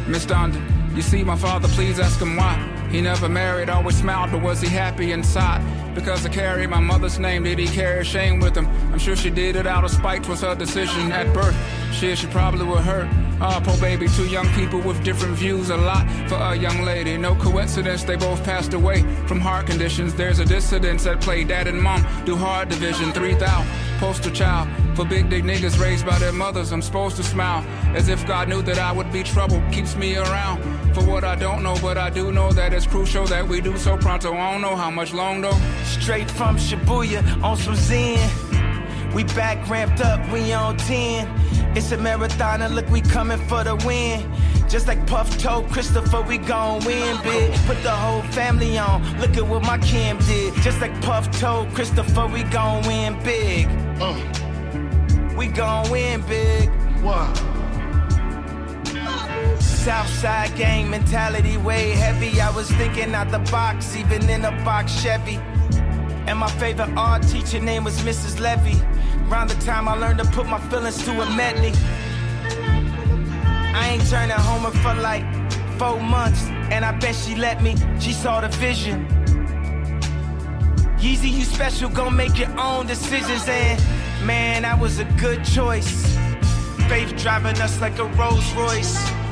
Miss 0.08 0.26
Donda, 0.26 0.62
you 0.96 1.02
see 1.02 1.24
my 1.24 1.36
father, 1.36 1.68
please 1.70 2.00
ask 2.00 2.20
him 2.20 2.36
why. 2.36 2.56
He 2.90 3.02
never 3.02 3.28
married, 3.30 3.70
always 3.70 3.98
smiled, 3.98 4.32
but 4.32 4.42
was 4.42 4.62
he 4.62 4.68
happy 4.68 5.12
inside? 5.12 5.62
Because 5.96 6.26
I 6.26 6.30
carry 6.30 6.68
my 6.68 6.82
mother's 6.82 7.18
name, 7.18 7.44
did 7.44 7.58
he 7.58 7.68
carry 7.68 8.04
shame 8.04 8.42
with 8.42 8.56
him? 8.56 8.68
I'm 8.92 9.00
sure 9.00 9.16
she 9.16 9.30
did 9.30 9.56
it 9.56 9.66
out 9.66 9.86
of 9.86 9.92
spite, 9.92 10.28
was 10.28 10.42
her 10.42 10.54
decision 10.54 11.12
at 11.14 11.34
birth. 11.34 11.56
Shit, 11.94 12.18
she 12.18 12.28
probably 12.28 12.66
would 12.66 12.82
hurt. 12.82 13.08
Ah, 13.40 13.62
poor 13.64 13.78
baby, 13.80 14.08
two 14.10 14.28
young 14.28 14.48
people 14.54 14.80
with 14.82 15.04
different 15.04 15.36
views, 15.36 15.70
a 15.70 15.78
lot 15.78 16.06
for 16.28 16.36
a 16.36 16.56
young 16.56 16.84
lady. 16.84 17.18
No 17.18 17.34
coincidence, 17.36 18.04
they 18.04 18.18
both 18.18 18.44
passed 18.44 18.74
away 18.74 19.04
from 19.26 19.40
heart 19.40 19.68
conditions. 19.68 20.14
There's 20.14 20.40
a 20.40 20.46
dissidence 20.46 21.06
at 21.06 21.22
play. 21.22 21.44
Dad 21.46 21.68
and 21.68 21.82
mom 21.82 22.06
do 22.26 22.36
hard 22.36 22.70
division, 22.70 23.12
3,000 23.14 23.66
poster 24.00 24.30
child 24.30 24.68
for 24.96 25.06
big 25.06 25.30
dick 25.30 25.44
niggas 25.44 25.80
raised 25.80 26.06
by 26.06 26.20
their 26.20 26.32
mothers. 26.32 26.72
I'm 26.72 26.82
supposed 26.82 27.16
to 27.18 27.24
smile 27.24 27.64
as 27.96 28.10
if 28.10 28.26
God 28.28 28.50
knew 28.50 28.62
that 28.64 28.78
I 28.78 28.92
would 28.92 29.12
be 29.12 29.24
trouble. 29.24 29.62
Keeps 29.72 29.96
me 29.96 30.18
around 30.18 30.62
for 30.96 31.04
what 31.04 31.26
I 31.26 31.36
don't 31.36 31.62
know, 31.62 31.76
but 31.82 31.98
I 31.98 32.10
do 32.10 32.32
know 32.32 32.54
that 32.54 32.72
it's 32.74 32.88
crucial 32.88 33.26
that 33.26 33.46
we 33.46 33.60
do 33.60 33.78
so 33.78 33.98
pronto. 33.98 34.34
I 34.34 34.54
don't 34.54 34.62
know 34.62 34.78
how 34.78 34.90
much 34.90 35.14
long 35.14 35.42
though. 35.42 35.60
Straight 35.84 36.32
from 36.32 36.56
Shibuya 36.56 37.44
on 37.44 37.58
some 37.58 37.76
Zen. 37.76 38.18
We 39.14 39.26
back 39.26 39.70
ramped 39.70 40.00
up, 40.00 40.22
we 40.32 40.54
on 40.54 40.78
10. 40.78 41.76
It's 41.76 41.92
a 41.92 41.98
marathon 41.98 42.62
and 42.62 42.74
look, 42.76 42.90
we 42.90 43.02
coming 43.02 43.40
for 43.50 43.64
the 43.66 43.76
win. 43.86 44.32
Just 44.70 44.88
like 44.88 45.06
Puff 45.06 45.38
told 45.38 45.70
Christopher, 45.70 46.22
we 46.22 46.38
gon' 46.38 46.84
win 46.86 47.22
big. 47.24 47.52
Put 47.68 47.84
the 47.84 47.92
whole 47.92 48.22
family 48.32 48.78
on. 48.78 49.04
Look 49.20 49.36
at 49.36 49.46
what 49.46 49.64
my 49.64 49.78
Kim 49.80 50.18
did. 50.20 50.54
Just 50.64 50.80
like 50.80 50.94
Puff 51.02 51.30
told 51.40 51.74
Christopher, 51.76 52.28
we 52.28 52.44
gon' 52.44 52.88
win 52.88 53.22
big. 53.22 53.68
Uh. 54.00 54.16
we 55.38 55.48
gon' 55.48 55.90
win 55.92 56.22
big. 56.22 56.70
What? 57.04 57.65
Southside 59.86 60.56
gang 60.56 60.90
mentality 60.90 61.58
way 61.58 61.92
heavy. 61.92 62.42
I 62.42 62.50
was 62.50 62.68
thinking 62.72 63.14
out 63.14 63.30
the 63.30 63.38
box, 63.52 63.96
even 63.96 64.28
in 64.32 64.44
a 64.44 64.50
box 64.66 64.92
Chevy. 64.92 65.36
And 66.26 66.40
my 66.40 66.50
favorite 66.50 66.90
art 66.98 67.22
teacher 67.22 67.60
name 67.60 67.84
was 67.84 68.00
Mrs. 68.00 68.40
Levy. 68.40 68.82
Around 69.30 69.52
the 69.52 69.64
time 69.64 69.88
I 69.88 69.94
learned 69.94 70.18
to 70.18 70.26
put 70.26 70.48
my 70.48 70.60
feelings 70.72 70.98
to 71.06 71.12
a 71.12 71.30
medley. 71.36 71.72
I 73.76 73.90
ain't 73.92 74.10
turning 74.10 74.36
homer 74.36 74.72
for 74.72 74.96
like 74.96 75.24
four 75.78 76.00
months, 76.02 76.42
and 76.72 76.84
I 76.84 76.92
bet 76.98 77.14
she 77.14 77.36
let 77.36 77.62
me. 77.62 77.76
She 78.00 78.12
saw 78.12 78.42
the 78.42 78.48
vision. 78.58 79.06
Yeezy, 80.98 81.32
you 81.32 81.44
special, 81.44 81.92
gon' 81.92 82.16
make 82.16 82.40
your 82.40 82.60
own 82.60 82.88
decisions, 82.88 83.48
and 83.48 83.80
man, 84.26 84.64
that 84.64 84.80
was 84.80 84.98
a 84.98 85.06
good 85.22 85.46
choice. 85.46 86.18
Faith 86.90 87.16
driving 87.18 87.62
us 87.62 87.80
like 87.80 88.00
a 88.00 88.06
Rolls 88.06 88.52
Royce. 88.54 89.25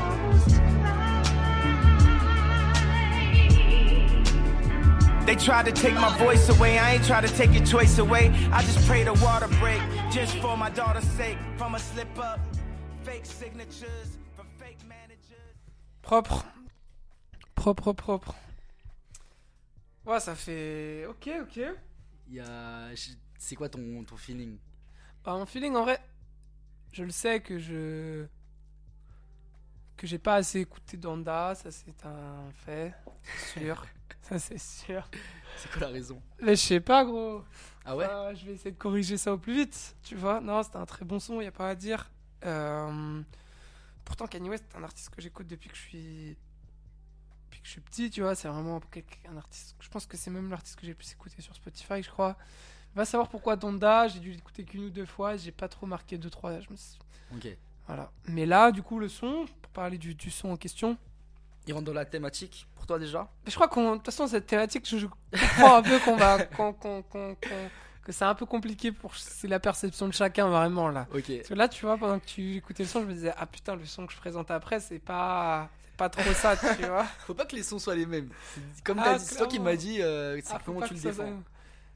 They 5.25 5.36
tried 5.36 5.65
to 5.65 5.71
take 5.71 5.93
my 5.95 6.15
voice 6.17 6.49
away. 6.49 6.77
I 6.77 6.95
ain't 6.95 7.05
try 7.05 7.21
to 7.21 7.29
take 7.29 7.53
your 7.53 7.65
choice 7.65 7.97
away. 7.97 8.29
I 8.51 8.62
just 8.63 8.86
pray 8.88 9.03
the 9.03 9.13
water 9.23 9.47
break 9.59 9.81
just 10.12 10.36
for 10.38 10.57
my 10.57 10.69
daughter's 10.69 11.07
sake. 11.15 11.38
From 11.57 11.75
a 11.75 11.79
slip 11.79 12.17
up, 12.19 12.39
fake 13.03 13.25
signatures 13.25 14.17
from 14.36 14.47
fake 14.59 14.79
managers. 14.88 15.55
Propre. 16.01 16.43
Propre, 17.55 17.93
propre. 17.93 18.36
Ouais, 20.05 20.19
ça 20.19 20.36
fait. 20.36 21.05
Ok, 21.07 21.29
ok. 21.41 21.57
Il 22.27 22.36
y 22.36 22.39
a- 22.41 22.89
C'est 23.39 23.55
quoi 23.55 23.69
ton, 23.69 24.03
ton 24.03 24.17
feeling? 24.17 24.57
Bah, 25.23 25.33
mon 25.38 25.45
feeling, 25.45 25.75
en 25.75 25.83
vrai, 25.83 25.99
je 26.91 27.03
le 27.03 27.12
sais 27.12 27.39
que 27.39 27.57
je. 27.59 28.25
que 29.95 30.05
j'ai 30.07 30.19
pas 30.19 30.36
assez 30.36 30.59
écouté 30.59 30.97
Donda, 30.97 31.55
ça 31.55 31.71
c'est 31.71 32.05
un 32.05 32.51
fait. 32.65 32.93
Sûr. 33.53 33.86
ça 34.34 34.39
c'est 34.39 34.60
sûr. 34.60 35.10
C'est 35.58 35.69
quoi 35.72 35.82
la 35.82 35.89
raison? 35.89 36.19
Mais 36.41 36.56
je 36.56 36.62
sais 36.62 36.80
pas, 36.80 37.06
gros. 37.06 37.43
Ah 37.86 37.96
ouais? 37.96 38.08
Je 38.36 38.46
vais 38.46 38.54
essayer 38.54 38.72
de 38.72 38.78
corriger 38.78 39.17
ça 39.17 39.34
au 39.34 39.38
plus 39.38 39.54
vite, 39.54 39.96
tu 40.02 40.15
vois. 40.15 40.41
Non, 40.41 40.63
c'était 40.63 40.78
un 40.78 40.86
très 40.86 41.06
bon 41.06 41.19
son, 41.19 41.41
y 41.41 41.46
a 41.46 41.52
pas 41.52 41.69
à 41.69 41.76
dire. 41.76 42.10
Euh, 42.43 43.22
Pourtant, 44.04 44.28
Kanye 44.28 44.50
West, 44.50 44.65
c'est 44.69 44.78
un 44.78 44.84
artiste 44.84 45.10
que 45.10 45.22
j'écoute 45.22 45.48
depuis 45.48 45.69
que 45.69 45.76
je 45.76 45.82
suis. 45.82 46.38
Depuis 47.46 47.62
que 47.62 47.65
je 47.67 47.72
suis 47.72 47.82
petit, 47.82 48.10
tu 48.10 48.22
vois. 48.22 48.36
C'est 48.36 48.48
vraiment 48.48 48.82
un 49.30 49.38
artiste. 49.38 49.76
Je 49.80 49.89
pense 49.89 50.06
que 50.06 50.17
c'est 50.17 50.32
même 50.32 50.50
l'artiste 50.50 50.76
que 50.76 50.86
j'ai 50.86 50.91
le 50.91 50.98
plus 50.98 51.12
écouté 51.12 51.41
sur 51.41 51.56
Spotify, 51.56 52.02
je 52.02 52.10
crois. 52.10 52.36
Va 52.96 53.06
savoir 53.06 53.30
pourquoi 53.30 53.56
Donda, 53.56 54.08
j'ai 54.08 54.19
dû 54.19 54.32
l'écouter 54.32 54.65
qu'une 54.65 54.86
ou 54.86 54.89
deux 54.89 55.06
fois, 55.06 55.36
j'ai 55.38 55.52
pas 55.52 55.67
trop 55.67 55.86
marqué 55.86 56.17
deux, 56.17 56.30
trois. 56.30 56.60
Je 56.60 56.69
me 56.69 56.76
Ok. 57.36 57.48
Voilà. 57.88 58.12
Mais 58.28 58.46
là, 58.46 58.72
du 58.72 58.82
coup, 58.84 59.00
le 59.00 59.10
son, 59.10 59.46
pour 59.62 59.72
parler 59.72 59.98
du, 59.98 60.15
du 60.15 60.32
son 60.32 60.50
en 60.50 60.58
question, 60.58 60.98
Il 61.67 61.73
rentre 61.73 61.86
dans 61.86 61.93
la 61.93 62.06
thématique 62.06 62.67
pour 62.76 62.86
toi 62.86 62.99
déjà? 62.99 63.28
Je 63.47 63.54
crois 63.56 63.67
qu'on, 63.67 63.91
de 63.91 63.95
toute 63.97 64.06
façon, 64.08 64.28
cette 64.28 64.47
thématique, 64.47 64.86
je, 64.88 64.97
je 64.97 65.08
comprends 65.08 65.76
un 65.78 65.82
peu 65.84 65.97
qu'on 65.99 66.15
va, 66.17 66.43
qu'on- 66.45 66.73
qu'on- 66.73 67.02
qu'on- 67.04 67.36
que 68.04 68.12
c'est 68.12 68.26
un 68.26 68.36
peu 68.36 68.45
compliqué 68.45 68.91
pour, 68.91 69.15
c'est 69.15 69.47
la 69.47 69.60
perception 69.62 70.08
de 70.08 70.13
chacun 70.13 70.49
vraiment 70.49 70.89
là. 70.89 71.08
Ok. 71.13 71.34
Parce 71.38 71.47
que 71.47 71.54
là, 71.54 71.69
tu 71.69 71.86
vois, 71.86 71.97
pendant 71.97 72.19
que 72.19 72.26
tu 72.26 72.58
écoutais 72.58 72.84
le 72.84 72.89
son, 72.89 72.99
je 73.02 73.06
me 73.06 73.13
disais, 73.13 73.34
ah 73.38 73.45
putain, 73.45 73.76
le 73.78 73.86
son 73.86 74.06
que 74.06 74.12
je 74.13 74.17
présente 74.17 74.52
après, 74.52 74.82
c'est 74.82 74.99
pas, 74.99 75.69
pas 75.95 76.10
trop 76.10 76.34
ça, 76.34 76.58
tu 76.58 76.65
vois. 76.86 77.06
Faut 77.26 77.34
pas 77.34 77.45
que 77.45 77.56
les 77.56 77.63
sons 77.63 77.80
soient 77.80 77.95
les 77.95 78.06
mêmes. 78.06 78.30
Comme 78.84 78.99
Ah, 78.99 79.17
c'est 79.19 79.38
toi 79.38 79.47
qui 79.47 79.60
m'as 79.60 79.78
dit, 79.78 80.02
euh, 80.02 80.38
c'est 80.43 80.54
Ah, 80.56 80.62
comment 80.65 80.82
tu 80.82 80.93
le 80.95 80.99
défends. 80.99 81.13
soit- 81.15 81.34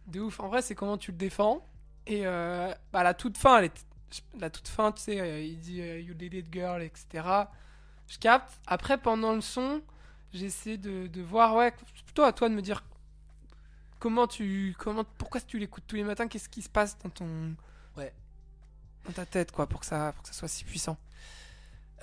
De 0.08 0.22
ouf. 0.22 0.40
En 0.40 0.48
vrai, 0.48 0.62
c'est 0.62 0.76
comment 0.76 0.98
tu 0.98 1.12
le 1.12 1.18
défends. 1.18 1.66
Et 2.06 2.26
euh, 2.26 2.74
bah, 2.94 3.04
la 3.04 3.14
toute 3.14 3.38
fin, 3.38 3.58
elle 3.58 3.66
est... 3.66 3.86
la 4.40 4.50
toute 4.50 4.70
fin, 4.70 4.94
tu 4.94 5.02
sais, 5.02 5.20
euh, 5.20 5.42
il 5.42 5.60
dit 5.60 5.82
euh, 5.82 6.00
You 6.00 6.14
did 6.14 6.34
it, 6.34 6.46
girl, 6.50 6.82
etc. 6.82 7.26
Je 8.08 8.18
capte. 8.18 8.60
Après, 8.68 8.98
pendant 8.98 9.34
le 9.34 9.42
son, 9.42 9.82
j'essaie 10.34 10.78
de, 10.78 11.08
de 11.08 11.22
voir, 11.22 11.56
ouais, 11.56 11.74
c'est 11.96 12.04
plutôt 12.06 12.24
à 12.24 12.34
toi 12.34 12.50
de 12.50 12.54
me 12.54 12.62
dire 12.62 12.84
comment 14.00 14.28
tu. 14.28 14.76
Comment, 14.78 15.04
pourquoi 15.18 15.42
tu 15.42 15.60
l'écoutes 15.60 15.84
tous 15.88 15.96
les 15.96 16.04
matins 16.04 16.28
Qu'est-ce 16.28 16.50
qui 16.50 16.62
se 16.62 16.70
passe 16.70 16.98
dans 17.04 17.10
ton. 17.10 17.56
Ouais. 17.96 18.14
Dans 19.06 19.14
ta 19.14 19.26
tête, 19.26 19.52
quoi, 19.52 19.68
pour 19.68 19.82
que 19.82 19.86
ça, 19.86 20.12
pour 20.14 20.24
que 20.24 20.30
ça 20.30 20.34
soit 20.34 20.48
si 20.48 20.64
puissant. 20.64 20.98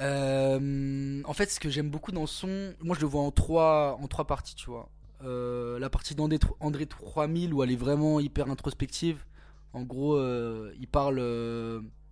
Euh, 0.00 1.22
en 1.24 1.32
fait, 1.32 1.50
ce 1.50 1.60
que 1.60 1.70
j'aime 1.70 1.88
beaucoup 1.88 2.12
dans 2.12 2.22
le 2.22 2.26
son, 2.26 2.74
moi 2.80 2.96
je 2.96 3.00
le 3.00 3.06
vois 3.06 3.22
en 3.22 3.30
trois, 3.30 3.96
en 4.00 4.08
trois 4.08 4.26
parties, 4.26 4.54
tu 4.54 4.70
vois. 4.70 4.88
Euh, 5.22 5.78
la 5.78 5.88
partie 5.88 6.14
d'André 6.14 6.38
André 6.60 6.86
3000 6.86 7.54
où 7.54 7.62
elle 7.62 7.70
est 7.70 7.76
vraiment 7.76 8.20
hyper 8.20 8.50
introspective. 8.50 9.24
En 9.72 9.82
gros, 9.82 10.14
euh, 10.16 10.74
il 10.80 10.88
parle. 10.88 11.18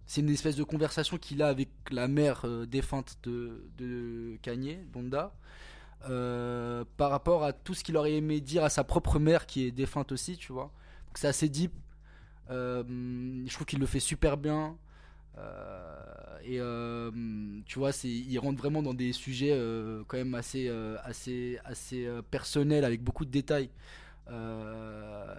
C'est 0.06 0.20
une 0.20 0.30
espèce 0.30 0.56
de 0.56 0.64
conversation 0.64 1.18
qu'il 1.18 1.42
a 1.42 1.48
avec 1.48 1.70
la 1.90 2.08
mère 2.08 2.42
euh, 2.44 2.66
défunte 2.66 3.18
de, 3.24 3.64
de 3.78 4.36
Kanye, 4.42 4.78
Donda. 4.92 5.34
euh, 6.10 6.84
par 6.96 7.10
rapport 7.10 7.44
à 7.44 7.52
tout 7.52 7.74
ce 7.74 7.84
qu'il 7.84 7.96
aurait 7.96 8.14
aimé 8.14 8.40
dire 8.40 8.64
à 8.64 8.70
sa 8.70 8.84
propre 8.84 9.18
mère 9.18 9.46
qui 9.46 9.66
est 9.66 9.70
défunte 9.70 10.12
aussi, 10.12 10.36
tu 10.36 10.52
vois. 10.52 10.72
Donc 11.08 11.18
c'est 11.18 11.28
assez 11.28 11.48
deep. 11.48 11.72
Euh, 12.50 12.82
je 13.46 13.54
trouve 13.54 13.66
qu'il 13.66 13.78
le 13.78 13.86
fait 13.86 14.00
super 14.00 14.36
bien. 14.36 14.76
Et 16.44 16.58
tu 17.66 17.78
vois, 17.78 17.92
c'est, 17.92 18.08
il 18.08 18.38
rentre 18.38 18.58
vraiment 18.58 18.82
dans 18.82 18.94
des 18.94 19.12
sujets 19.12 19.56
quand 20.08 20.16
même 20.16 20.34
assez, 20.34 20.68
assez, 21.04 21.58
assez 21.64 22.08
personnels 22.30 22.84
avec 22.84 23.02
beaucoup 23.02 23.24
de 23.24 23.30
détails. 23.30 23.70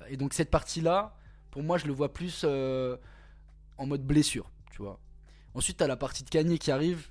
Et 0.10 0.18
donc 0.18 0.34
cette 0.34 0.50
partie-là, 0.50 1.16
pour 1.52 1.64
moi, 1.64 1.78
je 1.78 1.88
le 1.88 1.94
vois 1.94 2.14
plus 2.14 2.46
en 3.78 3.86
mode 3.86 4.04
blessure, 4.06 4.50
tu 4.72 4.82
vois. 4.82 5.00
Ensuite, 5.54 5.78
t'as 5.78 5.88
la 5.88 5.96
partie 5.98 6.24
de 6.24 6.30
Kanye 6.30 6.58
qui 6.60 6.72
arrive, 6.72 7.10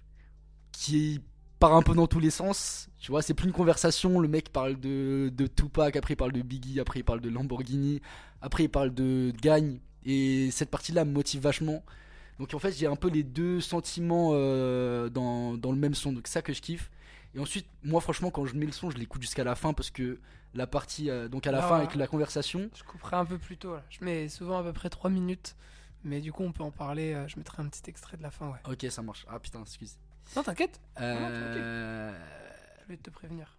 qui 0.72 1.20
part 1.59 1.75
un 1.75 1.83
peu 1.83 1.94
dans 1.94 2.07
tous 2.09 2.18
les 2.20 2.31
sens. 2.31 2.88
Tu 2.98 3.11
vois, 3.11 3.22
c'est 3.22 3.35
plus 3.35 3.46
une 3.46 3.53
conversation. 3.53 4.18
Le 4.18 4.29
mec 4.29 4.48
parle 4.51 4.79
de, 4.81 5.31
de 5.35 5.46
Tupac, 5.46 5.94
après 5.96 6.14
il 6.14 6.16
parle 6.16 6.33
de 6.33 6.42
Biggie, 6.42 6.81
après 6.81 7.01
il 7.01 7.05
parle 7.05 7.20
de 7.20 7.29
Lamborghini, 7.31 8.01
après 8.40 8.64
il 8.64 8.68
parle 8.68 8.92
de 8.92 9.33
Gagne. 9.40 9.79
Et 10.05 10.51
cette 10.51 10.70
partie-là 10.70 11.05
me 11.05 11.12
motive 11.12 11.40
vachement. 11.42 11.85
Donc 12.40 12.53
en 12.55 12.59
fait, 12.59 12.72
j'ai 12.72 12.87
un 12.87 12.96
peu 12.96 13.09
les 13.09 13.22
deux 13.22 13.61
sentiments 13.61 14.31
euh, 14.33 15.09
dans, 15.09 15.57
dans 15.57 15.70
le 15.70 15.79
même 15.79 15.94
son. 15.94 16.12
Donc 16.12 16.27
ça 16.27 16.42
que 16.42 16.53
je 16.53 16.61
kiffe. 16.61 16.90
Et 17.35 17.38
ensuite, 17.38 17.66
moi 17.85 18.01
franchement, 18.01 18.31
quand 18.31 18.44
je 18.46 18.55
mets 18.57 18.66
le 18.66 18.72
son, 18.72 18.90
je 18.90 18.98
l'écoute 18.98 19.22
jusqu'à 19.22 19.44
la 19.44 19.55
fin 19.55 19.72
parce 19.72 19.90
que 19.90 20.18
la 20.55 20.66
partie, 20.66 21.09
euh, 21.11 21.29
donc 21.29 21.46
à 21.46 21.53
la 21.53 21.64
Ah. 21.64 21.68
fin 21.68 21.77
avec 21.77 21.94
la 21.94 22.07
conversation, 22.09 22.68
Je 22.75 22.83
couperai 22.83 23.16
un 23.16 23.25
peu 23.25 23.38
plus 23.38 23.57
tôt. 23.57 23.75
Là. 23.75 23.85
Je 23.88 24.05
mets 24.05 24.29
souvent 24.29 24.59
à 24.59 24.62
peu 24.64 24.72
près 24.72 24.90
3 24.90 25.09
minutes. 25.11 25.55
Mais 26.05 26.21
du 26.21 26.33
coup, 26.33 26.43
on 26.43 26.53
peut 26.53 26.62
en 26.65 26.71
parler. 26.71 27.15
euh, 27.15 27.29
Je 27.29 27.37
mettrai 27.37 27.62
un 27.62 27.69
petit 27.69 27.88
extrait 27.88 28.17
de 28.17 28.23
la 28.23 28.31
fin, 28.31 28.49
ouais. 28.51 28.59
ok, 28.73 28.87
ça 28.91 29.03
marche. 29.03 29.25
Ah 29.29 29.38
putain, 29.38 29.61
excuse. 29.62 29.97
Non, 30.37 30.43
t'inquiète. 30.43 30.81
Euh, 31.01 32.12
Je 32.83 32.88
vais 32.88 32.97
te 32.97 33.11
prévenir. 33.11 33.57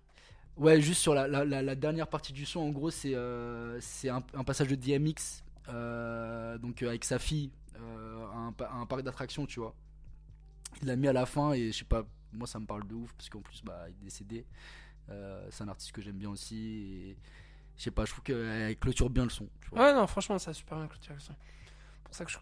Ouais, 0.58 0.80
juste 0.82 1.02
sur 1.02 1.14
la, 1.16 1.28
la- 1.28 1.46
la- 1.46 1.62
la 1.64 1.76
dernière 1.76 2.08
partie 2.08 2.32
du 2.34 2.46
son, 2.46 2.60
en 2.60 2.70
gros, 2.70 2.92
c'est 2.92 3.14
euh, 3.16 3.80
un, 4.06 4.24
un 4.36 4.44
passage 4.44 4.68
de 4.68 4.76
DMX, 4.76 5.44
euh, 5.70 6.58
donc 6.60 6.84
avec 6.84 7.04
sa 7.06 7.18
fille, 7.18 7.50
à 7.76 8.38
un, 8.38 8.52
pa- 8.52 8.66
à 8.68 8.76
un 8.76 8.86
parc 8.86 9.02
d'attractions, 9.02 9.46
tu 9.48 9.60
vois. 9.60 9.74
Il 10.82 10.88
l'a 10.88 10.96
mis 10.96 11.08
à 11.08 11.14
la 11.14 11.26
fin 11.26 11.54
et 11.54 11.72
je 11.72 11.80
sais 11.80 11.86
pas, 11.86 12.04
moi 12.34 12.48
ça 12.48 12.60
me 12.60 12.66
parle 12.66 12.86
de 12.88 12.94
ouf 12.94 13.14
parce 13.14 13.30
qu'en 13.30 13.42
plus, 13.42 13.62
bah, 13.64 13.86
il 13.90 13.94
est 14.02 14.04
décédé. 14.06 14.46
C'est 15.50 15.64
un 15.64 15.68
artiste 15.70 15.92
que 15.92 16.02
j'aime 16.02 16.18
bien 16.18 16.30
aussi. 16.30 16.58
Et, 16.58 17.18
je 17.78 17.84
sais 17.84 17.92
pas, 17.92 18.06
je 18.06 18.12
trouve 18.12 18.24
qu'elle 18.24 18.78
clôture 18.78 19.10
bien 19.10 19.24
le 19.24 19.30
son. 19.32 19.48
Tu 19.62 19.70
vois. 19.70 19.80
Ouais, 19.88 19.94
non, 19.94 20.06
franchement, 20.08 20.38
ça 20.38 20.52
a 20.52 20.54
super 20.54 20.78
bien 20.78 20.88
clôturé 20.88 21.16
le 21.16 21.20
son. 21.20 21.34
Pour 22.14 22.16
ça 22.16 22.26
que 22.26 22.32
je 22.32 22.38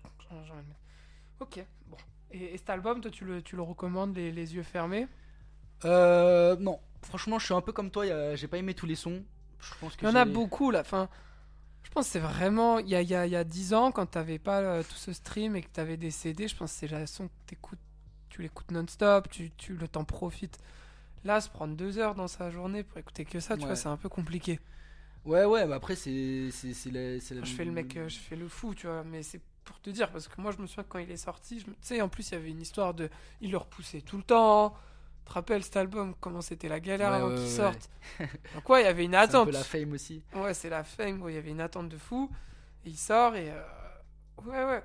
le 0.53 0.55
mettre. 0.63 0.79
Ok, 1.39 1.65
bon. 1.87 1.97
Et, 2.31 2.53
et 2.53 2.57
cet 2.57 2.69
album, 2.71 3.01
toi, 3.01 3.11
tu 3.11 3.25
le, 3.25 3.41
tu 3.43 3.55
le 3.55 3.61
recommandes 3.61 4.15
les, 4.15 4.31
les 4.31 4.55
yeux 4.55 4.63
fermés? 4.63 5.07
Euh, 5.85 6.55
non, 6.59 6.79
franchement, 7.01 7.39
je 7.39 7.45
suis 7.45 7.53
un 7.53 7.61
peu 7.61 7.71
comme 7.71 7.91
toi, 7.91 8.35
j'ai 8.35 8.47
pas 8.47 8.57
aimé 8.57 8.73
tous 8.73 8.85
les 8.85 8.95
sons. 8.95 9.23
Je 9.59 9.73
pense 9.79 9.95
que 9.95 10.05
Il 10.05 10.09
y 10.09 10.11
en 10.11 10.15
a 10.15 10.25
beaucoup, 10.25 10.71
là. 10.71 10.81
Enfin, 10.81 11.09
je 11.83 11.91
pense 11.91 12.07
que 12.07 12.11
c'est 12.13 12.19
vraiment. 12.19 12.79
Il 12.79 12.89
y 12.89 12.95
a, 12.95 13.01
il 13.01 13.09
y, 13.09 13.15
a, 13.15 13.27
il 13.27 13.31
y 13.31 13.35
a 13.35 13.43
10 13.43 13.73
ans, 13.75 13.91
quand 13.91 14.05
t'avais 14.07 14.39
pas 14.39 14.61
euh, 14.61 14.83
tout 14.83 14.95
ce 14.95 15.13
stream 15.13 15.55
et 15.55 15.63
que 15.63 15.69
t'avais 15.69 15.97
des 15.97 16.11
CD, 16.11 16.47
je 16.49 16.55
pense 16.57 16.73
que 16.73 16.79
c'est 16.79 16.87
la 16.87 17.07
son 17.07 17.27
que 17.27 17.33
t'écoutes. 17.47 17.79
Tu 18.29 18.41
l'écoutes 18.43 18.71
non-stop, 18.71 19.29
tu, 19.29 19.51
tu 19.57 19.75
le 19.75 19.87
t'en 19.87 20.05
profites. 20.05 20.59
Là, 21.25 21.41
se 21.41 21.49
prendre 21.49 21.75
deux 21.75 21.97
heures 21.99 22.15
dans 22.15 22.27
sa 22.29 22.51
journée 22.51 22.83
pour 22.83 22.97
écouter 22.99 23.25
que 23.25 23.39
ça, 23.41 23.57
tu 23.57 23.65
Ouais. 23.65 23.67
vois, 23.67 23.77
c'est 23.77 23.89
un 23.89 23.97
peu 23.97 24.09
compliqué. 24.09 24.59
Ouais, 25.25 25.45
ouais, 25.45 25.67
mais 25.67 25.75
après, 25.75 25.95
c'est 25.95 26.49
c'est- 26.51 26.91
la, 26.91 27.17
la- 27.17 27.41
Je 27.43 27.51
fais 27.51 27.65
le 27.65 27.71
mec, 27.71 27.97
euh, 27.97 28.07
je 28.09 28.17
fais 28.19 28.35
le 28.35 28.47
fou, 28.47 28.73
tu 28.75 28.87
vois, 28.87 29.03
mais 29.03 29.23
c'est 29.23 29.41
pour 29.71 29.81
te 29.81 29.89
dire, 29.89 30.11
parce 30.11 30.27
que 30.27 30.39
moi 30.41 30.51
je 30.51 30.57
me 30.61 30.67
souviens 30.67 30.83
que 30.83 30.89
quand 30.89 30.99
il 30.99 31.09
est 31.11 31.17
sorti, 31.17 31.59
je 31.59 31.65
tu 31.65 31.71
sais, 31.81 32.01
en 32.01 32.09
plus 32.09 32.29
il 32.29 32.33
y 32.33 32.37
avait 32.37 32.49
une 32.49 32.61
histoire 32.61 32.93
de. 32.93 33.09
Il 33.41 33.51
le 33.51 33.57
repoussait 33.57 34.01
tout 34.01 34.17
le 34.17 34.23
temps. 34.23 34.75
Tu 35.23 35.29
te 35.29 35.33
rappelles 35.33 35.63
cet 35.63 35.77
album, 35.77 36.15
comment 36.19 36.41
c'était 36.41 36.67
la 36.67 36.79
galère 36.79 37.09
Ouais, 37.11 37.15
avant 37.17 37.27
ouais, 37.29 37.35
qu'il 37.35 37.43
ouais. 37.43 37.49
sorte 37.49 37.89
Donc, 38.55 38.67
ouais, 38.69 38.81
il 38.81 38.85
y 38.85 38.87
avait 38.87 39.05
une 39.05 39.11
C'est 39.11 39.17
un 39.17 39.21
attente. 39.21 39.45
peu 39.47 39.53
la 39.53 39.63
fame 39.63 39.91
aussi. 39.93 40.23
Ouais, 40.35 40.53
c'est 40.53 40.69
la 40.69 40.83
fame, 40.83 41.23
il 41.27 41.35
y 41.35 41.37
avait 41.37 41.51
une 41.51 41.61
attente 41.61 41.89
de 41.89 41.97
fou. 41.97 42.29
Et 42.85 42.89
il 42.89 42.97
sort 42.97 43.35
et. 43.35 43.51
euh, 43.51 43.61
Ouais, 44.45 44.65
ouais. 44.65 44.83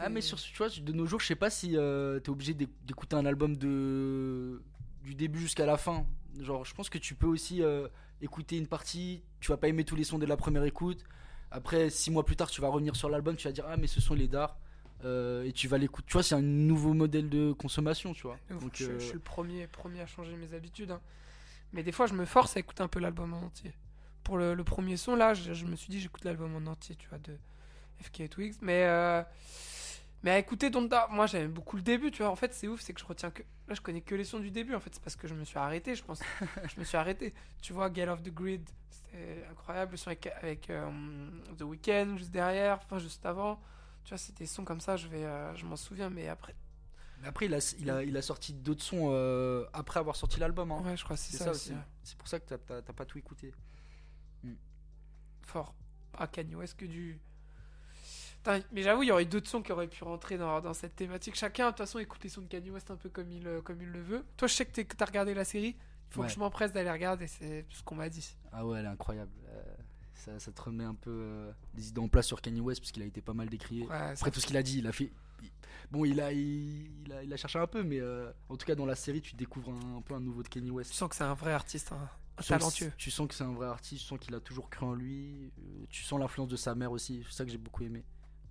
Ah 0.00 0.04
C'est- 0.04 0.08
mais 0.10 0.20
sur 0.20 0.38
tu 0.38 0.54
vois 0.58 0.68
de 0.68 0.92
nos 0.92 1.06
jours 1.06 1.18
je 1.20 1.26
sais 1.26 1.34
pas 1.34 1.48
si 1.50 1.76
euh, 1.76 2.20
t'es 2.20 2.28
obligé 2.30 2.52
d'éc- 2.54 2.68
d'écouter 2.84 3.16
un 3.16 3.24
album 3.24 3.56
de 3.56 4.62
du 5.02 5.14
début 5.14 5.38
jusqu'à 5.40 5.64
la 5.66 5.76
fin 5.78 6.04
genre 6.40 6.64
je 6.66 6.74
pense 6.74 6.90
que 6.90 6.98
tu 6.98 7.14
peux 7.14 7.26
aussi 7.26 7.62
euh, 7.62 7.88
écouter 8.20 8.58
une 8.58 8.66
partie 8.66 9.22
tu 9.40 9.50
vas 9.50 9.56
pas 9.56 9.68
aimer 9.68 9.84
tous 9.84 9.96
les 9.96 10.04
sons 10.04 10.18
dès 10.18 10.26
la 10.26 10.36
première 10.36 10.64
écoute 10.64 11.02
après 11.50 11.90
six 11.90 12.10
mois 12.10 12.24
plus 12.24 12.36
tard 12.36 12.50
tu 12.50 12.60
vas 12.60 12.68
revenir 12.68 12.94
sur 12.96 13.08
l'album 13.08 13.36
tu 13.36 13.48
vas 13.48 13.52
dire 13.52 13.64
ah 13.68 13.76
mais 13.76 13.86
ce 13.86 14.00
son 14.00 14.14
il 14.14 14.22
est 14.22 14.28
d'art 14.28 14.58
euh, 15.04 15.44
et 15.44 15.52
tu 15.52 15.68
vas 15.68 15.78
l'écouter. 15.78 16.08
Tu 16.08 16.14
vois, 16.14 16.24
c'est 16.24 16.34
un 16.34 16.42
nouveau 16.42 16.92
modèle 16.92 17.28
de 17.28 17.52
consommation, 17.52 18.12
tu 18.14 18.22
vois. 18.22 18.36
Ouf, 18.50 18.58
Donc, 18.60 18.72
je, 18.74 18.86
euh, 18.86 18.98
je 18.98 19.04
suis 19.04 19.12
le 19.14 19.20
premier, 19.20 19.68
premier 19.68 20.00
à 20.00 20.06
changer 20.08 20.34
mes 20.34 20.54
habitudes. 20.54 20.90
hein. 20.90 21.00
Mais 21.72 21.84
des 21.84 21.92
fois, 21.92 22.06
je 22.08 22.14
me 22.14 22.24
force 22.24 22.56
à 22.56 22.60
écouter 22.60 22.82
un 22.82 22.88
peu 22.88 22.98
l'album 22.98 23.32
en 23.32 23.42
entier. 23.46 23.72
Pour 24.24 24.38
le, 24.38 24.54
le 24.54 24.64
premier 24.64 24.96
son, 24.96 25.14
là, 25.14 25.34
je, 25.34 25.52
je 25.54 25.66
me 25.66 25.76
suis 25.76 25.88
dit, 25.92 26.00
j'écoute 26.00 26.24
l'album 26.24 26.52
en 26.56 26.68
entier, 26.68 26.96
tu 26.96 27.08
vois, 27.10 27.18
de 27.18 27.36
FK 28.02 28.28
Twigs. 28.28 28.54
Mais, 28.60 28.86
euh, 28.86 29.22
mais 30.22 30.30
à 30.32 30.38
écouter 30.38 30.70
Donda, 30.70 31.06
moi, 31.10 31.26
j'aime 31.26 31.52
beaucoup 31.52 31.76
le 31.76 31.82
début, 31.82 32.10
tu 32.10 32.22
vois. 32.22 32.30
En 32.32 32.36
fait, 32.36 32.52
c'est 32.54 32.66
ouf, 32.68 32.80
c'est 32.80 32.92
que 32.92 33.00
je 33.00 33.04
retiens 33.06 33.30
que. 33.30 33.42
Là, 33.68 33.74
je 33.74 33.80
connais 33.80 34.00
que 34.00 34.14
les 34.14 34.24
sons 34.24 34.40
du 34.40 34.50
début, 34.50 34.74
en 34.74 34.80
fait. 34.80 34.90
C'est 34.92 35.02
parce 35.02 35.16
que 35.16 35.28
je 35.28 35.34
me 35.34 35.44
suis 35.44 35.58
arrêté, 35.58 35.94
je 35.94 36.02
pense. 36.02 36.20
je 36.74 36.80
me 36.80 36.84
suis 36.84 36.96
arrêté. 36.96 37.34
Tu 37.62 37.72
vois, 37.72 37.92
Get 37.92 38.08
Off 38.08 38.22
the 38.22 38.32
Grid, 38.32 38.68
c'était 38.90 39.44
incroyable. 39.50 39.92
Le 39.92 39.96
son 39.96 40.08
avec, 40.08 40.26
avec 40.26 40.70
euh, 40.70 40.90
The 41.56 41.62
Weeknd 41.62 42.16
juste 42.16 42.30
derrière, 42.30 42.80
enfin, 42.84 42.98
juste 42.98 43.24
avant. 43.26 43.60
Tu 44.04 44.10
vois, 44.10 44.18
c'était 44.18 44.44
des 44.44 44.46
sons 44.46 44.64
comme 44.64 44.80
ça, 44.80 44.96
je, 44.96 45.06
vais, 45.06 45.24
euh, 45.24 45.54
je 45.54 45.66
m'en 45.66 45.76
souviens, 45.76 46.08
mais 46.10 46.28
après. 46.28 46.54
mais 47.20 47.28
après, 47.28 47.46
il 47.46 47.54
a, 47.54 47.74
il 47.78 47.90
a, 47.90 48.02
il 48.02 48.16
a 48.16 48.22
sorti 48.22 48.54
d'autres 48.54 48.82
sons 48.82 49.10
euh, 49.12 49.66
après 49.74 50.00
avoir 50.00 50.16
sorti 50.16 50.40
l'album. 50.40 50.72
hein. 50.72 50.80
Ouais, 50.84 50.96
je 50.96 51.04
crois 51.04 51.14
que 51.16 51.22
c'est 51.22 51.36
ça, 51.36 51.50
aussi. 51.50 51.74
C'est 52.02 52.16
pour 52.16 52.26
ça 52.26 52.40
que 52.40 52.54
t'as 52.54 52.80
pas 52.80 53.04
tout 53.04 53.18
écouté. 53.18 53.52
fort. 55.42 55.74
Ah, 56.14 56.26
Kanye 56.26 56.54
West 56.56 56.76
que 56.76 56.86
du. 56.86 57.20
Mais 58.72 58.82
j'avoue, 58.82 59.02
il 59.02 59.06
y 59.08 59.12
aurait 59.12 59.24
d'autres 59.26 59.48
sons 59.48 59.62
qui 59.62 59.72
auraient 59.72 59.88
pu 59.88 60.02
rentrer 60.04 60.38
dans, 60.38 60.60
dans 60.60 60.72
cette 60.72 60.96
thématique. 60.96 61.34
Chacun, 61.34 61.66
de 61.66 61.70
toute 61.72 61.78
façon, 61.78 61.98
écoute 61.98 62.22
les 62.24 62.30
sons 62.30 62.40
de 62.42 62.46
Kanye 62.46 62.70
West 62.70 62.90
un 62.90 62.96
peu 62.96 63.08
comme 63.10 63.30
il, 63.30 63.46
euh, 63.46 63.60
comme 63.60 63.82
il 63.82 63.88
le 63.88 64.00
veut. 64.00 64.24
Toi, 64.36 64.48
je 64.48 64.54
sais 64.54 64.64
que 64.64 64.82
t'as 64.94 65.04
regardé 65.04 65.34
la 65.34 65.44
série. 65.44 65.76
Il 66.10 66.14
faut 66.14 66.22
Ouais. 66.22 66.26
que 66.28 66.32
je 66.32 66.38
m'empresse 66.38 66.72
d'aller 66.72 66.90
regarder, 66.90 67.26
c'est 67.26 67.66
ce 67.68 67.82
qu'on 67.82 67.96
m'a 67.96 68.08
dit. 68.08 68.34
Ah 68.52 68.66
ouais, 68.66 68.78
elle 68.78 68.86
est 68.86 68.88
incroyable. 68.88 69.30
Euh, 69.48 69.62
ça, 70.14 70.38
ça 70.38 70.50
te 70.52 70.62
remet 70.62 70.84
un 70.84 70.94
peu 70.94 71.10
euh, 71.10 71.52
des 71.74 71.88
idées 71.88 72.00
en 72.00 72.08
place 72.08 72.26
sur 72.26 72.40
Kanye 72.40 72.60
West 72.62 72.80
parce 72.80 72.92
qu'il 72.92 73.02
a 73.02 73.06
été 73.06 73.20
pas 73.20 73.34
mal 73.34 73.48
décrié. 73.50 73.82
Ouais, 73.82 73.88
ça- 73.88 74.06
Après 74.12 74.30
tout 74.30 74.40
ce 74.40 74.46
qu'il 74.46 74.56
a 74.56 74.62
dit, 74.62 74.78
il 74.78 74.86
a 74.86 74.92
fait. 74.92 75.12
il- 75.42 75.50
Bon, 75.90 76.04
il 76.06 76.18
a, 76.20 76.32
il, 76.32 77.02
il 77.04 77.12
a, 77.12 77.22
il 77.22 77.32
a 77.32 77.36
cherché 77.36 77.58
un 77.58 77.66
peu, 77.66 77.82
mais 77.82 78.00
euh, 78.00 78.30
en 78.48 78.56
tout 78.56 78.64
cas 78.66 78.74
dans 78.74 78.86
la 78.86 78.94
série, 78.94 79.20
tu 79.20 79.36
découvres 79.36 79.70
un, 79.70 79.96
un 79.98 80.02
peu 80.02 80.14
un 80.14 80.20
nouveau 80.20 80.42
de 80.42 80.48
Kanye 80.48 80.70
West. 80.70 80.90
tu 80.90 80.96
sens 80.96 81.08
que 81.10 81.16
c'est 81.16 81.24
un 81.24 81.34
vrai 81.34 81.52
artiste, 81.52 81.92
que 82.36 82.42
talentueux. 82.46 82.92
Tu 82.96 83.10
sens 83.10 83.28
que 83.28 83.34
c'est 83.34 83.44
un 83.44 83.52
vrai 83.52 83.66
artiste, 83.68 84.02
tu 84.02 84.08
sens 84.08 84.18
qu'il 84.18 84.34
a 84.34 84.40
toujours 84.40 84.70
cru 84.70 84.86
en 84.86 84.94
lui. 84.94 85.52
euh, 85.58 85.84
tu 85.90 86.02
sens 86.02 86.18
l'influence 86.18 86.48
de 86.48 86.56
sa 86.56 86.74
mère 86.74 86.90
aussi. 86.92 87.22
C'est 87.28 87.36
ça 87.36 87.44
que 87.44 87.50
j'ai 87.50 87.58
beaucoup 87.58 87.82
aimé. 87.84 88.02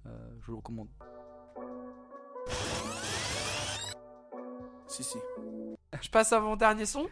Euh, 0.08 0.30
je 0.46 0.52
le 0.52 0.58
recommande. 0.58 0.88
Si, 4.88 5.04
si. 5.04 5.18
Je 6.02 6.10
passe 6.10 6.32
à 6.34 6.40
mon 6.40 6.56
dernier 6.56 6.86
son. 6.86 7.08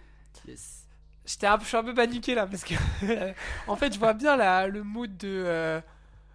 Yes. 0.47 0.87
J'étais 1.25 1.47
un, 1.47 1.57
je 1.59 1.65
suis 1.65 1.77
un 1.77 1.83
peu 1.83 1.93
paniqué 1.93 2.35
là 2.35 2.45
parce 2.45 2.63
que 2.63 2.75
en 3.67 3.75
fait 3.75 3.91
je 3.93 3.97
vois 3.99 4.13
bien 4.13 4.35
la, 4.37 4.67
le 4.67 4.83
mood 4.83 5.17
de 5.17 5.27
euh, 5.45 5.81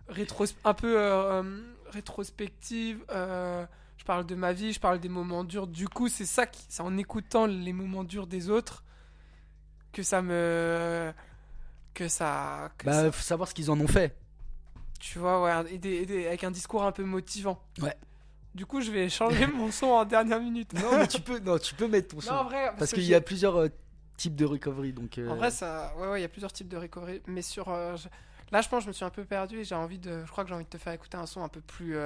rétros, 0.09 0.47
un 0.65 0.75
peu 0.75 0.99
euh, 0.99 1.43
euh, 1.43 1.63
rétrospective. 1.91 3.05
euh, 3.11 3.65
je 3.99 4.05
parle 4.05 4.27
de 4.27 4.35
ma 4.35 4.53
vie, 4.53 4.73
je 4.73 4.81
parle 4.81 4.99
des 4.99 5.09
moments 5.09 5.45
durs. 5.45 5.69
Du 5.69 5.89
coup 5.89 6.09
c'est 6.09 6.25
ça 6.27 6.45
qui, 6.47 6.65
c'est 6.69 6.83
en 6.83 6.97
écoutant 6.99 7.47
les 7.47 7.73
moments 7.73 8.03
durs 8.03 8.27
des 8.27 8.51
autres 8.51 8.83
que 9.93 10.03
ça 10.03 10.23
me 10.23 11.13
que 11.95 12.09
ça, 12.09 12.71
que 12.79 12.87
Bah, 12.87 12.93
ça- 13.05 13.13
faut 13.13 13.23
savoir 13.23 13.49
ce 13.49 13.55
qu'ils 13.55 13.71
en 13.71 13.79
ont 13.81 13.89
fait. 13.89 14.17
Tu 15.01 15.19
vois 15.19 15.43
ouais 15.43 15.79
des- 15.79 16.07
des- 16.07 16.27
avec 16.29 16.45
un 16.45 16.51
discours 16.53 16.85
un 16.85 16.93
peu 16.93 17.03
motivant. 17.03 17.61
Ouais. 17.83 17.97
Du 18.55 18.67
coup 18.67 18.81
je 18.81 18.91
vais 18.93 19.09
changer 19.09 19.47
mon 19.53 19.71
son 19.73 19.87
en 19.87 20.05
dernière 20.05 20.41
minute. 20.41 20.73
Non, 20.75 20.99
mais 20.99 21.09
tu 21.09 21.21
peux, 21.21 21.39
non, 21.41 21.59
tu 21.59 21.75
peux 21.75 21.89
mettre 21.89 22.15
ton 22.15 22.21
son. 22.21 22.33
Non, 22.35 22.41
en 22.41 22.45
vrai, 22.45 22.71
parce 22.79 22.93
qu'il 22.93 23.03
y 23.05 23.15
a 23.15 23.21
plusieurs 23.21 23.57
euh, 23.57 23.69
types 24.17 24.37
de 24.37 24.45
recovery. 24.45 24.93
Donc, 24.93 25.19
euh, 25.19 25.29
En 25.29 25.35
vrai, 25.37 25.51
ça, 25.51 25.93
ouais, 25.99 26.09
ouais, 26.09 26.19
il 26.21 26.23
y 26.23 26.27
a 26.27 26.29
plusieurs 26.29 26.53
types 26.53 26.69
de 26.69 26.77
recovery, 26.77 27.23
mais 27.27 27.43
sur, 27.43 27.69
euh, 27.71 27.97
je- 27.97 28.09
là, 28.53 28.61
je 28.61 28.69
pense, 28.69 28.81
que 28.81 28.85
je 28.85 28.89
me 28.89 28.93
suis 28.93 29.05
un 29.05 29.11
peu 29.11 29.25
perdu 29.25 29.61
et 29.61 29.65
j'ai 29.65 29.75
envie 29.77 29.99
de, 29.99 30.25
je 30.25 30.31
crois 30.31 30.45
que 30.45 30.49
j'ai 30.49 30.55
envie 30.55 30.65
de 30.65 30.69
te 30.71 30.79
faire 30.79 30.93
écouter 30.93 31.17
un 31.17 31.27
son 31.27 31.43
un 31.43 31.49
peu 31.49 31.61
plus. 31.61 31.97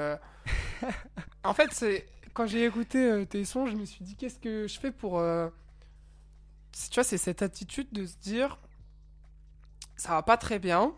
en 1.45 1.55
fait, 1.55 1.73
c'est 1.73 2.07
quand 2.35 2.47
j'ai 2.47 2.65
écouté 2.65 3.27
tes 3.27 3.45
sons, 3.45 3.67
je 3.67 3.75
me 3.77 3.85
suis 3.85 4.05
dit, 4.05 4.15
qu'est-ce 4.17 4.39
que 4.39 4.67
je 4.69 4.79
fais 4.79 4.91
pour, 4.93 5.13
tu 6.73 6.95
vois, 6.95 7.05
c'est 7.05 7.19
cette 7.19 7.43
attitude 7.43 7.89
de 7.93 8.05
se 8.07 8.17
dire, 8.19 8.59
ça 9.97 10.11
va 10.11 10.23
pas 10.23 10.37
très 10.37 10.59
bien, 10.59 10.93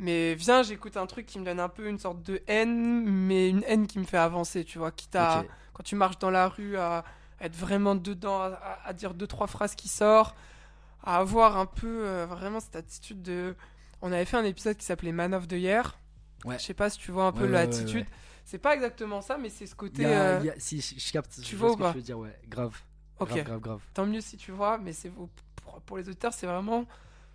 mais 0.00 0.34
viens, 0.34 0.62
j'écoute 0.62 0.96
un 0.96 1.06
truc 1.06 1.26
qui 1.26 1.38
me 1.38 1.44
donne 1.44 1.60
un 1.60 1.68
peu 1.68 1.86
une 1.86 1.98
sorte 1.98 2.22
de 2.22 2.42
haine, 2.46 3.04
mais 3.04 3.50
une 3.50 3.62
haine 3.66 3.86
qui 3.86 3.98
me 3.98 4.04
fait 4.04 4.16
avancer, 4.16 4.64
tu 4.64 4.78
vois, 4.78 4.90
quitte 4.90 5.14
à 5.14 5.44
quand 5.74 5.82
tu 5.82 5.94
marches 5.94 6.18
dans 6.18 6.30
la 6.30 6.48
rue 6.48 6.78
à 6.78 7.04
être 7.38 7.54
vraiment 7.54 7.94
dedans, 7.94 8.50
à, 8.84 8.92
dire 8.94 9.12
deux 9.12 9.26
trois 9.26 9.46
phrases 9.46 9.74
qui 9.74 9.88
sortent, 9.88 10.34
à 11.04 11.18
avoir 11.18 11.58
un 11.58 11.66
peu 11.66 12.06
euh, 12.06 12.26
vraiment 12.26 12.60
cette 12.60 12.76
attitude 12.76 13.20
de. 13.20 13.54
On 14.00 14.10
avait 14.10 14.24
fait 14.24 14.38
un 14.38 14.44
épisode 14.44 14.78
qui 14.78 14.86
s'appelait 14.86 15.12
Man 15.12 15.34
of 15.34 15.46
the 15.46 15.52
Year. 15.52 15.98
Ouais. 16.46 16.58
Je 16.58 16.64
sais 16.64 16.74
pas 16.74 16.88
si 16.88 16.98
tu 16.98 17.12
vois 17.12 17.26
un 17.26 17.32
peu 17.32 17.44
Ouais, 17.44 17.50
l'attitude. 17.50 18.06
ouais. 18.06 18.16
C'est 18.46 18.58
pas 18.58 18.74
exactement 18.74 19.20
ça, 19.20 19.36
mais 19.36 19.50
c'est 19.50 19.66
ce 19.66 19.74
côté. 19.74 20.06
euh, 20.06 20.40
si, 20.56 20.80
je, 20.80 20.98
je 20.98 21.12
capte. 21.12 21.40
tu 21.42 21.52
je 21.52 21.56
vois 21.56 21.72
ce 21.72 21.76
que 21.76 21.90
tu 21.90 21.96
veux 21.96 22.02
dire, 22.02 22.18
ouais. 22.18 22.34
Grave. 22.48 22.76
Ok. 23.18 23.28
Grave, 23.28 23.44
grave, 23.44 23.60
grave. 23.60 23.80
Tant 23.92 24.06
mieux 24.06 24.22
si 24.22 24.38
tu 24.38 24.50
vois, 24.50 24.78
mais 24.78 24.94
c'est 24.94 25.10
pour, 25.10 25.28
pour 25.82 25.98
les 25.98 26.08
auditeurs, 26.08 26.32
c'est 26.32 26.46
vraiment 26.46 26.86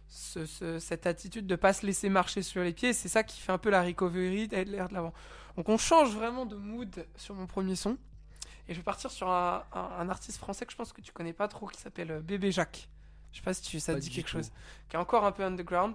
ce- 0.08 0.46
ce- 0.46 0.80
cette 0.80 1.08
attitude 1.08 1.48
de 1.48 1.56
pas 1.56 1.74
se 1.74 1.86
laisser 1.86 2.10
marcher 2.10 2.42
sur 2.42 2.64
les 2.64 2.74
pieds. 2.74 2.94
C'est 2.94 3.10
ça 3.10 3.24
qui 3.24 3.40
fait 3.42 3.52
un 3.52 3.58
peu 3.58 3.70
la 3.70 3.84
recovery, 3.84 4.48
d'aller 4.48 4.66
de 4.66 4.72
l'air 4.72 4.90
de 4.90 4.94
l'avant. 4.94 5.14
Donc 5.58 5.70
on 5.70 5.78
change 5.78 6.14
vraiment 6.16 6.46
de 6.46 6.56
mood 6.56 7.06
sur 7.16 7.34
mon 7.36 7.48
premier 7.48 7.76
son. 7.76 7.98
Et 8.68 8.74
je 8.74 8.80
vais 8.80 8.84
partir 8.84 9.12
sur 9.12 9.30
un, 9.30 9.64
un- 9.74 9.90
un 10.00 10.10
artiste 10.10 10.38
français 10.40 10.66
que 10.66 10.72
je 10.72 10.78
pense 10.78 10.92
que 10.92 11.02
tu 11.02 11.12
connais 11.12 11.34
pas 11.34 11.48
trop, 11.48 11.68
qui 11.68 11.80
s'appelle 11.80 12.12
euh, 12.12 12.20
Bébé 12.22 12.52
Jacques. 12.52 12.90
Je 13.32 13.38
sais 13.38 13.44
pas 13.44 13.54
si 13.54 13.62
tu, 13.62 13.80
ça 13.80 13.94
te 13.94 14.00
dit 14.00 14.10
quelque 14.10 14.26
tout. 14.28 14.38
chose. 14.38 14.52
Qui 14.90 14.96
est 14.96 15.00
encore 15.00 15.26
un 15.26 15.32
peu 15.32 15.44
underground. 15.44 15.94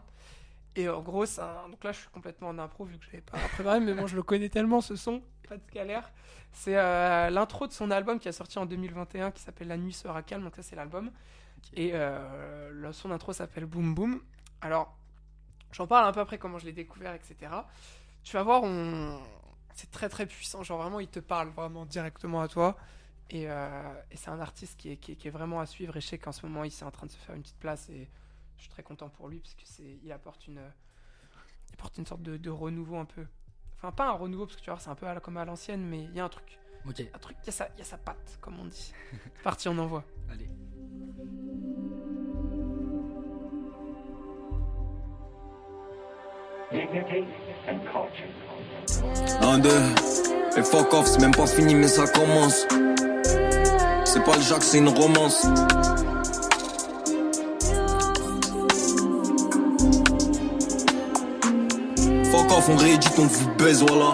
Et 0.77 0.89
en 0.89 1.01
gros, 1.03 1.25
un- 1.41 1.69
donc 1.69 1.83
là, 1.83 1.91
je 1.91 1.99
suis 1.99 2.09
complètement 2.11 2.49
en 2.49 2.59
impro 2.59 2.85
vu 2.85 2.97
que 2.99 3.05
je 3.05 3.11
l'avais 3.11 3.23
pas 3.23 3.39
préparé, 3.55 3.81
mais 3.81 3.93
bon, 3.93 4.07
je 4.07 4.15
le 4.15 4.23
connais 4.23 4.49
tellement 4.49 4.81
ce 4.81 4.95
son, 4.95 5.21
pas 5.49 5.57
de 5.57 5.63
galère. 5.75 6.13
C'est 6.53 6.77
euh, 6.77 7.29
l'intro 7.31 7.67
de 7.67 7.73
son 7.73 7.91
album 7.91 8.21
qui 8.21 8.29
a 8.29 8.33
sorti 8.33 8.59
en 8.59 8.67
2021 8.67 9.31
qui 9.33 9.43
s'appelle 9.43 9.67
La 9.69 9.77
nuit 9.77 9.93
sera 9.93 10.23
calme, 10.23 10.45
donc 10.45 10.55
ça, 10.55 10.63
c'est 10.63 10.77
l'album. 10.77 11.11
Et 11.75 11.91
euh, 11.95 12.71
le 12.73 12.93
son 12.93 13.09
d'intro 13.11 13.33
s'appelle 13.33 13.67
Boom 13.67 13.95
Boom. 13.95 14.21
Alors, 14.61 14.97
j'en 15.73 15.87
parle 15.87 16.07
un 16.07 16.13
peu 16.13 16.21
après 16.21 16.39
comment 16.39 16.59
je 16.59 16.67
l'ai 16.67 16.73
découvert, 16.73 17.15
etc. 17.15 17.53
Tu 18.23 18.37
vas 18.37 18.43
voir, 18.43 18.63
on... 18.63 19.21
c'est 19.75 19.91
très 19.91 20.09
très 20.09 20.27
puissant. 20.27 20.63
Genre 20.63 20.81
vraiment, 20.81 21.01
il 21.01 21.09
te 21.09 21.21
parle 21.21 21.49
vraiment 21.49 21.87
directement 21.87 22.41
à 22.41 22.49
toi. 22.49 22.77
Et, 23.31 23.49
euh, 23.49 23.95
et 24.11 24.17
c'est 24.17 24.31
un 24.31 24.41
artiste 24.41 24.77
qui 24.77 24.91
est, 24.91 24.97
qui, 24.97 25.13
est, 25.13 25.17
qui 25.17 25.29
est 25.29 25.31
vraiment 25.31 25.61
à 25.61 25.67
suivre. 25.67 25.97
Et 25.97 26.01
je 26.01 26.07
sais 26.09 26.19
qu'en 26.19 26.33
ce 26.33 26.45
moment, 26.45 26.65
il 26.65 26.69
est 26.73 26.83
en 26.83 26.91
train 26.91 27.07
de 27.07 27.13
se 27.13 27.19
faire 27.19 27.35
une 27.35 27.43
petite 27.43 27.59
place. 27.61 27.89
Et 27.89 28.09
je 28.57 28.63
suis 28.63 28.71
très 28.71 28.83
content 28.83 29.09
pour 29.09 29.29
lui 29.29 29.39
parce 29.39 29.55
que 29.55 29.63
c'est, 29.65 29.99
il 30.03 30.13
apporte 30.13 30.47
une, 30.49 30.61
il 31.69 31.75
apporte 31.75 31.97
une 31.99 32.07
sorte 32.07 32.23
de, 32.23 32.37
de 32.37 32.51
renouveau 32.51 32.97
un 32.97 33.05
peu. 33.05 33.25
Enfin, 33.77 33.93
pas 33.93 34.09
un 34.09 34.13
renouveau 34.13 34.47
parce 34.47 34.57
que 34.57 34.63
tu 34.63 34.71
vois, 34.71 34.79
c'est 34.79 34.91
un 34.91 34.95
peu 34.95 35.07
à 35.07 35.19
comme 35.21 35.37
à 35.37 35.45
l'ancienne, 35.45 35.83
mais 35.83 36.05
il 36.05 36.15
y 36.15 36.21
a 36.21 36.25
un 36.25 36.29
truc. 36.29 36.59
Ok, 36.87 37.03
Un 37.15 37.19
truc, 37.19 37.37
il 37.43 37.47
y 37.47 37.49
a 37.51 37.53
sa, 37.53 37.69
il 37.75 37.79
y 37.79 37.83
a 37.83 37.85
sa 37.85 37.99
patte, 37.99 38.39
comme 38.41 38.59
on 38.59 38.65
dit. 38.65 38.93
Parti, 39.45 39.69
on 39.69 39.79
envoie. 39.79 40.05
allez. 40.31 40.49
Un, 49.43 49.59
deux, 49.59 49.71
et 50.57 50.63
fuck 50.63 50.95
off, 50.95 51.09
c'est 51.09 51.21
même 51.21 51.35
pas 51.35 51.49
fini, 51.49 51.75
mais 51.75 51.89
ça 51.89 52.07
commence. 52.07 52.65
C'est 54.05 54.23
pas 54.23 54.37
le 54.37 54.43
Jacques, 54.43 54.63
c'est 54.63 54.79
une 54.79 54.89
romance. 54.89 55.43
Fuck 62.31 62.53
off, 62.53 62.69
on 62.69 62.77
réédite, 62.77 63.19
on 63.19 63.27
vous 63.27 63.51
baise, 63.59 63.83
voilà. 63.89 64.13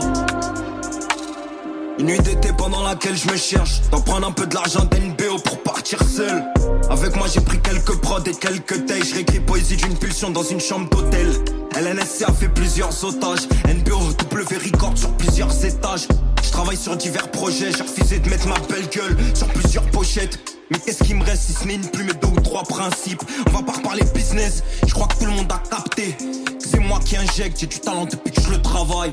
Une 1.98 2.06
nuit 2.06 2.20
d'été 2.20 2.54
pendant 2.56 2.82
laquelle 2.82 3.16
je 3.16 3.30
me 3.30 3.36
cherche. 3.36 3.82
D'en 3.90 4.00
prendre 4.00 4.28
un 4.28 4.32
peu 4.32 4.46
de 4.46 4.54
l'argent 4.54 4.84
d'NBO 4.84 5.38
pour 5.44 5.62
partir 5.62 6.02
seul. 6.02 6.42
Avec 6.88 7.16
moi, 7.16 7.26
j'ai 7.30 7.42
pris 7.42 7.60
quelques 7.60 8.00
prods 8.00 8.24
et 8.24 8.34
quelques 8.34 8.86
tailles. 8.86 9.02
Je 9.04 9.40
poésie 9.40 9.76
d'une 9.76 9.98
pulsion 9.98 10.30
dans 10.30 10.42
une 10.42 10.60
chambre 10.60 10.88
d'hôtel. 10.88 11.28
LNSC 11.76 12.22
a 12.26 12.32
fait 12.32 12.48
plusieurs 12.48 13.04
otages. 13.04 13.46
NBO, 13.68 14.12
W 14.30 14.56
record 14.56 14.96
sur 14.96 15.10
plusieurs 15.18 15.64
étages. 15.64 16.08
Je 16.42 16.50
travaille 16.50 16.76
sur 16.76 16.96
divers 16.96 17.30
projets. 17.30 17.70
J'ai 17.70 17.82
refusé 17.82 18.18
de 18.18 18.30
mettre 18.30 18.48
ma 18.48 18.58
belle 18.60 18.88
gueule 18.88 19.14
sur 19.34 19.46
plusieurs 19.48 19.84
pochettes. 19.90 20.38
Mais 20.70 20.78
qu'est-ce 20.78 21.04
qui 21.04 21.12
me 21.12 21.22
reste 21.22 21.42
si 21.42 21.52
ce 21.52 21.66
n'est 21.66 21.74
une 21.74 21.86
plume 21.86 22.08
et 22.08 22.14
deux 22.14 22.28
ou 22.28 22.40
trois 22.40 22.62
principes? 22.62 23.22
On 23.48 23.50
va 23.50 23.62
pas 23.62 23.72
reparler 23.72 24.04
business. 24.14 24.62
Je 24.86 24.94
crois 24.94 25.06
que 25.06 25.18
tout 25.18 25.26
le 25.26 25.32
monde 25.32 25.52
a 25.52 25.62
capté. 25.68 26.16
C'est 26.58 26.80
moi 26.80 26.98
qui 27.04 27.18
injecte. 27.18 27.60
J'ai 27.60 27.66
du 27.66 27.78
talent 27.78 28.06
depuis 28.06 28.32
que 28.32 28.40
je 28.40 28.50
le 28.50 28.62
travaille. 28.62 29.12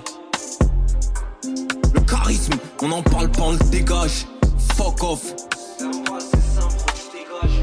Le 1.93 1.99
charisme, 1.99 2.53
on 2.81 2.91
en 2.91 3.03
parle 3.03 3.29
pas, 3.29 3.43
on 3.43 3.51
le 3.51 3.69
dégage. 3.71 4.25
Fuck 4.77 5.03
off. 5.03 5.21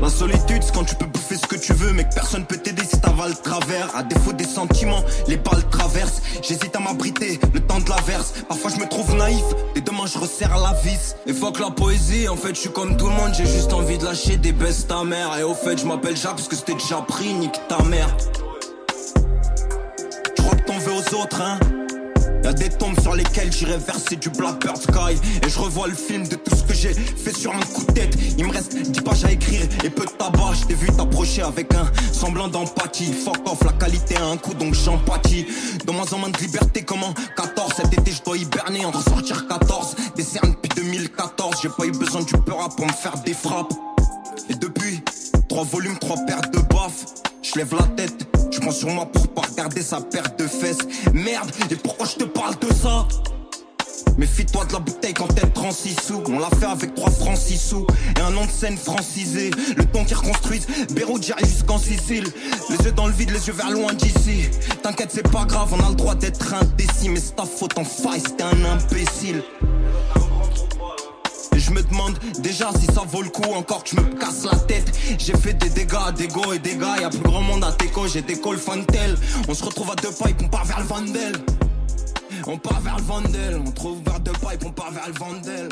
La 0.01 0.09
solitude, 0.09 0.63
c'est 0.63 0.75
quand 0.75 0.85
tu 0.85 0.95
peux 0.95 1.05
bouffer 1.05 1.37
ce 1.37 1.47
que 1.47 1.57
tu 1.57 1.75
veux, 1.75 1.93
mais 1.93 2.05
que 2.05 2.15
personne 2.15 2.47
peut 2.47 2.57
t'aider 2.57 2.83
si 2.85 2.99
t'avales 3.01 3.37
travers. 3.43 3.95
À 3.95 4.03
défaut 4.03 4.33
des 4.33 4.45
sentiments, 4.45 5.05
les 5.29 5.37
balles 5.37 5.69
traversent. 5.71 6.23
J'hésite 6.43 6.75
à 6.75 6.81
m'abriter, 6.81 7.39
le 7.53 7.61
temps 7.61 7.81
de 7.81 7.89
l'averse. 7.89 8.33
Parfois 8.49 8.71
je 8.75 8.81
me 8.81 8.89
trouve 8.89 9.15
naïf, 9.15 9.45
et 9.77 9.81
demain 9.83 10.05
je 10.13 10.19
resserre 10.19 10.57
la 10.59 10.73
vis. 10.83 11.17
Et 11.27 11.35
fuck 11.35 11.61
la 11.61 11.71
poésie, 11.71 12.29
en 12.29 12.37
fait 12.37 12.55
je 12.55 12.61
suis 12.61 12.73
comme 12.73 12.97
tout 12.97 13.09
le 13.09 13.15
monde, 13.15 13.33
j'ai 13.35 13.47
juste 13.47 13.75
envie 13.75 13.99
de 13.99 14.05
lâcher 14.05 14.39
des 14.39 14.53
baisses 14.53 14.87
ta 14.87 15.05
mère. 15.05 15.37
Et 15.39 15.43
au 15.43 15.55
fait, 15.55 15.79
je 15.79 15.85
m'appelle 15.85 16.17
Jacques 16.17 16.37
parce 16.37 16.49
que 16.49 16.57
c'était 16.57 16.75
déjà 16.75 17.03
pris, 17.03 17.35
nique 17.35 17.61
ta 17.69 17.83
mère. 17.85 18.09
Je 20.37 20.43
crois 20.43 20.57
que 20.57 20.63
t'en 20.63 20.79
veux 20.79 20.93
aux 20.93 21.23
autres, 21.23 21.43
hein. 21.43 21.59
Des 22.57 22.69
tombes 22.69 22.99
sur 23.01 23.15
lesquelles 23.15 23.53
j'irai 23.53 23.79
verser 23.79 24.17
du 24.17 24.29
Blackbird 24.31 24.77
Sky. 24.77 25.17
Et 25.43 25.49
je 25.49 25.59
revois 25.59 25.87
le 25.87 25.95
film 25.95 26.27
de 26.27 26.35
tout 26.35 26.57
ce 26.57 26.65
que 26.65 26.75
j'ai 26.75 26.93
fait 26.93 27.35
sur 27.35 27.55
un 27.55 27.61
coup 27.61 27.85
de 27.85 27.93
tête. 27.93 28.17
Il 28.37 28.45
me 28.45 28.53
reste 28.53 28.77
10 28.77 29.01
pages 29.03 29.25
à 29.25 29.31
écrire 29.31 29.63
et 29.85 29.91
peu 29.91 30.05
de 30.05 30.11
tabac. 30.11 30.55
Je 30.61 30.67
t'ai 30.67 30.75
vu 30.75 30.89
t'approcher 30.89 31.43
avec 31.43 31.73
un 31.75 31.91
semblant 32.13 32.49
d'empathie. 32.49 33.13
Fuck 33.13 33.49
off, 33.49 33.63
la 33.65 33.73
qualité 33.73 34.17
a 34.17 34.27
un 34.27 34.37
coup 34.37 34.55
donc 34.55 34.75
j'empathie. 34.75 35.47
De 35.87 35.93
moins 35.93 36.13
en 36.13 36.19
moins 36.19 36.31
de 36.31 36.39
liberté, 36.39 36.83
comment 36.83 37.15
14 37.37 37.73
Cet 37.77 37.93
été 37.93 38.11
je 38.11 38.23
dois 38.23 38.37
hiberner, 38.37 38.85
en 38.85 38.91
ressortir 38.91 39.47
14. 39.47 39.95
Des 40.17 40.25
cernes 40.25 40.51
depuis 40.51 40.83
2014. 40.83 41.57
J'ai 41.63 41.69
pas 41.69 41.85
eu 41.85 41.93
besoin 41.93 42.23
du 42.23 42.35
peur 42.35 42.69
pour 42.77 42.87
me 42.87 42.93
faire 42.93 43.17
des 43.25 43.35
frappes. 43.35 43.73
Et 44.49 44.55
depuis, 44.55 45.01
trois 45.49 45.65
volumes, 45.65 45.99
trois 45.99 46.17
paires 46.27 46.51
de 46.53 46.59
baffes. 46.59 47.05
Je 47.43 47.59
lève 47.59 47.75
la 47.79 47.87
tête, 47.97 48.27
tu 48.51 48.61
prends 48.61 48.71
sur 48.73 48.89
moi 48.89 49.07
pour 49.07 49.29
pas 49.29 49.43
regarder 49.43 49.83
sa 49.83 50.01
paire 50.01 50.35
de 50.37 50.47
fesses. 50.47 50.79
Merde, 51.13 51.51
et 51.71 51.77
pourquoi 51.77 52.07
je 52.07 52.17
te 52.17 52.25
parle 52.25 52.59
de 52.59 52.73
ça? 52.73 53.07
Méfie-toi 54.19 54.65
de 54.67 54.73
la 54.73 54.81
bouteille 54.81 55.15
quand 55.15 55.29
elle 55.41 55.51
prend 55.51 55.71
6 55.71 55.97
sous. 56.07 56.23
On 56.29 56.39
l'a 56.39 56.51
fait 56.59 56.67
avec 56.67 56.95
3 56.95 57.11
francs 57.11 57.37
6 57.37 57.59
sous. 57.59 57.87
Et 58.19 58.21
un 58.21 58.31
nom 58.31 58.45
de 58.45 58.51
scène 58.51 58.77
francisé. 58.77 59.51
Le 59.77 59.85
temps 59.85 60.05
qu'ils 60.05 60.17
reconstruisent, 60.17 60.67
Beyrouth, 60.93 61.25
j'arrive 61.25 61.47
jusqu'en 61.47 61.79
Sicile. 61.79 62.27
Les 62.69 62.77
yeux 62.85 62.93
dans 62.93 63.07
le 63.07 63.13
vide, 63.13 63.31
les 63.31 63.47
yeux 63.47 63.53
vers 63.53 63.71
loin 63.71 63.93
d'ici. 63.95 64.49
T'inquiète, 64.83 65.11
c'est 65.13 65.31
pas 65.31 65.45
grave, 65.45 65.69
on 65.73 65.85
a 65.85 65.89
le 65.89 65.95
droit 65.95 66.15
d'être 66.15 66.55
indécis. 66.55 67.09
Mais 67.09 67.21
c'est 67.21 67.37
ta 67.37 67.45
faute 67.45 67.79
en 67.79 67.85
faille, 67.85 68.21
c'était 68.21 68.45
un 68.45 68.65
imbécile. 68.65 69.43
Je 71.71 71.75
me 71.77 71.83
demande 71.85 72.19
déjà 72.41 72.73
si 72.73 72.87
ça 72.87 73.03
vaut 73.07 73.23
le 73.23 73.29
coup 73.29 73.49
encore 73.53 73.85
que 73.85 73.91
je 73.91 73.97
me 74.01 74.19
casse 74.19 74.45
la 74.45 74.59
tête. 74.59 74.91
J'ai 75.21 75.37
fait 75.37 75.55
des 75.55 75.71
dégâts, 75.71 76.13
des 76.17 76.27
go 76.27 76.53
et 76.53 76.59
des 76.59 76.77
gars. 76.77 76.97
Y'a 77.01 77.11
plus 77.11 77.21
grand 77.21 77.43
monde 77.43 77.63
à 77.63 77.71
Teco, 77.71 78.09
j'ai 78.09 78.23
des 78.23 78.41
calls 78.41 78.59
fantel. 78.59 79.17
On 79.49 79.55
se 79.55 79.63
retrouve 79.65 79.89
à 79.93 79.95
deux 79.95 80.11
pipes, 80.11 80.43
on 80.43 80.49
part 80.49 80.65
vers 80.65 80.81
le 80.81 80.87
Vandel. 80.87 81.33
On 82.49 82.59
part 82.59 82.81
vers 82.81 82.97
le 82.97 83.03
Vandel. 83.05 83.63
On 83.65 83.71
trouve 83.71 84.03
vers 84.03 84.19
deux 84.19 84.33
pipes, 84.33 84.65
on 84.67 84.73
part 84.73 84.91
vers 84.91 85.07
le 85.07 85.15
Vandel. 85.15 85.69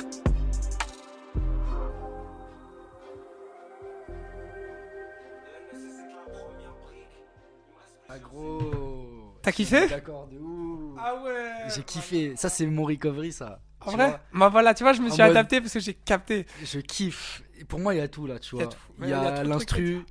Ah 8.08 8.18
gros. 8.20 9.34
T'as 9.42 9.50
kiffé? 9.50 9.88
D'accord, 9.88 10.28
de 10.30 10.38
ouf. 10.38 10.96
Ah 10.96 11.16
ouais 11.24 11.72
J'ai 11.74 11.82
kiffé. 11.82 12.34
Ça, 12.36 12.48
c'est 12.48 12.66
mon 12.66 12.84
recovery, 12.84 13.32
ça. 13.32 13.58
En 13.80 13.90
Tu 13.90 13.96
vrai 13.96 14.08
vois, 14.08 14.20
Bah 14.32 14.48
voilà, 14.48 14.74
tu 14.74 14.82
vois, 14.82 14.92
je 14.92 15.00
me 15.00 15.08
En 15.08 15.12
suis 15.12 15.22
mode- 15.22 15.30
adapté 15.30 15.60
parce 15.60 15.72
que 15.72 15.80
j'ai 15.80 15.94
capté. 15.94 16.46
Je 16.64 16.80
kiffe. 16.80 17.42
Et 17.58 17.64
pour 17.64 17.78
moi, 17.80 17.94
il 17.94 17.98
y 17.98 18.00
a 18.00 18.08
tout 18.08 18.26
là, 18.26 18.38
tu 18.38 18.56
Il 18.56 18.58
y 18.58 18.62
a 18.62 18.64
vois. 18.66 18.74
Il 18.98 19.02
Ouais, 19.04 19.10
y 19.10 19.12
a 19.12 19.44
l'instru, 19.44 20.04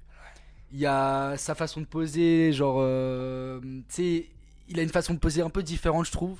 il 0.72 0.80
y 0.80 0.86
a 0.86 1.36
sa 1.38 1.56
façon 1.56 1.82
de 1.82 1.86
poser, 1.86 2.52
genre, 2.54 2.78
euh, 2.80 3.60
tu 3.62 3.84
sais, 3.90 4.30
il 4.70 4.80
a 4.80 4.84
une 4.84 4.90
façon 4.90 5.14
de 5.14 5.20
poser 5.20 5.42
un 5.42 5.50
peu 5.50 5.64
différente, 5.64 6.06
je 6.06 6.12
trouve, 6.12 6.40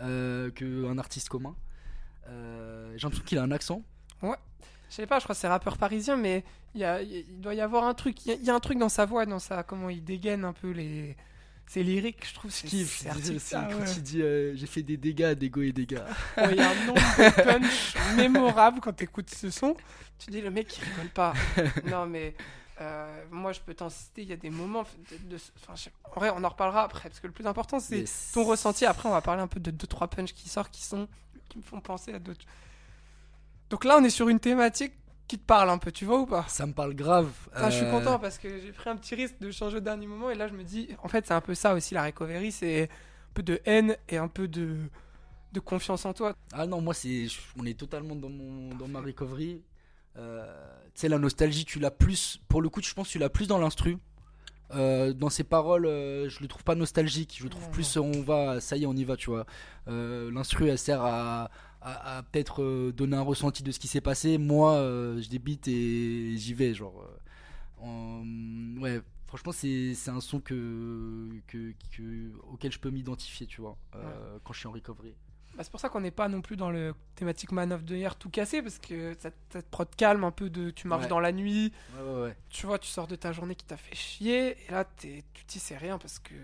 euh, 0.00 0.50
qu'un 0.50 0.96
artiste 0.98 1.28
commun. 1.28 1.54
Euh, 2.28 2.92
J'ai 2.96 3.02
l'impression 3.04 3.24
qu'il 3.24 3.38
a 3.38 3.42
un 3.42 3.50
accent. 3.50 3.82
Je 4.90 4.94
sais 4.94 5.06
pas, 5.06 5.18
je 5.18 5.24
crois 5.24 5.34
que 5.34 5.40
c'est 5.40 5.48
rappeur 5.48 5.76
parisien, 5.76 6.16
mais 6.16 6.44
il, 6.74 6.80
y 6.80 6.84
a- 6.84 7.02
il 7.02 7.12
y 7.12 7.16
a- 7.16 7.20
il 7.20 7.40
doit 7.42 7.52
y 7.54 7.60
avoir 7.60 7.84
un 7.84 7.92
truc. 7.92 8.24
Il 8.24 8.30
y, 8.30 8.32
a, 8.32 8.34
il 8.36 8.44
y 8.44 8.48
a 8.48 8.54
un 8.54 8.58
truc 8.60 8.78
dans 8.78 8.88
sa 8.88 9.04
voix, 9.04 9.26
dans 9.26 9.38
sa. 9.38 9.62
Comment 9.62 9.90
il 9.90 10.02
dégaine 10.02 10.46
un 10.46 10.54
peu 10.54 10.70
les. 10.70 11.14
Ses 11.68 11.82
lyriques, 11.82 12.26
je 12.26 12.34
trouve. 12.34 12.50
C'est- 12.50 12.66
kiffe. 12.66 12.96
c'est 12.98 13.02
C'est 13.04 13.08
artificiel, 13.10 13.66
quand 13.70 13.78
ouais. 13.80 13.90
il 13.96 14.02
dit 14.02 14.22
euh, 14.22 14.56
J'ai 14.56 14.66
fait 14.66 14.82
des 14.82 14.96
dégâts, 14.96 15.32
des 15.32 15.50
go 15.50 15.60
et 15.60 15.72
des 15.72 15.84
gars. 15.86 16.06
Ouais, 16.36 16.48
Il 16.52 16.56
y 16.56 16.60
a 16.60 16.70
un 16.70 16.86
nombre 16.86 16.94
de 17.00 17.42
punch 17.44 17.94
mémorable 18.16 18.80
quand 18.80 18.92
t'écoutes 18.94 19.28
ce 19.30 19.50
son. 19.50 19.76
Tu 20.18 20.30
dis, 20.30 20.40
le 20.40 20.50
mec, 20.50 20.76
il 20.78 20.84
rigole 20.84 21.10
pas. 21.10 21.32
non, 21.86 22.06
mais 22.06 22.34
euh, 22.80 23.24
moi, 23.30 23.52
je 23.52 23.60
peux 23.60 23.74
t'en 23.74 23.90
citer. 23.90 24.22
Il 24.22 24.28
y 24.28 24.32
a 24.32 24.36
des 24.36 24.50
moments. 24.50 24.84
De, 25.10 25.36
de- 25.36 25.42
enfin, 25.62 25.74
je 25.76 25.82
sais- 25.84 25.92
en 26.04 26.10
vrai, 26.18 26.30
on 26.34 26.42
en 26.42 26.48
reparlera 26.48 26.84
après. 26.84 27.08
Parce 27.10 27.20
que 27.20 27.26
le 27.26 27.32
plus 27.34 27.46
important, 27.46 27.78
c'est 27.80 27.98
Mais 27.98 28.04
ton 28.32 28.44
ressenti. 28.44 28.86
Après, 28.86 29.08
on 29.08 29.12
va 29.12 29.20
parler 29.20 29.42
un 29.42 29.46
peu 29.46 29.60
de 29.60 29.70
2-3 29.70 30.08
punch 30.08 30.32
qui 30.32 30.48
sortent 30.48 30.72
qui, 30.72 30.82
sont, 30.82 31.06
qui 31.50 31.58
me 31.58 31.62
font 31.62 31.80
penser 31.80 32.14
à 32.14 32.18
d'autres. 32.18 32.46
Donc 33.70 33.84
là, 33.84 33.98
on 34.00 34.04
est 34.04 34.10
sur 34.10 34.28
une 34.30 34.40
thématique 34.40 34.94
qui 35.28 35.38
te 35.38 35.44
parle 35.44 35.70
un 35.70 35.78
peu, 35.78 35.92
tu 35.92 36.04
vois 36.06 36.20
ou 36.20 36.26
pas? 36.26 36.44
Ça 36.48 36.66
me 36.66 36.72
parle 36.72 36.94
grave. 36.94 37.30
Ah, 37.54 37.70
Je 37.70 37.76
suis 37.76 37.84
Euh, 37.86 37.90
content 37.90 38.18
parce 38.18 38.38
que 38.38 38.48
j'ai 38.60 38.72
pris 38.72 38.90
un 38.90 38.96
petit 38.96 39.14
risque 39.14 39.38
de 39.40 39.50
changer 39.50 39.76
au 39.76 39.80
dernier 39.80 40.06
moment 40.06 40.30
et 40.30 40.34
là 40.34 40.48
je 40.48 40.54
me 40.54 40.64
dis, 40.64 40.88
en 41.02 41.08
fait 41.08 41.26
c'est 41.26 41.34
un 41.34 41.40
peu 41.40 41.54
ça 41.54 41.74
aussi 41.74 41.94
la 41.94 42.04
recovery, 42.04 42.50
c'est 42.50 42.84
un 42.84 43.32
peu 43.34 43.42
de 43.42 43.60
haine 43.66 43.96
et 44.08 44.16
un 44.16 44.28
peu 44.28 44.48
de, 44.48 44.76
de 45.52 45.60
confiance 45.60 46.04
en 46.06 46.12
toi. 46.14 46.34
Ah 46.52 46.66
non, 46.66 46.80
moi, 46.80 46.94
c'est, 46.94 47.26
on 47.58 47.64
est 47.66 47.78
totalement 47.78 48.16
dans, 48.16 48.28
mon, 48.30 48.74
dans 48.74 48.88
ma 48.88 49.00
recovery. 49.00 49.62
Euh, 50.16 50.44
tu 50.94 51.02
sais, 51.02 51.08
la 51.08 51.18
nostalgie, 51.18 51.64
tu 51.64 51.78
l'as 51.78 51.90
plus. 51.92 52.40
Pour 52.48 52.60
le 52.60 52.68
coup, 52.68 52.82
je 52.82 52.92
pense 52.94 53.06
que 53.06 53.12
tu 53.12 53.18
l'as 53.18 53.28
plus 53.30 53.46
dans 53.46 53.58
l'instru. 53.58 53.98
Euh, 54.74 55.12
dans 55.14 55.30
ses 55.30 55.44
paroles, 55.44 55.86
euh, 55.86 56.28
je 56.28 56.40
le 56.40 56.48
trouve 56.48 56.64
pas 56.64 56.74
nostalgique. 56.74 57.36
Je 57.38 57.44
le 57.44 57.48
trouve 57.50 57.64
Non, 57.64 57.70
plus, 57.70 57.96
on 57.96 58.20
va, 58.22 58.60
ça 58.60 58.76
y 58.76 58.82
est, 58.82 58.86
on 58.86 58.92
y 58.94 59.04
va, 59.04 59.16
tu 59.16 59.30
vois. 59.30 59.46
Euh, 59.88 60.30
l'instru, 60.32 60.68
elle 60.68 60.78
sert 60.78 61.02
à, 61.02 61.50
à, 61.80 62.18
à 62.18 62.22
peut-être 62.22 62.62
euh, 62.62 62.92
donner 62.92 63.16
un 63.16 63.22
ressenti 63.22 63.62
de 63.62 63.70
ce 63.72 63.78
qui 63.78 63.88
s'est 63.88 64.00
passé. 64.00 64.38
Moi, 64.38 64.72
euh, 64.74 65.20
je 65.20 65.28
débite 65.28 65.68
et 65.68 66.36
j'y 66.36 66.54
vais, 66.54 66.74
genre. 66.74 67.00
euh, 67.02 67.16
en- 67.80 68.80
ouais, 68.80 69.00
franchement, 69.26 69.52
c'est, 69.52 69.94
c'est 69.94 70.10
un 70.10 70.20
son 70.20 70.40
que, 70.40 71.28
que, 71.46 71.72
que- 71.96 72.32
auquel 72.52 72.72
je 72.72 72.78
peux 72.78 72.90
m'identifier, 72.90 73.46
tu 73.46 73.60
vois, 73.60 73.76
euh, 73.94 74.38
quand 74.44 74.52
je 74.52 74.58
suis 74.60 74.68
en 74.68 74.72
recovery. 74.72 75.14
Bah, 75.56 75.64
c'est 75.64 75.70
pour 75.70 75.80
ça 75.80 75.88
qu'on 75.88 76.00
n'est 76.00 76.10
pas 76.12 76.28
non 76.28 76.40
plus 76.40 76.56
dans 76.56 76.70
le 76.70 76.94
thématique 77.16 77.50
man 77.52 77.72
of 77.72 77.84
the 77.84 77.90
year 77.90 78.14
tout 78.16 78.30
cassé 78.30 78.62
parce 78.62 78.78
que 78.78 79.14
ça, 79.18 79.30
ça 79.50 79.60
te 79.62 79.68
prod 79.68 79.88
calme 79.96 80.22
un 80.22 80.30
peu 80.30 80.50
de 80.50 80.70
tu 80.70 80.86
marches 80.86 81.04
Ouais. 81.04 81.08
dans 81.08 81.18
la 81.20 81.32
nuit, 81.32 81.72
Ouais, 81.96 82.02
ouais, 82.12 82.20
ouais. 82.22 82.36
tu 82.48 82.66
vois, 82.66 82.78
tu 82.78 82.88
sors 82.88 83.08
de 83.08 83.16
ta 83.16 83.32
journée 83.32 83.56
qui 83.56 83.64
t'a 83.64 83.76
fait 83.76 83.96
chier 83.96 84.56
et 84.66 84.70
là 84.70 84.84
t'es- 84.84 85.24
tu 85.34 85.44
dis 85.46 85.58
c'est 85.58 85.76
rien 85.76 85.98
parce 85.98 86.18
que 86.20 86.34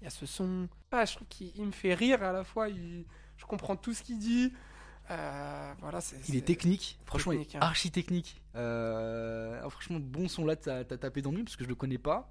il 0.00 0.04
y 0.04 0.06
a 0.06 0.10
ce 0.10 0.26
son. 0.26 0.68
Ah, 0.90 1.04
je 1.04 1.14
trouve 1.16 1.28
qu'il 1.28 1.52
il 1.56 1.66
me 1.66 1.70
fait 1.72 1.94
rire 1.94 2.22
à 2.24 2.32
la 2.32 2.42
fois, 2.42 2.68
il- 2.68 3.04
je 3.36 3.44
comprends 3.46 3.76
tout 3.76 3.94
ce 3.94 4.02
qu'il 4.02 4.18
dit. 4.18 4.52
Euh, 5.10 5.72
voilà, 5.80 6.00
c'est, 6.00 6.16
Il 6.28 6.34
est 6.36 6.40
technique, 6.44 6.98
franchement, 7.06 7.32
il 7.32 7.38
technique, 7.38 7.54
est 7.54 7.58
hein. 7.58 7.60
archi 7.68 7.90
technique. 7.92 8.42
Euh, 8.56 9.60
franchement, 9.70 9.98
bon 10.00 10.28
son 10.28 10.44
là, 10.44 10.56
t'as 10.56 10.82
t'as 10.84 10.96
tapé 10.96 11.22
dans 11.22 11.30
le 11.30 11.36
mille 11.36 11.44
parce 11.44 11.56
que 11.56 11.62
je 11.64 11.68
le 11.68 11.74
connais 11.76 11.98
pas. 11.98 12.30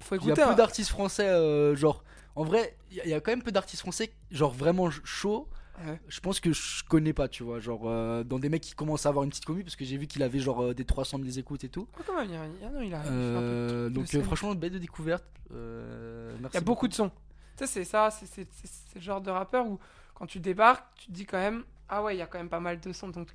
Faut 0.00 0.16
Il 0.16 0.18
y 0.18 0.20
a 0.22 0.26
écouter. 0.32 0.42
peu 0.42 0.50
hein. 0.50 0.54
d'artistes 0.54 0.90
français, 0.90 1.28
euh, 1.28 1.76
genre, 1.76 2.02
en 2.34 2.42
vrai, 2.42 2.76
il 2.90 2.96
y, 3.08 3.14
a- 3.14 3.20
quand 3.20 3.30
même 3.30 3.42
peu 3.42 3.52
d'artistes 3.52 3.82
français, 3.82 4.12
genre 4.32 4.52
vraiment 4.52 4.90
chauds. 4.90 5.48
Ouais. 5.86 6.00
Je 6.08 6.18
pense 6.20 6.40
que 6.40 6.52
je 6.52 6.82
connais 6.84 7.12
pas, 7.12 7.28
tu 7.28 7.44
vois, 7.44 7.60
genre, 7.60 7.82
dans 8.24 8.38
des 8.40 8.48
mecs 8.48 8.62
qui 8.62 8.74
commencent 8.74 9.06
à 9.06 9.10
avoir 9.10 9.22
une 9.24 9.30
petite 9.30 9.44
commu 9.44 9.62
parce 9.62 9.76
que 9.76 9.84
j'ai 9.84 9.96
vu 9.96 10.06
qu'il 10.08 10.22
avait 10.24 10.38
genre 10.40 10.74
des 10.74 10.84
300 10.84 11.18
000 11.18 11.38
écoutes 11.38 11.62
et 11.64 11.68
tout. 11.68 11.86
Quand 12.06 12.14
même, 12.16 12.26
il 12.28 12.32
y 12.32 12.36
a, 12.36 12.46
il 12.46 12.60
y 12.60 12.64
a- 12.64 12.70
non, 12.70 12.80
il 12.82 12.94
a, 12.94 13.86
il 13.86 13.92
donc, 13.92 14.06
franchement, 14.24 14.54
belle 14.56 14.72
de 14.72 14.78
découverte. 14.78 15.24
Merci 15.50 16.48
Il 16.50 16.54
y 16.54 16.56
a 16.56 16.60
beaucoup 16.60 16.88
de 16.88 16.94
sons. 16.94 17.10
Tu 17.56 17.64
sais, 17.64 17.66
c'est 17.66 17.84
ça, 17.84 18.10
c'est 18.10 18.26
c'est- 18.26 18.48
c'est- 18.52 18.66
c'est 18.88 18.94
le 18.96 19.00
genre 19.00 19.20
de 19.20 19.30
rappeur 19.30 19.66
où 19.66 19.78
quand 20.22 20.26
tu 20.28 20.38
débarques, 20.38 20.86
tu 20.94 21.06
te 21.08 21.10
dis 21.12 21.26
quand 21.26 21.38
même, 21.38 21.64
ah 21.88 22.00
ouais, 22.00 22.14
il 22.14 22.18
y 22.20 22.22
a 22.22 22.26
quand 22.28 22.38
même 22.38 22.48
pas 22.48 22.60
mal 22.60 22.78
de 22.78 22.92
sons. 22.92 23.08
Donc, 23.08 23.28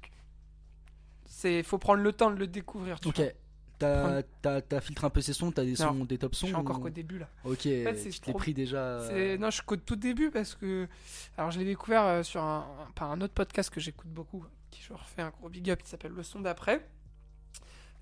c'est 1.26 1.62
faut 1.64 1.78
prendre 1.78 2.02
le 2.02 2.14
temps 2.14 2.32
de 2.32 2.38
le 2.38 2.48
découvrir. 2.48 2.98
Tu 3.02 3.10
Ok, 3.10 3.22
t'as 3.78 4.22
t'as 4.62 4.80
filtré 4.80 5.06
un 5.06 5.10
peu 5.10 5.20
ces 5.20 5.34
sons, 5.34 5.52
t'as 5.52 5.66
des 5.66 5.72
Non, 5.72 5.76
sons, 5.76 6.06
des 6.06 6.18
top 6.18 6.34
Je 6.34 6.40
sons 6.40 6.46
suis 6.48 6.56
encore 6.56 6.78
ou- 6.78 6.84
qu'au 6.84 6.90
début 6.90 7.20
là. 7.20 7.28
Ok, 7.44 7.64
fait, 7.64 8.10
tu 8.10 8.20
t'es 8.22 8.32
trop- 8.32 8.38
pris 8.40 8.54
déjà. 8.54 9.06
C'est- 9.10 9.38
Non, 9.38 9.48
je 9.50 9.56
suis 9.56 9.66
qu'au 9.66 9.76
tout 9.76 9.98
début 9.98 10.32
parce 10.32 10.56
que. 10.56 10.88
Alors, 11.38 11.52
je 11.52 11.60
l'ai 11.60 11.66
découvert 11.66 12.04
euh, 12.06 12.24
sur 12.24 12.42
un, 12.42 12.60
un- 12.88 12.92
par 12.92 13.12
un 13.12 13.20
autre 13.20 13.34
podcast 13.34 13.70
que 13.70 13.82
j'écoute 13.82 14.08
beaucoup, 14.10 14.46
qui 14.72 14.82
je 14.82 14.94
refais 14.94 15.22
un 15.24 15.30
gros 15.32 15.50
big 15.50 15.70
up, 15.70 15.84
qui 15.84 15.90
s'appelle 15.90 16.14
Le 16.14 16.24
Son 16.24 16.40
d'après. 16.40 16.88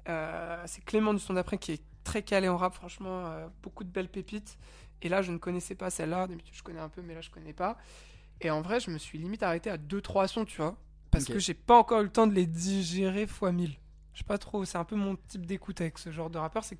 Euh, 0.08 0.62
c'est 0.68 0.86
Clément 0.86 1.14
du 1.16 1.20
Son 1.20 1.34
d'après 1.34 1.58
qui 1.58 1.72
est 1.72 1.84
très 2.04 2.22
calé 2.22 2.48
en 2.48 2.58
rap, 2.58 2.76
franchement, 2.76 3.26
euh, 3.26 3.48
beaucoup 3.64 3.84
de 3.84 3.90
belles 3.90 4.10
pépites. 4.10 4.60
Et 5.02 5.10
là, 5.10 5.24
je 5.24 5.32
ne 5.32 5.40
connaissais 5.40 5.74
pas 5.76 5.90
celle-là. 5.90 6.28
D'habitude, 6.28 6.54
je 6.56 6.62
connais 6.62 6.80
un 6.80 6.90
peu, 6.90 7.02
mais 7.02 7.16
là, 7.16 7.22
je 7.22 7.32
connais 7.32 7.54
pas. 7.54 7.78
Et 8.42 8.50
en 8.50 8.62
vrai, 8.62 8.80
je 8.80 8.92
me 8.92 8.98
suis 8.98 9.18
limite 9.18 9.44
arrêté 9.44 9.70
à 9.70 9.78
2-3 9.78 10.28
sons, 10.28 10.46
tu 10.46 10.58
vois. 10.62 10.76
Parce 11.12 11.26
que 11.26 11.40
j'ai 11.40 11.54
pas 11.54 11.78
encore 11.78 12.02
eu 12.02 12.04
le 12.06 12.10
temps 12.12 12.28
de 12.28 12.34
les 12.34 12.46
digérer 12.46 13.26
fois 13.28 13.52
1000. 13.52 13.76
Je 14.14 14.20
sais 14.20 14.24
pas 14.26 14.38
trop, 14.38 14.64
c'est 14.66 14.78
un 14.78 14.84
peu 14.84 14.96
mon 14.96 15.16
type 15.28 15.46
d'écoute 15.46 15.80
avec 15.82 15.98
ce 15.98 16.12
genre 16.12 16.30
de 16.30 16.38
rappeur. 16.38 16.64
C'est 16.64 16.78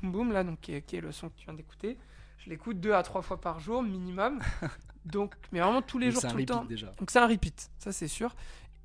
Boom 0.00 0.12
Boom, 0.12 0.32
là, 0.32 0.44
donc, 0.44 0.60
qui, 0.60 0.74
est, 0.74 0.82
qui 0.82 0.96
est 0.96 1.00
le 1.00 1.12
son 1.12 1.28
que 1.30 1.36
tu 1.36 1.44
viens 1.46 1.54
d'écouter. 1.54 1.96
Je 2.38 2.50
l'écoute 2.50 2.78
2 2.80 2.92
à 2.92 3.02
3 3.02 3.22
fois 3.22 3.40
par 3.40 3.60
jour, 3.60 3.82
minimum. 3.82 4.40
donc, 5.04 5.34
mais 5.52 5.60
vraiment 5.60 5.82
tous 5.82 5.98
les 5.98 6.10
Donc 6.12 6.20
jours, 6.22 6.30
tout 6.30 6.36
le 6.36 6.44
temps. 6.46 6.64
déjà. 6.64 6.92
Donc 6.98 7.10
c'est 7.10 7.18
un 7.18 7.26
repeat, 7.26 7.70
ça 7.78 7.92
c'est 7.92 8.08
sûr. 8.08 8.34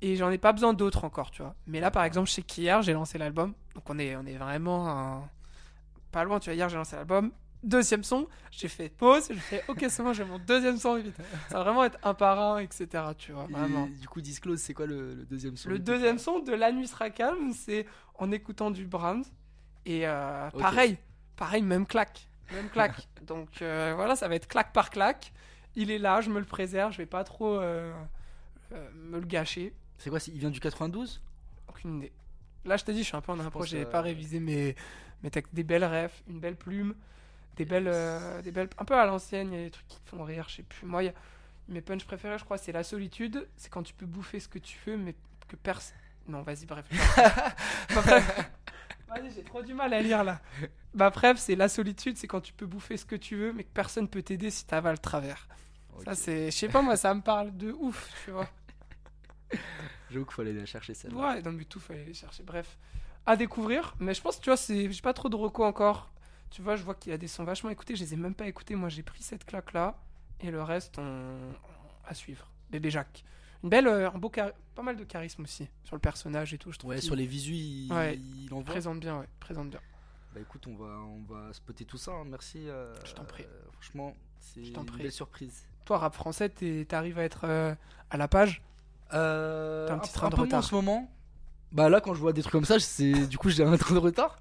Et 0.02 0.16
j'en 0.16 0.30
ai 0.30 0.38
pas 0.38 0.52
besoin 0.52 0.72
d'autres 0.72 1.04
encore, 1.04 1.30
tu 1.30 1.42
vois. 1.42 1.54
Mais 1.66 1.78
là, 1.80 1.90
par 1.90 2.04
exemple, 2.04 2.28
sais 2.30 2.42
qu'hier, 2.42 2.80
j'ai 2.80 2.94
lancé 2.94 3.18
l'album. 3.18 3.52
Donc 3.74 3.88
on 3.90 3.98
est, 3.98 4.16
on 4.16 4.24
est 4.24 4.36
vraiment 4.36 4.88
un- 4.88 5.28
pas 6.10 6.24
loin, 6.24 6.40
tu 6.40 6.48
vois. 6.48 6.54
Hier, 6.54 6.68
j'ai 6.70 6.76
lancé 6.76 6.96
l'album. 6.96 7.32
Deuxième 7.62 8.04
son, 8.04 8.26
j'ai 8.50 8.68
fait 8.68 8.88
pause. 8.88 9.28
J'ai 9.28 9.34
fait, 9.34 9.64
ok, 9.68 9.84
c'est 9.88 10.02
bon, 10.02 10.12
j'ai 10.12 10.24
mon 10.24 10.38
deuxième 10.38 10.78
son 10.78 10.94
repeat. 10.94 11.14
Ça 11.48 11.58
va 11.58 11.64
vraiment 11.64 11.84
être 11.84 11.98
un 12.02 12.14
par 12.14 12.40
un, 12.40 12.58
etc. 12.58 12.88
Tu 13.18 13.32
vois, 13.32 13.46
vraiment. 13.50 13.86
Et 13.86 13.90
du 13.90 14.08
coup, 14.08 14.20
Disclose, 14.20 14.60
c'est 14.60 14.72
quoi 14.72 14.86
le, 14.86 15.14
le 15.14 15.24
deuxième 15.24 15.56
son 15.56 15.68
Le 15.68 15.78
deuxième 15.78 16.18
son 16.18 16.38
de 16.38 16.52
La 16.52 16.72
Nuit 16.72 16.88
sera 16.88 17.10
calme, 17.10 17.52
c'est 17.52 17.86
en 18.14 18.32
écoutant 18.32 18.70
du 18.70 18.86
Brahms. 18.86 19.24
Et 19.86 20.06
euh, 20.06 20.50
pareil, 20.50 20.96
pareil, 21.36 21.62
même 21.62 21.86
claque. 21.86 22.28
Même 22.52 22.68
claque. 22.70 23.08
Donc 23.26 23.62
euh, 23.62 23.92
voilà, 23.94 24.16
ça 24.16 24.28
va 24.28 24.34
être 24.34 24.48
claque 24.48 24.72
par 24.72 24.90
claque. 24.90 25.32
Il 25.76 25.90
est 25.90 25.98
là, 25.98 26.20
je 26.20 26.30
me 26.30 26.38
le 26.38 26.46
préserve, 26.46 26.92
je 26.92 26.98
vais 26.98 27.06
pas 27.06 27.24
trop 27.24 27.58
euh, 27.58 27.92
me 28.94 29.18
le 29.20 29.26
gâcher. 29.26 29.74
C'est 29.98 30.10
quoi 30.10 30.18
Il 30.28 30.38
vient 30.38 30.50
du 30.50 30.60
92 30.60 31.22
Aucune 31.68 31.98
idée. 31.98 32.12
Là, 32.64 32.76
je 32.76 32.84
t'ai 32.84 32.92
dit, 32.92 33.00
je 33.02 33.08
suis 33.08 33.16
un 33.16 33.20
peu 33.20 33.32
en 33.32 33.40
impro, 33.40 33.60
pense, 33.60 33.68
j'ai 33.68 33.84
pas 33.86 34.02
révisé 34.02 34.40
mes, 34.40 34.74
mes 35.22 35.30
textes. 35.30 35.54
Des 35.54 35.64
belles 35.64 35.84
refs, 35.84 36.22
une 36.28 36.40
belle 36.40 36.56
plume, 36.56 36.94
des 37.60 37.66
belles, 37.66 37.88
euh, 37.88 38.40
des 38.40 38.52
belles. 38.52 38.70
Un 38.78 38.86
peu 38.86 38.94
à 38.94 39.04
l'ancienne, 39.04 39.52
il 39.52 39.58
y 39.58 39.62
a 39.62 39.64
des 39.64 39.70
trucs 39.70 39.86
qui 39.86 40.00
te 40.00 40.08
font 40.08 40.24
rire, 40.24 40.46
je 40.48 40.56
sais 40.56 40.62
plus. 40.62 40.86
Moi, 40.86 41.02
y 41.02 41.08
a, 41.08 41.12
Mes 41.68 41.82
punchs 41.82 42.04
préférés, 42.04 42.38
je 42.38 42.44
crois, 42.44 42.56
c'est 42.56 42.72
la 42.72 42.82
solitude. 42.82 43.46
C'est 43.58 43.70
quand 43.70 43.82
tu 43.82 43.92
peux 43.92 44.06
bouffer 44.06 44.40
ce 44.40 44.48
que 44.48 44.58
tu 44.58 44.78
veux, 44.86 44.96
mais 44.96 45.14
que 45.46 45.56
personne. 45.56 45.96
Non, 46.26 46.40
vas-y, 46.42 46.64
bref. 46.64 46.86
Bref. 47.94 48.50
Vas-y, 49.08 49.30
j'ai 49.34 49.42
trop 49.42 49.62
du 49.62 49.74
mal 49.74 49.92
à 49.92 50.00
lire 50.00 50.22
là. 50.22 50.40
Bah, 50.94 51.10
bref, 51.10 51.38
c'est 51.38 51.56
la 51.56 51.68
solitude, 51.68 52.16
c'est 52.16 52.28
quand 52.28 52.40
tu 52.40 52.52
peux 52.52 52.66
bouffer 52.66 52.96
ce 52.96 53.04
que 53.04 53.16
tu 53.16 53.36
veux, 53.36 53.52
mais 53.52 53.64
que 53.64 53.72
personne 53.74 54.08
peut 54.08 54.22
t'aider 54.22 54.50
si 54.50 54.64
t'avales 54.64 54.94
le 54.94 54.98
travers. 54.98 55.48
Ça, 56.04 56.14
c'est. 56.14 56.50
Je 56.50 56.56
sais 56.56 56.68
pas, 56.68 56.80
moi, 56.80 56.96
ça 56.96 57.12
me 57.12 57.20
parle 57.20 57.56
de 57.56 57.72
ouf, 57.72 58.10
tu 58.24 58.30
vois. 58.30 58.48
J'avoue 60.10 60.24
qu'il 60.24 60.34
faut 60.34 60.42
aller 60.42 60.64
chercher 60.66 60.94
celle 60.94 61.14
Ouais, 61.14 61.42
non, 61.42 61.52
mais 61.52 61.64
tout, 61.64 61.80
fallait 61.80 62.04
les 62.04 62.14
chercher. 62.14 62.42
Bref, 62.42 62.78
à 63.26 63.36
découvrir. 63.36 63.94
Mais 63.98 64.14
je 64.14 64.22
pense, 64.22 64.40
tu 64.40 64.48
vois, 64.48 64.56
c'est... 64.56 64.90
j'ai 64.90 65.02
pas 65.02 65.12
trop 65.12 65.28
de 65.28 65.36
recos 65.36 65.66
encore. 65.66 66.10
Tu 66.50 66.62
vois, 66.62 66.76
je 66.76 66.82
vois 66.82 66.94
qu'il 66.94 67.10
y 67.10 67.14
a 67.14 67.18
des 67.18 67.28
sons 67.28 67.44
vachement 67.44 67.70
écoutés. 67.70 67.94
Je 67.96 68.02
les 68.04 68.14
ai 68.14 68.16
même 68.16 68.34
pas 68.34 68.46
écoutés. 68.46 68.74
Moi, 68.74 68.88
j'ai 68.88 69.02
pris 69.02 69.22
cette 69.22 69.44
claque-là. 69.44 69.96
Et 70.40 70.50
le 70.50 70.62
reste, 70.62 70.98
on... 70.98 71.36
à 72.06 72.14
suivre. 72.14 72.50
Bébé 72.70 72.90
Jacques. 72.90 73.24
Une 73.62 73.68
belle, 73.68 73.86
euh, 73.88 74.10
un 74.10 74.16
beau 74.18 74.30
chari- 74.30 74.52
pas 74.74 74.82
mal 74.82 74.96
de 74.96 75.04
charisme 75.04 75.42
aussi 75.42 75.68
sur 75.84 75.94
le 75.94 76.00
personnage 76.00 76.54
et 76.54 76.58
tout. 76.58 76.72
Je 76.72 76.78
trouve 76.78 76.90
Ouais, 76.90 77.00
sur 77.00 77.14
les 77.14 77.26
visus, 77.26 77.54
il, 77.54 77.92
Ouais. 77.92 78.16
il 78.16 78.48
présente 78.64 79.00
bien, 79.00 79.18
ouais, 79.20 79.28
présente 79.38 79.68
bien. 79.70 79.80
Bah 80.34 80.40
écoute, 80.40 80.66
on 80.66 80.74
va, 80.76 80.86
on 80.86 81.22
va 81.28 81.52
spotter 81.52 81.84
tout 81.84 81.98
ça. 81.98 82.12
hein. 82.12 82.24
Merci. 82.26 82.68
euh, 82.68 82.94
Je 83.04 83.12
t'en 83.14 83.24
prie. 83.24 83.42
euh, 83.44 83.62
franchement, 83.72 84.14
c'est 84.38 84.60
une 84.62 84.86
prie. 84.86 85.02
belle 85.02 85.12
surprise. 85.12 85.66
Toi, 85.84 85.98
rap 85.98 86.14
français, 86.14 86.48
t'es- 86.48 86.86
t'arrives 86.88 87.18
à 87.18 87.24
être 87.24 87.40
euh, 87.44 87.74
à 88.08 88.16
la 88.16 88.28
page? 88.28 88.62
Euh, 89.12 89.86
T'as 89.88 89.92
un 89.94 89.96
un, 89.96 90.00
petit 90.00 90.12
train 90.12 90.26
de 90.28 90.30
peu 90.30 90.36
moins 90.36 90.44
retard. 90.46 90.58
en 90.60 90.62
ce 90.62 90.74
moment. 90.74 91.10
Bah 91.72 91.88
là, 91.90 92.00
quand 92.00 92.14
je 92.14 92.20
vois 92.20 92.32
des 92.32 92.40
trucs 92.42 92.52
comme 92.52 92.64
ça, 92.64 92.78
c'est 92.80 93.26
du 93.26 93.36
coup 93.38 93.50
j'ai 93.50 93.62
un 93.64 93.76
train 93.76 93.94
de 93.94 94.00
retard. 94.00 94.38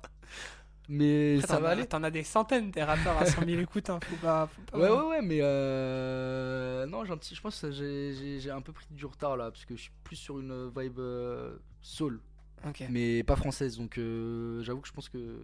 Mais 0.92 1.36
Après, 1.38 1.48
ça 1.48 1.60
va 1.60 1.70
aller. 1.70 1.86
T'en 1.86 2.04
as 2.04 2.10
des 2.10 2.24
centaines 2.24 2.72
des 2.72 2.82
rappeurs 2.84 3.16
à 3.18 3.26
100 3.26 3.46
000 3.46 3.62
écoutes. 3.62 3.90
Hein. 3.92 4.00
Faut 4.10 4.16
pas, 4.16 4.48
faut 4.48 4.62
pas- 4.64 4.78
Ouais, 4.80 4.90
ouais, 4.90 5.08
ouais, 5.10 5.22
mais 5.22 5.40
euh... 5.42 6.86
non, 6.88 7.06
j'ai 7.06 7.14
un 7.14 7.18
petit, 7.18 7.36
je 7.36 7.42
pense 7.42 7.62
que 7.62 7.72
j'ai- 7.72 8.50
un 8.52 8.62
peu 8.62 8.74
pris 8.74 8.86
du 8.92 9.06
retard 9.06 9.38
là, 9.38 9.52
parce 9.52 9.66
que 9.66 9.76
je 9.76 9.82
suis 9.84 9.92
plus 10.04 10.16
sur 10.16 10.40
une 10.40 10.70
vibe 10.76 10.98
euh, 11.00 11.56
soul, 11.82 12.20
mais 12.90 13.24
pas 13.24 13.36
française, 13.36 13.78
donc 13.78 13.98
euh, 13.98 14.62
j'avoue 14.64 14.82
que 14.82 14.88
je 14.88 14.94
pense 14.94 15.10
que 15.10 15.40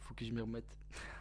faut 0.00 0.14
que 0.14 0.24
je 0.24 0.32
m'y 0.32 0.40
remette. 0.40 0.64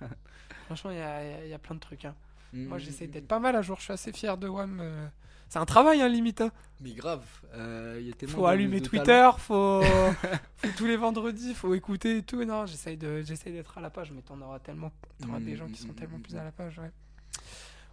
Franchement, 0.66 0.92
il 0.92 0.98
y 0.98 1.02
a, 1.02 1.24
y 1.24 1.34
a- 1.34 1.46
y 1.48 1.54
a 1.54 1.60
plein 1.60 1.76
de 1.76 1.80
trucs. 1.80 2.06
hein. 2.06 2.16
Moi, 2.54 2.78
Mm, 2.78 2.80
j'essaye 2.80 3.08
mm, 3.10 3.12
d'être 3.12 3.28
pas 3.28 3.40
mal 3.40 3.56
à 3.58 3.62
jour. 3.62 3.78
Je 3.78 3.84
suis 3.84 3.94
assez 3.94 4.12
fier 4.14 4.38
de 4.38 4.48
WAM. 4.48 4.80
euh. 4.82 5.08
C'est 5.50 5.60
un 5.60 5.66
travail, 5.66 6.02
hein, 6.02 6.08
limite. 6.10 6.42
hein. 6.42 6.52
Mais 6.82 6.92
grave, 6.92 7.24
euh, 7.56 7.98
il 8.00 8.08
y 8.08 8.12
a 8.12 8.14
tellement 8.14 8.36
Faut 8.36 8.42
de- 8.42 8.48
allumer 8.48 8.80
de 8.82 8.86
Twitter, 8.88 9.30
faut... 9.38 9.82
faut 10.58 10.68
tous 10.78 10.86
les 10.86 10.98
vendredis, 10.98 11.54
faut 11.56 11.74
écouter 11.74 12.18
et 12.18 12.22
tout. 12.24 12.44
Non, 12.44 12.66
j'essaye 12.66 12.98
de, 12.98 13.22
j'essaye 13.22 13.54
d'être 13.54 13.78
à 13.78 13.82
la 13.82 13.90
page, 13.90 14.12
mais 14.12 14.22
t'en 14.22 14.40
auras 14.42 14.60
tellement, 14.60 14.92
t'auras 15.22 15.40
Mm, 15.40 15.46
des 15.46 15.56
gens 15.56 15.66
mm, 15.68 15.72
qui 15.72 15.82
sont 15.82 15.88
mm, 15.88 15.96
tellement 15.96 16.18
mm, 16.18 16.22
plus 16.22 16.36
à 16.36 16.44
la 16.44 16.52
page, 16.52 16.78
ouais. 16.80 16.92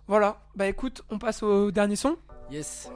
Voilà. 0.07 0.39
Bah 0.55 0.67
écoute, 0.67 1.03
on 1.11 1.19
passe 1.19 1.43
au 1.43 1.71
dernier 1.71 1.97
son. 1.97 2.17
Yes. 2.51 2.91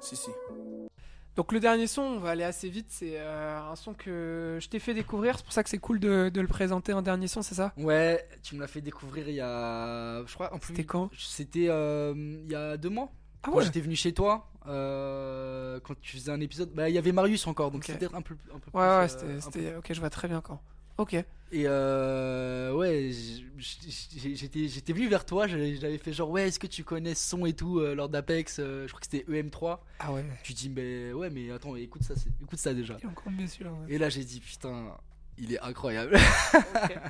Si, 0.00 0.16
si. 0.16 0.30
Donc 1.38 1.52
le 1.52 1.60
dernier 1.60 1.86
son, 1.86 2.02
on 2.02 2.18
va 2.18 2.30
aller 2.30 2.42
assez 2.42 2.68
vite. 2.68 2.86
C'est 2.88 3.12
euh, 3.14 3.60
un 3.60 3.76
son 3.76 3.94
que 3.94 4.58
je 4.60 4.68
t'ai 4.68 4.80
fait 4.80 4.92
découvrir. 4.92 5.36
C'est 5.36 5.44
pour 5.44 5.52
ça 5.52 5.62
que 5.62 5.70
c'est 5.70 5.78
cool 5.78 6.00
de, 6.00 6.30
de 6.34 6.40
le 6.40 6.48
présenter 6.48 6.92
en 6.92 7.00
dernier 7.00 7.28
son, 7.28 7.42
c'est 7.42 7.54
ça? 7.54 7.72
Ouais, 7.76 8.26
tu 8.42 8.56
me 8.56 8.60
l'as 8.60 8.66
fait 8.66 8.80
découvrir 8.80 9.28
il 9.28 9.36
y 9.36 9.40
a, 9.40 10.24
je 10.26 10.34
crois, 10.34 10.52
en 10.52 10.58
plus. 10.58 10.74
C'était 10.74 10.82
quand? 10.84 11.10
C'était 11.16 11.68
euh, 11.68 12.12
il 12.44 12.50
y 12.50 12.56
a 12.56 12.76
deux 12.76 12.88
mois. 12.90 13.12
Ah 13.44 13.50
Quand 13.50 13.58
ouais? 13.58 13.64
j'étais 13.64 13.80
venu 13.80 13.94
chez 13.94 14.12
toi, 14.12 14.50
euh, 14.66 15.78
quand 15.84 15.94
tu 16.00 16.16
faisais 16.16 16.32
un 16.32 16.40
épisode, 16.40 16.70
bah 16.74 16.88
il 16.88 16.94
y 16.96 16.98
avait 16.98 17.12
Marius 17.12 17.46
encore, 17.46 17.70
donc 17.70 17.82
Ok. 17.82 17.86
c'était 17.86 18.12
un 18.12 18.20
peu, 18.20 18.34
un 18.52 18.58
peu 18.58 18.70
plus. 18.72 18.80
Ouais, 18.80 18.96
ouais, 18.98 19.08
c'était, 19.08 19.24
un 19.26 19.34
peu- 19.36 19.40
c'était- 19.40 19.76
Ok, 19.76 19.86
je 19.92 20.00
vois 20.00 20.10
très 20.10 20.26
bien 20.26 20.40
quand. 20.40 20.60
Ok. 20.98 21.14
Et 21.14 21.24
euh, 21.66 22.74
ouais, 22.74 23.10
j'étais, 23.56 24.68
j'étais 24.68 24.92
venu 24.92 25.08
vers 25.08 25.24
toi, 25.24 25.46
j'avais 25.46 25.96
fait 25.98 26.12
genre 26.12 26.28
ouais, 26.28 26.48
est-ce 26.48 26.58
que 26.58 26.66
tu 26.66 26.84
connais 26.84 27.14
ce 27.14 27.30
son 27.30 27.46
et 27.46 27.54
tout 27.54 27.78
euh, 27.78 27.94
lors 27.94 28.08
d'Apex, 28.10 28.58
euh, 28.58 28.82
je 28.86 28.88
crois 28.92 29.00
que 29.00 29.06
c'était 29.10 29.24
EM3. 29.32 29.78
Ah 30.00 30.12
ouais. 30.12 30.24
Tu 30.42 30.52
dis 30.52 30.68
mais 30.68 31.12
ouais, 31.14 31.30
mais 31.30 31.50
attends, 31.50 31.74
écoute 31.76 32.02
ça, 32.02 32.14
c'est- 32.16 32.28
écoute 32.42 32.58
ça 32.58 32.74
déjà. 32.74 32.96
Il 33.00 33.06
est 33.06 33.08
encore 33.10 33.32
mieux 33.32 33.44
ouais. 33.46 33.70
Et 33.88 33.96
là 33.98 34.10
j'ai 34.10 34.24
dit 34.24 34.40
putain, 34.40 34.94
il 35.38 35.52
est 35.54 35.60
incroyable. 35.60 36.16
Ok. 36.54 36.98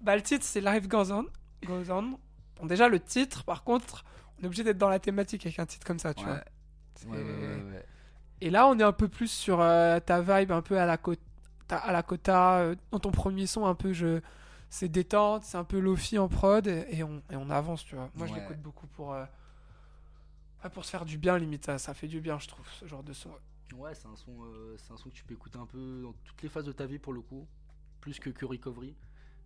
Bah, 0.00 0.14
le 0.14 0.22
titre, 0.22 0.44
c'est 0.44 0.60
Life 0.60 0.86
Goes 0.86 1.10
On. 1.10 1.26
Goes 1.66 1.90
on. 1.90 2.16
Bon, 2.60 2.66
déjà, 2.66 2.88
le 2.88 3.00
titre, 3.00 3.42
par 3.42 3.64
contre, 3.64 4.04
on 4.38 4.44
est 4.44 4.46
obligé 4.46 4.62
d'être 4.62 4.78
dans 4.78 4.88
la 4.88 5.00
thématique 5.00 5.44
avec 5.44 5.58
un 5.58 5.66
titre 5.66 5.84
comme 5.84 5.98
ça, 5.98 6.14
tu 6.14 6.24
Ouais. 6.24 6.30
vois. 6.30 7.16
Ouais, 7.16 7.18
ouais, 7.20 7.24
ouais, 7.24 7.72
ouais. 7.72 7.84
Et 8.40 8.50
là, 8.50 8.68
on 8.68 8.78
est 8.78 8.84
un 8.84 8.92
peu 8.92 9.08
plus 9.08 9.28
sur 9.28 9.60
euh, 9.60 9.98
ta 9.98 10.20
vibe, 10.20 10.52
un 10.52 10.62
peu 10.62 10.78
à 10.78 10.86
la, 10.86 10.98
côte, 10.98 11.18
à 11.76 11.92
la 11.92 12.04
euh, 12.60 12.74
dans 12.90 12.98
ton 12.98 13.10
premier 13.10 13.46
son, 13.46 13.66
un 13.66 13.74
peu, 13.74 13.92
je, 13.92 14.20
c'est 14.70 14.88
détente, 14.88 15.44
c'est 15.44 15.56
un 15.56 15.64
peu 15.64 15.78
lofi 15.78 16.18
en 16.18 16.28
prod, 16.28 16.66
et, 16.66 16.86
et 16.90 17.02
on, 17.04 17.22
et 17.30 17.36
on 17.36 17.50
avance, 17.50 17.84
tu 17.84 17.94
vois. 17.94 18.10
Moi, 18.14 18.26
je 18.26 18.34
l'écoute 18.34 18.58
beaucoup 18.58 18.86
pour, 18.88 19.12
euh, 19.12 19.24
pour 20.72 20.84
se 20.84 20.90
faire 20.90 21.04
du 21.04 21.18
bien, 21.18 21.38
limite. 21.38 21.66
Ça, 21.66 21.78
ça 21.78 21.94
fait 21.94 22.08
du 22.08 22.20
bien, 22.20 22.38
je 22.38 22.48
trouve, 22.48 22.66
ce 22.78 22.86
genre 22.86 23.02
de 23.02 23.12
son. 23.12 23.30
Ouais, 23.76 23.94
c'est 23.94 24.06
un 24.08 24.16
son, 24.16 24.32
euh, 24.44 24.76
c'est 24.78 24.92
un 24.92 24.96
son 24.96 25.10
que 25.10 25.14
tu 25.14 25.24
peux 25.24 25.34
écouter 25.34 25.58
un 25.58 25.66
peu 25.66 26.02
dans 26.02 26.14
toutes 26.24 26.42
les 26.42 26.48
phases 26.48 26.64
de 26.64 26.72
ta 26.72 26.86
vie 26.86 26.98
pour 26.98 27.12
le 27.12 27.20
coup, 27.20 27.46
plus 28.00 28.18
que 28.18 28.30
que 28.30 28.46
Recovery, 28.46 28.94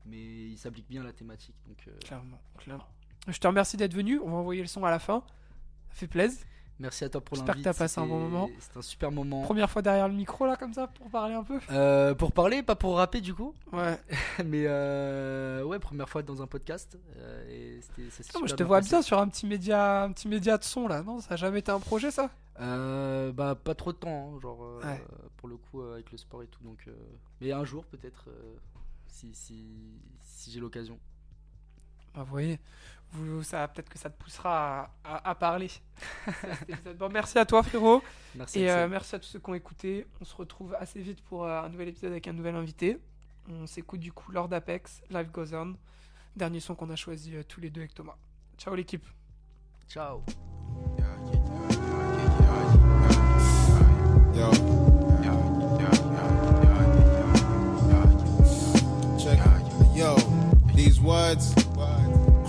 mais 0.06 0.50
il 0.50 0.58
s'applique 0.58 0.88
bien 0.88 1.02
à 1.02 1.04
la 1.04 1.12
thématique. 1.12 1.56
Donc 1.66 1.84
euh, 1.88 1.98
Clairement, 2.04 2.40
clairement. 2.58 2.86
Je 3.28 3.38
te 3.38 3.46
remercie 3.46 3.76
d'être 3.76 3.94
venu. 3.94 4.18
On 4.20 4.30
va 4.30 4.36
envoyer 4.36 4.62
le 4.62 4.68
son 4.68 4.84
à 4.84 4.90
la 4.90 4.98
fin. 4.98 5.24
Ça 5.90 5.96
fait 5.96 6.06
plaisir. 6.08 6.44
Merci 6.82 7.04
à 7.04 7.08
toi 7.08 7.20
pour 7.22 7.36
J'espère 7.36 7.54
l'invite. 7.54 7.64
que 7.64 7.70
t'as 7.72 7.78
passé 7.78 8.00
un 8.00 8.06
bon 8.06 8.18
moment. 8.20 8.50
C'était 8.58 8.78
un 8.78 8.82
super 8.82 9.10
moment. 9.10 9.42
Première 9.42 9.70
fois 9.70 9.80
derrière 9.80 10.08
le 10.08 10.14
micro, 10.14 10.44
là, 10.46 10.56
comme 10.56 10.74
ça, 10.74 10.86
pour 10.88 11.08
parler 11.08 11.34
un 11.34 11.44
peu. 11.44 11.58
Euh, 11.70 12.14
pour 12.14 12.32
parler, 12.32 12.62
pas 12.62 12.76
pour 12.76 12.96
rapper 12.96 13.20
du 13.22 13.32
coup, 13.34 13.54
Ouais. 13.72 13.98
mais 14.44 14.64
euh, 14.66 15.62
ouais, 15.64 15.78
première 15.78 16.08
fois 16.08 16.22
dans 16.22 16.42
un 16.42 16.46
podcast. 16.46 16.98
euh, 17.16 17.48
et 17.48 17.80
ça 18.10 18.22
Ah, 18.34 18.38
moi, 18.40 18.48
je 18.48 18.54
te 18.54 18.62
vois 18.62 18.80
bien 18.82 19.00
sur 19.00 19.18
un 19.18 19.28
petit 19.28 19.46
média, 19.46 20.02
un 20.02 20.12
petit 20.12 20.28
média 20.28 20.58
de 20.58 20.64
son 20.64 20.88
là, 20.88 21.02
non? 21.02 21.20
Ça 21.20 21.34
a 21.34 21.36
jamais 21.36 21.60
été 21.60 21.70
un 21.70 21.80
projet 21.80 22.10
ça? 22.10 22.28
Euh, 22.60 23.32
bah 23.32 23.54
pas 23.54 23.74
trop 23.74 23.92
de 23.92 23.96
temps, 23.96 24.34
hein, 24.36 24.40
genre 24.40 24.62
euh, 24.62 24.80
Ouais. 24.84 25.02
pour 25.38 25.48
le 25.48 25.56
coup 25.56 25.80
euh, 25.80 25.94
avec 25.94 26.12
le 26.12 26.18
sport 26.18 26.42
et 26.42 26.46
tout. 26.48 26.62
Donc, 26.62 26.84
euh, 26.86 26.92
mais 27.40 27.50
un 27.52 27.64
jour 27.64 27.84
peut-être, 27.86 28.28
si 29.06 29.30
si 29.34 29.64
si 30.20 30.50
j'ai 30.50 30.60
l'occasion. 30.60 30.98
Bah, 32.14 32.24
vous 32.24 32.30
voyez, 32.30 32.60
vous, 33.12 33.42
ça 33.42 33.68
peut-être 33.68 33.88
que 33.88 33.98
ça 33.98 34.08
te 34.10 34.20
poussera 34.22 34.90
à, 35.04 35.16
à- 35.16 35.30
à 35.30 35.34
parler. 35.34 35.70
Bon, 36.98 37.08
merci 37.10 37.38
à 37.38 37.44
toi 37.44 37.62
frérot 37.62 38.02
Merci. 38.34 38.60
et 38.60 38.70
euh, 38.70 38.88
merci 38.88 39.14
à 39.14 39.18
tous 39.18 39.26
ceux 39.26 39.38
qui 39.38 39.50
ont 39.50 39.54
écouté. 39.54 40.06
On 40.20 40.24
se 40.24 40.34
retrouve 40.34 40.74
assez 40.78 41.00
vite 41.00 41.20
pour 41.22 41.44
euh, 41.44 41.62
un 41.62 41.68
nouvel 41.68 41.88
épisode 41.88 42.12
avec 42.12 42.26
un 42.28 42.32
nouvel 42.32 42.54
invité. 42.54 42.98
On 43.48 43.66
s'écoute 43.66 44.00
du 44.00 44.12
coup 44.12 44.30
Lord 44.32 44.52
Apex, 44.52 45.02
Life 45.10 45.30
Goes 45.32 45.54
On, 45.54 45.74
dernier 46.36 46.60
son 46.60 46.74
qu'on 46.74 46.90
a 46.90 46.96
choisi 46.96 47.36
euh, 47.36 47.42
tous 47.46 47.60
les 47.60 47.70
deux 47.70 47.80
avec 47.82 47.94
Thomas. 47.94 48.16
Ciao 48.56 48.74
l'équipe. 48.74 49.06
Ciao. 49.88 50.22
Yo. 54.34 54.50
Check. 59.18 59.38
Yo, 59.94 60.16
these 60.74 61.00
words 61.00 61.54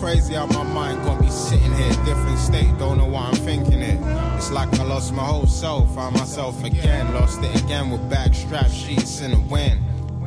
crazy 0.04 0.36
out 0.36 0.54
my 0.54 0.64
mind. 0.64 1.02
Got 1.06 1.22
me 1.22 1.30
sitting 1.30 1.74
here, 1.76 1.94
different 2.04 2.38
state. 2.38 2.78
Don't 2.78 2.98
know 2.98 3.06
what 3.06 3.24
I'm 3.24 3.36
thinking 3.36 3.82
it. 3.82 3.98
It's 4.36 4.52
like 4.52 4.68
I 4.78 4.84
lost 4.84 5.14
my 5.14 5.24
whole 5.24 5.48
self. 5.48 5.96
Found 5.96 6.18
myself 6.18 6.62
again. 6.66 7.14
Lost 7.14 7.42
it 7.42 7.64
again 7.64 7.90
with 7.90 8.10
back 8.10 8.34
strap 8.34 8.70
sheets 8.70 9.22
in 9.22 9.32
the 9.32 9.40
wind. 9.40 9.80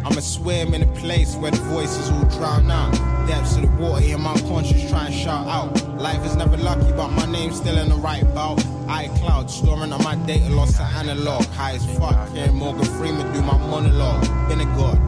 I'ma 0.02 0.20
swim 0.20 0.72
in 0.72 0.82
a 0.82 0.92
place 1.02 1.36
where 1.36 1.50
the 1.50 1.58
voices 1.58 2.08
all 2.08 2.24
drown 2.38 2.70
out. 2.70 2.92
Depths 3.28 3.56
of 3.56 3.62
the 3.62 3.68
water 3.82 4.02
in 4.02 4.22
my 4.22 4.32
conscience 4.48 4.88
try 4.88 5.06
and 5.06 5.14
shout 5.14 5.46
out. 5.46 5.68
Life 6.00 6.24
is 6.24 6.36
never 6.36 6.56
lucky, 6.56 6.90
but 6.92 7.08
my 7.08 7.26
name's 7.26 7.56
still 7.56 7.76
in 7.76 7.90
the 7.90 7.96
right 7.96 8.24
bout. 8.34 8.56
iCloud, 8.88 9.50
storing 9.50 9.92
on 9.92 10.02
my 10.02 10.14
data, 10.24 10.48
lost 10.54 10.76
to 10.76 10.84
analog. 10.84 11.44
High 11.48 11.72
as 11.72 11.98
fuck, 11.98 12.30
hearing 12.30 12.54
Morgan 12.54 12.86
Freeman 12.96 13.30
do 13.34 13.42
my 13.42 13.58
monologue. 13.58 14.22
Been 14.48 14.62
a 14.62 14.64
god. 14.76 14.98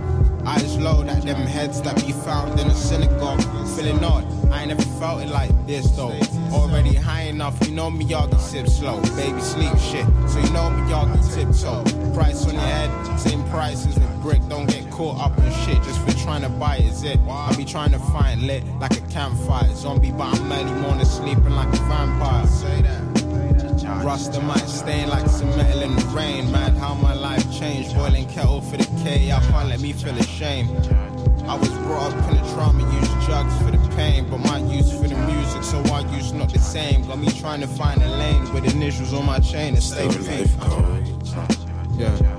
Eyes 0.47 0.79
low, 0.79 1.03
that 1.05 1.23
them 1.23 1.47
heads 1.47 1.81
that 1.83 1.97
be 2.07 2.13
found 2.13 2.59
in 2.61 2.67
a 2.69 2.75
synagogue. 2.75 3.43
Feeling 3.77 4.03
odd, 4.05 4.25
I 4.51 4.61
ain't 4.61 4.69
never 4.69 4.83
felt 4.99 5.23
it 5.23 5.29
like 5.29 5.51
this 5.67 5.91
though. 5.91 6.19
Already 6.53 6.95
high 6.95 7.23
enough, 7.23 7.57
you 7.67 7.75
know 7.75 7.91
me, 7.91 8.05
y'all 8.07 8.29
can 8.29 8.39
sip 8.39 8.67
slow. 8.67 9.01
Baby 9.17 9.41
sleep 9.41 9.77
shit, 9.79 10.07
so 10.29 10.39
you 10.41 10.51
know 10.51 10.71
me, 10.71 10.91
y'all 10.91 11.07
can 11.07 11.23
tiptoe. 11.33 11.85
Price 12.15 12.47
on 12.47 12.55
your 12.55 12.63
head, 12.63 13.19
same 13.19 13.45
prices 13.49 13.95
with 13.95 14.23
brick. 14.23 14.41
Don't 14.49 14.67
get 14.67 14.91
caught 14.91 15.21
up 15.21 15.37
in 15.39 15.53
shit 15.65 15.83
just 15.83 16.01
for 16.05 16.13
trying 16.25 16.43
to 16.43 16.49
buy 16.49 16.77
it. 16.77 16.93
Zip, 16.93 17.21
I 17.29 17.55
be 17.57 17.65
trying 17.65 17.93
to 17.93 17.99
find 17.99 18.43
lit 18.43 18.65
like 18.81 18.97
a 18.97 19.01
campfire. 19.09 19.73
Zombie, 19.75 20.13
but 20.13 20.35
I'm 20.35 20.53
early 20.53 20.81
morning 20.81 21.05
sleeping 21.05 21.51
like 21.51 21.69
a 21.69 21.83
vampire. 21.89 22.47
Say 22.47 22.83
that. 22.83 23.19
Rasta 24.05 24.41
might 24.43 24.69
stain 24.69 25.09
like 25.09 25.27
some 25.29 25.49
metal 25.57 25.83
in 25.83 25.95
the 25.97 26.05
rain. 26.07 26.51
Mad 26.53 26.75
how 26.77 26.95
my 26.95 27.15
life 27.15 27.45
changed. 27.59 27.95
Boiling 27.95 28.29
kettle 28.29 28.61
for 28.61 28.77
the 28.77 28.85
K. 29.03 29.33
I 29.33 29.41
can't 29.41 29.69
let 29.69 29.81
me 29.81 29.93
feel 29.93 30.17
ashamed. 30.17 31.08
I 31.49 31.55
was 31.55 31.71
brought 31.71 32.13
up 32.13 32.31
in 32.31 32.37
a 32.37 32.53
trauma, 32.53 32.83
use 32.93 33.27
drugs 33.27 33.57
for 33.63 33.71
the 33.71 33.97
pain. 33.97 34.29
But 34.29 34.39
my 34.39 34.59
use 34.59 34.93
for 34.93 35.09
the 35.09 35.17
music, 35.17 35.63
so 35.63 35.79
our 35.91 36.03
use 36.15 36.33
not 36.33 36.53
the 36.53 36.59
same. 36.59 37.07
Got 37.07 37.19
me 37.21 37.31
trying 37.31 37.63
to 37.63 37.67
find 37.67 38.03
a 38.03 38.09
lane 38.09 38.53
with 38.53 38.71
initials 38.75 39.15
on 39.15 39.25
my 39.25 39.39
chain 39.39 39.73
and 39.75 39.83
stay 39.83 40.07
life 40.07 40.27
faithful. 40.27 40.69
Yeah. 41.97 42.38